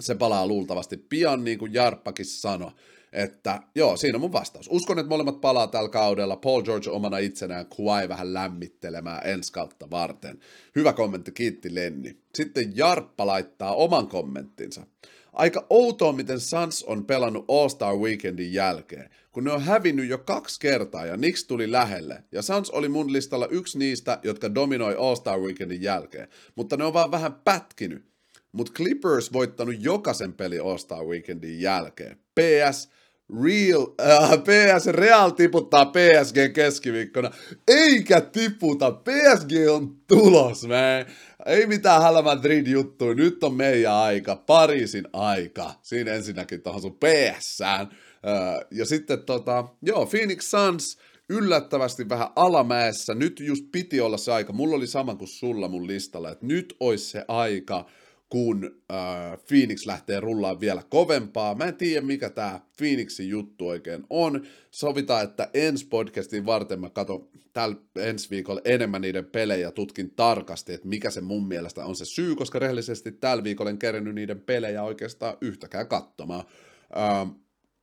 [0.00, 2.70] se palaa luultavasti pian, niin kuin Jarppakin sanoi,
[3.12, 4.68] että joo, siinä on mun vastaus.
[4.72, 9.90] Uskon, että molemmat palaa tällä kaudella, Paul George omana itsenään, Kuai vähän lämmittelemään ensi kautta
[9.90, 10.38] varten.
[10.76, 12.16] Hyvä kommentti, kiitti Lenni.
[12.34, 14.86] Sitten Jarppa laittaa oman kommenttinsa.
[15.36, 20.60] Aika outoa, miten Suns on pelannut All-Star Weekendin jälkeen, kun ne on hävinnyt jo kaksi
[20.60, 22.24] kertaa ja Knicks tuli lähelle.
[22.32, 26.92] Ja Suns oli mun listalla yksi niistä, jotka dominoi All-Star Weekendin jälkeen, mutta ne on
[26.92, 28.04] vaan vähän pätkinyt.
[28.52, 32.16] Mutta Clippers voittanut jokaisen peli All-Star Weekendin jälkeen.
[32.16, 32.88] PS,
[33.44, 37.30] Real, äh, PS Real tiputtaa PSG keskiviikkona,
[37.68, 41.06] eikä tiputa, PSG on tulos, man.
[41.46, 45.74] Ei mitään Hala Madrid juttu, nyt on meidän aika, Pariisin aika.
[45.82, 47.80] Siinä ensinnäkin tuohon sun PS-sään.
[47.80, 50.98] Äh, ja sitten tota, joo, Phoenix Suns,
[51.28, 53.14] yllättävästi vähän alamäessä.
[53.14, 54.52] Nyt just piti olla se aika.
[54.52, 57.86] Mulla oli sama kuin sulla mun listalla, että nyt olisi se aika
[58.28, 61.54] kun äh, Phoenix lähtee rullaan vielä kovempaa.
[61.54, 64.46] Mä en tiedä, mikä tämä Phoenixin juttu oikein on.
[64.70, 70.72] Sovitaan, että ensi podcastin varten mä katson tällä ensi viikolla enemmän niiden pelejä, tutkin tarkasti,
[70.72, 74.40] että mikä se mun mielestä on se syy, koska rehellisesti tällä viikolla en kerennyt niiden
[74.40, 76.44] pelejä oikeastaan yhtäkään katsomaan.
[76.96, 77.36] Äh,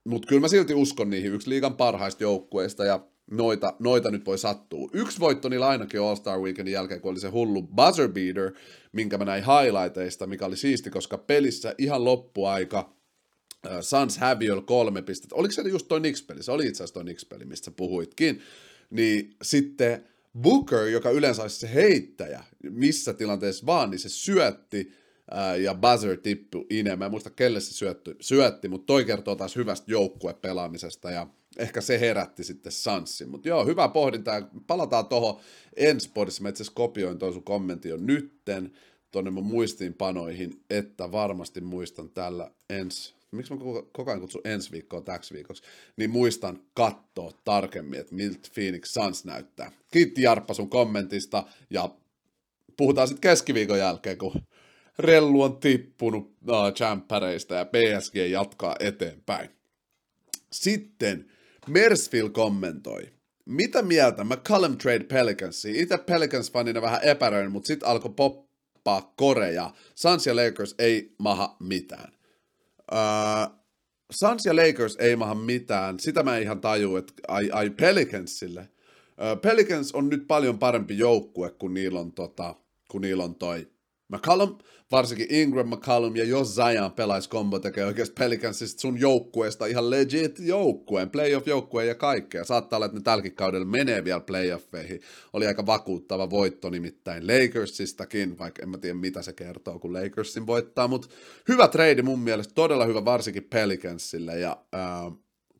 [0.03, 4.37] Mutta kyllä mä silti uskon niihin yksi liigan parhaista joukkueista, ja noita, noita nyt voi
[4.37, 4.89] sattua.
[4.93, 8.51] Yksi voitto niillä ainakin All-Star Weekendin jälkeen, kun oli se hullu buzzer beater,
[8.91, 12.95] minkä mä näin highlighteista, mikä oli siisti, koska pelissä ihan loppuaika
[13.65, 15.35] uh, Suns häviöl kolme pistettä.
[15.35, 16.43] Oliko se just toi Knicks-peli?
[16.43, 18.41] Se oli itse asiassa toi Knicks-peli, mistä sä puhuitkin.
[18.89, 20.03] Niin sitten
[20.41, 24.91] Booker, joka yleensä olisi se heittäjä, missä tilanteessa vaan, niin se syötti
[25.31, 26.95] uh, ja buzzer tippu Ine.
[26.95, 31.27] Mä en muista, kelle se syötti, syötti mutta toi kertoo taas hyvästä joukkuepelaamisesta ja
[31.57, 33.29] ehkä se herätti sitten Sanssin.
[33.29, 34.31] Mutta joo, hyvä pohdinta.
[34.67, 35.41] Palataan tuohon
[35.75, 36.43] ensi podissa.
[36.43, 38.71] Mä itse kopioin tuon sun kommentin jo nytten
[39.11, 43.59] tuonne mun muistiinpanoihin, että varmasti muistan tällä ensi, miksi mä
[43.91, 45.63] koko ajan kutsun ensi viikkoa täksi viikoksi,
[45.97, 49.71] niin muistan katsoa tarkemmin, että miltä Phoenix Suns näyttää.
[49.91, 51.89] Kiitti Jarppa sun kommentista ja
[52.77, 54.41] puhutaan sitten keskiviikon jälkeen, kun
[54.99, 56.55] rellu on tippunut uh,
[57.49, 59.49] ja PSG jatkaa eteenpäin.
[60.51, 61.31] Sitten
[61.67, 63.13] Mersfield kommentoi.
[63.45, 65.75] Mitä mieltä McCallum trade Pelicansiin?
[65.75, 69.71] Itse Pelicans-fanina vähän epäröin, mutta sitten alkoi poppaa Korea.
[69.95, 72.13] Suns ja Lakers ei maha mitään.
[72.91, 73.59] Uh,
[74.11, 75.99] Suns ja Lakers ei maha mitään.
[75.99, 78.61] Sitä mä ihan taju, että ai, ai Pelicansille.
[78.61, 82.55] Uh, Pelicans on nyt paljon parempi joukkue, kun niillä on, tota,
[82.91, 83.72] kun niillä on toi
[84.13, 84.57] McCallum,
[84.91, 90.39] varsinkin Ingram McCallum, ja jos Zion pelaisi kombo, tekee oikeasti Pelicansista sun joukkueesta ihan legit
[90.39, 92.43] joukkueen, playoff-joukkueen ja kaikkea.
[92.43, 95.01] Saattaa olla, että ne tälläkin kaudella menee vielä playoffeihin.
[95.33, 100.47] Oli aika vakuuttava voitto nimittäin Lakersistakin, vaikka en mä tiedä mitä se kertoo, kun Lakersin
[100.47, 101.07] voittaa, mutta
[101.47, 105.13] hyvä trade mun mielestä, todella hyvä varsinkin Pelicansille, ja äh,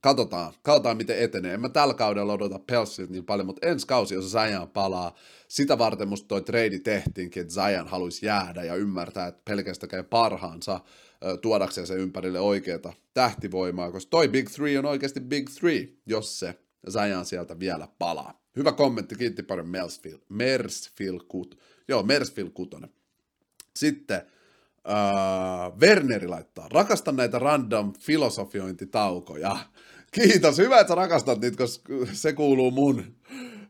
[0.03, 1.53] katsotaan, katsotaan miten etenee.
[1.53, 5.15] En mä tällä kaudella odota Pelsilta niin paljon, mutta ensi kausi, jos Zion palaa,
[5.47, 10.03] sitä varten musta toi trade tehtiinkin, että Zion haluaisi jäädä ja ymmärtää, että pelkästään käy
[10.03, 10.79] parhaansa
[11.41, 16.59] tuodakseen se ympärille oikeata tähtivoimaa, koska toi Big Three on oikeasti Big Three, jos se
[16.89, 18.41] Zion sieltä vielä palaa.
[18.55, 20.19] Hyvä kommentti, kiitti paljon Mersfield.
[20.29, 21.57] Mersfield Kut.
[21.87, 22.89] Joo, Mersfield Kutonen.
[23.75, 24.21] Sitten
[24.87, 29.57] Uh, Werneri laittaa, rakastan näitä random filosofiointitaukoja.
[30.13, 33.03] Kiitos, hyvä, että sä rakastat niitä, koska se kuuluu mun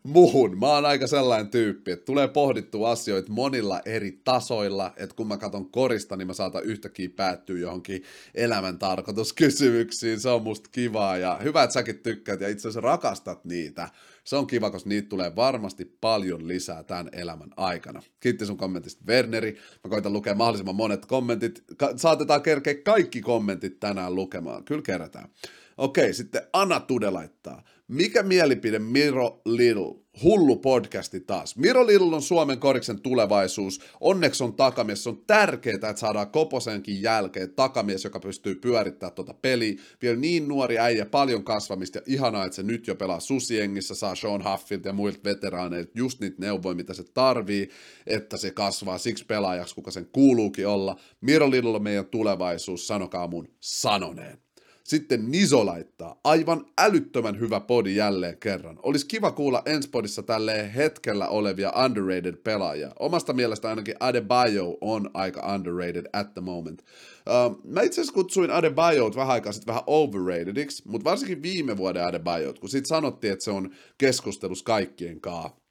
[0.03, 0.59] muhun.
[0.59, 5.37] Mä oon aika sellainen tyyppi, että tulee pohdittua asioita monilla eri tasoilla, että kun mä
[5.37, 8.03] katson korista, niin mä saatan yhtäkkiä päättyä johonkin
[8.35, 10.19] elämän tarkoituskysymyksiin.
[10.19, 13.89] Se on musta kivaa ja hyvä, että säkin tykkäät ja itse asiassa rakastat niitä.
[14.23, 18.01] Se on kiva, koska niitä tulee varmasti paljon lisää tämän elämän aikana.
[18.19, 19.57] Kiitti sun kommentista, Werneri.
[19.83, 21.63] Mä koitan lukea mahdollisimman monet kommentit.
[21.77, 24.63] Ka- saatetaan kerkeä kaikki kommentit tänään lukemaan.
[24.63, 25.29] Kyllä kerätään.
[25.77, 27.63] Okei, sitten Anna Tude laittaa.
[27.87, 30.03] Mikä mielipide Miro Little?
[30.23, 31.57] Hullu podcasti taas.
[31.57, 33.81] Miro Little on Suomen koriksen tulevaisuus.
[34.01, 35.03] Onneksi on takamies.
[35.03, 39.75] Se on tärkeää, että saadaan Koposenkin jälkeen takamies, joka pystyy pyörittämään tuota peliä.
[40.01, 44.15] Vielä niin nuori äijä, paljon kasvamista ja ihanaa, että se nyt jo pelaa Susiengissä, saa
[44.15, 47.69] Sean Huffilt ja muilta veteraaneilta just niitä neuvoja, mitä se tarvii,
[48.07, 50.99] että se kasvaa siksi pelaajaksi, kuka sen kuuluukin olla.
[51.21, 54.43] Miro Little on meidän tulevaisuus, sanokaa mun sanoneen.
[54.83, 56.19] Sitten Niso laittaa.
[56.23, 58.79] Aivan älyttömän hyvä podi jälleen kerran.
[58.83, 62.91] Olisi kiva kuulla Enspodissa tälleen hetkellä olevia underrated pelaajia.
[62.99, 66.81] Omasta mielestä ainakin Adebayo on aika underrated at the moment.
[66.81, 72.05] Uh, mä itse asiassa kutsuin Adebayot vähän aikaa sitten vähän overratediksi, mutta varsinkin viime vuoden
[72.05, 75.62] Adebayot, kun siitä sanottiin, että se on keskustelus kaikkien kanssa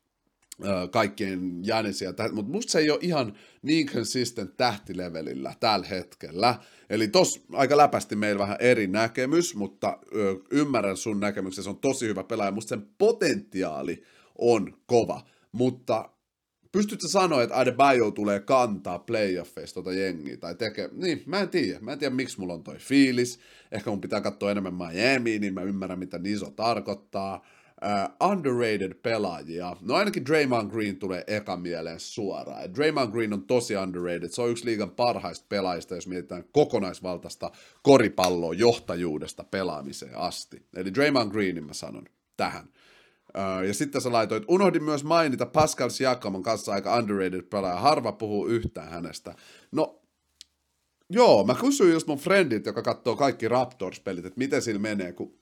[0.91, 6.55] kaikkien jänisiä, mutta musta se ei ole ihan niin consistent tähtilevelillä tällä hetkellä.
[6.91, 9.99] Eli tos aika läpästi meillä vähän eri näkemys, mutta
[10.51, 14.03] ymmärrän sun näkemyksen, se on tosi hyvä pelaaja, musta sen potentiaali
[14.39, 16.11] on kova, mutta
[16.73, 21.81] pystytkö sanoa, että Adebayo tulee kantaa playoffeista tota jengiä, tai tekee, niin, mä en tiedä,
[21.81, 23.39] mä en tiedä miksi mulla on toi fiilis,
[23.73, 27.47] ehkä mun pitää katsoa enemmän Miami, niin mä ymmärrän mitä Niso tarkoittaa,
[27.83, 29.77] uh, underrated pelaajia.
[29.81, 32.75] No ainakin Draymond Green tulee eka mieleen suoraan.
[32.75, 34.29] Draymond Green on tosi underrated.
[34.29, 37.51] Se on yksi liigan parhaista pelaajista, jos mietitään kokonaisvaltaista
[37.83, 40.67] koripalloa johtajuudesta pelaamiseen asti.
[40.77, 42.05] Eli Draymond Greenin mä sanon
[42.37, 42.65] tähän.
[43.37, 47.81] Uh, ja sitten sä laitoit, unohdin myös mainita Pascal Siakamon kanssa aika underrated pelaaja.
[47.81, 49.35] Harva puhuu yhtään hänestä.
[49.73, 50.01] No,
[51.11, 55.42] joo, mä kysyin just mun friendit, joka katsoo kaikki Raptors-pelit, että miten sillä menee, kun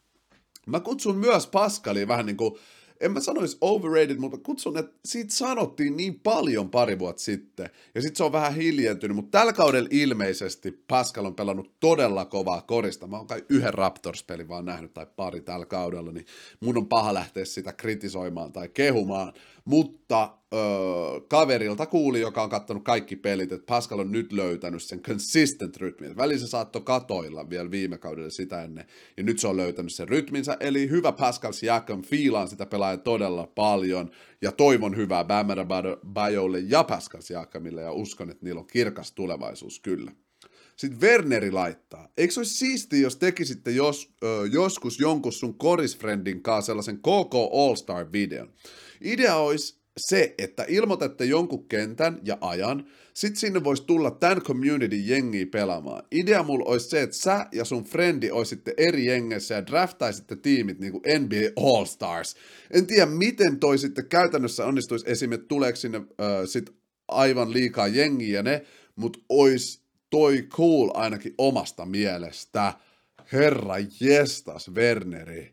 [0.66, 2.54] Mä kutsun myös Pascalia vähän niin kuin,
[3.00, 8.02] en mä sanoisi overrated, mutta kutsun, että siitä sanottiin niin paljon pari vuotta sitten, ja
[8.02, 13.06] sitten se on vähän hiljentynyt, mutta tällä kaudella ilmeisesti Pascal on pelannut todella kovaa korista.
[13.06, 16.26] Mä oon kai yhden Raptors-pelin vaan nähnyt tai pari tällä kaudella, niin
[16.60, 19.32] mun on paha lähteä sitä kritisoimaan tai kehumaan,
[19.64, 20.60] mutta öö,
[21.28, 26.16] kaverilta kuuli, joka on katsonut kaikki pelit, että Pascal on nyt löytänyt sen consistent rytmin.
[26.16, 28.84] Välillä se saattoi katoilla vielä viime kaudella sitä ennen,
[29.16, 30.56] ja nyt se on löytänyt sen rytminsä.
[30.60, 34.10] Eli hyvä Pascal Siakam, fiilaan sitä pelaaja todella paljon,
[34.42, 35.66] ja toivon hyvää Bamera
[36.12, 40.12] Bajolle ja Pascal Siakamille, ja uskon, että niillä on kirkas tulevaisuus kyllä.
[40.80, 42.08] Sitten Werneri laittaa.
[42.16, 47.34] Eikö se olisi siistiä, jos tekisitte jos, ö, joskus jonkun sun korisfriendin kanssa sellaisen KK
[47.52, 48.52] All-Star-videon?
[49.00, 54.96] Idea olisi se, että ilmoitatte jonkun kentän ja ajan, sit sinne voisi tulla tämän community
[54.96, 56.02] jengiä pelaamaan.
[56.10, 60.78] Idea mulla olisi se, että sä ja sun frendi olisitte eri jengeissä ja draftaisitte tiimit
[60.78, 62.36] niin kuin NBA All-Stars.
[62.70, 66.70] En tiedä, miten toi sitten käytännössä onnistuisi esimerkiksi, tuleeko sinne äh, sit
[67.08, 68.64] aivan liikaa jengiä ne,
[68.96, 72.72] mutta olisi toi cool ainakin omasta mielestä.
[73.32, 75.48] Herra jestas, Werneri.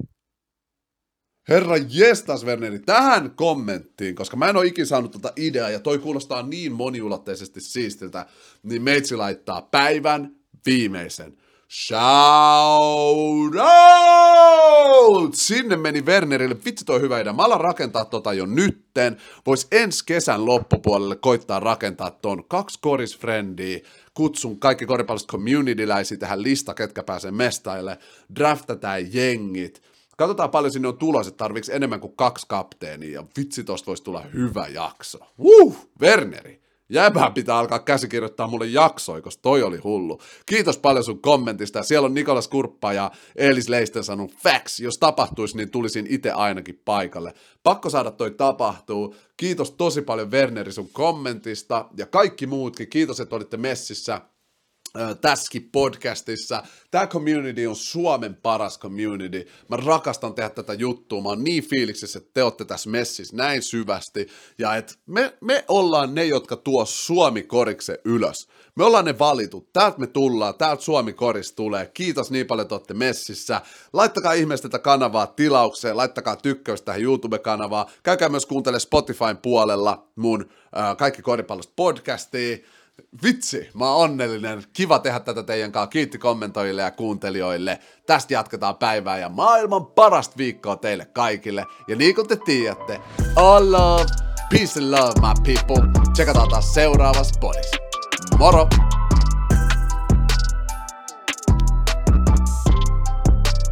[1.49, 5.99] Herra jestas, Werneri, tähän kommenttiin, koska mä en ole ikinä saanut tota ideaa, ja toi
[5.99, 8.25] kuulostaa niin moniulotteisesti siistiltä,
[8.63, 11.37] niin meitsi laittaa päivän viimeisen.
[11.69, 15.35] Shout out!
[15.35, 16.55] Sinne meni Wernerille.
[16.65, 17.33] Vitsi toi hyvä idea.
[17.33, 19.17] Mä alan rakentaa tota jo nytten.
[19.45, 23.79] Vois ensi kesän loppupuolelle koittaa rakentaa ton kaksi korisfrendiä.
[24.13, 27.97] Kutsun kaikki koripallosta communityläisiä tähän lista, ketkä pääsee mestaille.
[28.35, 29.81] Draftataan jengit
[30.17, 34.03] Katsotaan paljon sinne on tulos, että tarviiko enemmän kuin kaksi kapteenia, ja vitsi tosta voisi
[34.03, 35.17] tulla hyvä jakso.
[35.37, 36.61] Uh, Werneri.
[36.89, 40.21] Jäbää pitää alkaa käsikirjoittaa mulle jaksoja, koska toi oli hullu.
[40.45, 41.83] Kiitos paljon sun kommentista.
[41.83, 44.79] Siellä on Nikolas Kurppa ja Eelis Leisten sanonut facts.
[44.79, 47.33] Jos tapahtuisi, niin tulisin itse ainakin paikalle.
[47.63, 49.15] Pakko saada toi tapahtuu.
[49.37, 52.89] Kiitos tosi paljon Werneri sun kommentista ja kaikki muutkin.
[52.89, 54.21] Kiitos, että olitte messissä
[55.21, 56.63] tässäkin podcastissa.
[56.91, 59.47] Tämä community on Suomen paras community.
[59.69, 61.21] Mä rakastan tehdä tätä juttua.
[61.21, 64.27] Mä oon niin fiiliksissä, että te olette tässä messissä näin syvästi.
[64.57, 68.47] Ja että me, me ollaan ne, jotka tuo Suomi korikse ylös.
[68.75, 69.73] Me ollaan ne valitut.
[69.73, 70.55] Täältä me tullaan.
[70.55, 71.91] Täältä Suomi koris tulee.
[71.93, 73.61] Kiitos niin paljon, että olette messissä.
[73.93, 75.97] Laittakaa ihmeessä tätä kanavaa tilaukseen.
[75.97, 77.85] Laittakaa tykkäys tähän YouTube-kanavaan.
[78.03, 82.57] Käykää myös kuuntele Spotifyn puolella mun äh, Kaikki koripallosta podcastia.
[83.23, 84.63] Vitsi, mä oon onnellinen.
[84.73, 85.87] Kiva tehdä tätä teidän kanssa.
[85.87, 87.79] Kiitti kommentoijille ja kuuntelijoille.
[88.05, 91.65] Tästä jatketaan päivää ja maailman parasta viikkoa teille kaikille.
[91.87, 92.99] Ja niin kuin te tiedätte,
[93.35, 94.05] all love,
[94.49, 96.01] peace and love my people.
[96.13, 97.77] Tsekataan taas seuraavassa podissa.
[98.37, 98.67] Moro!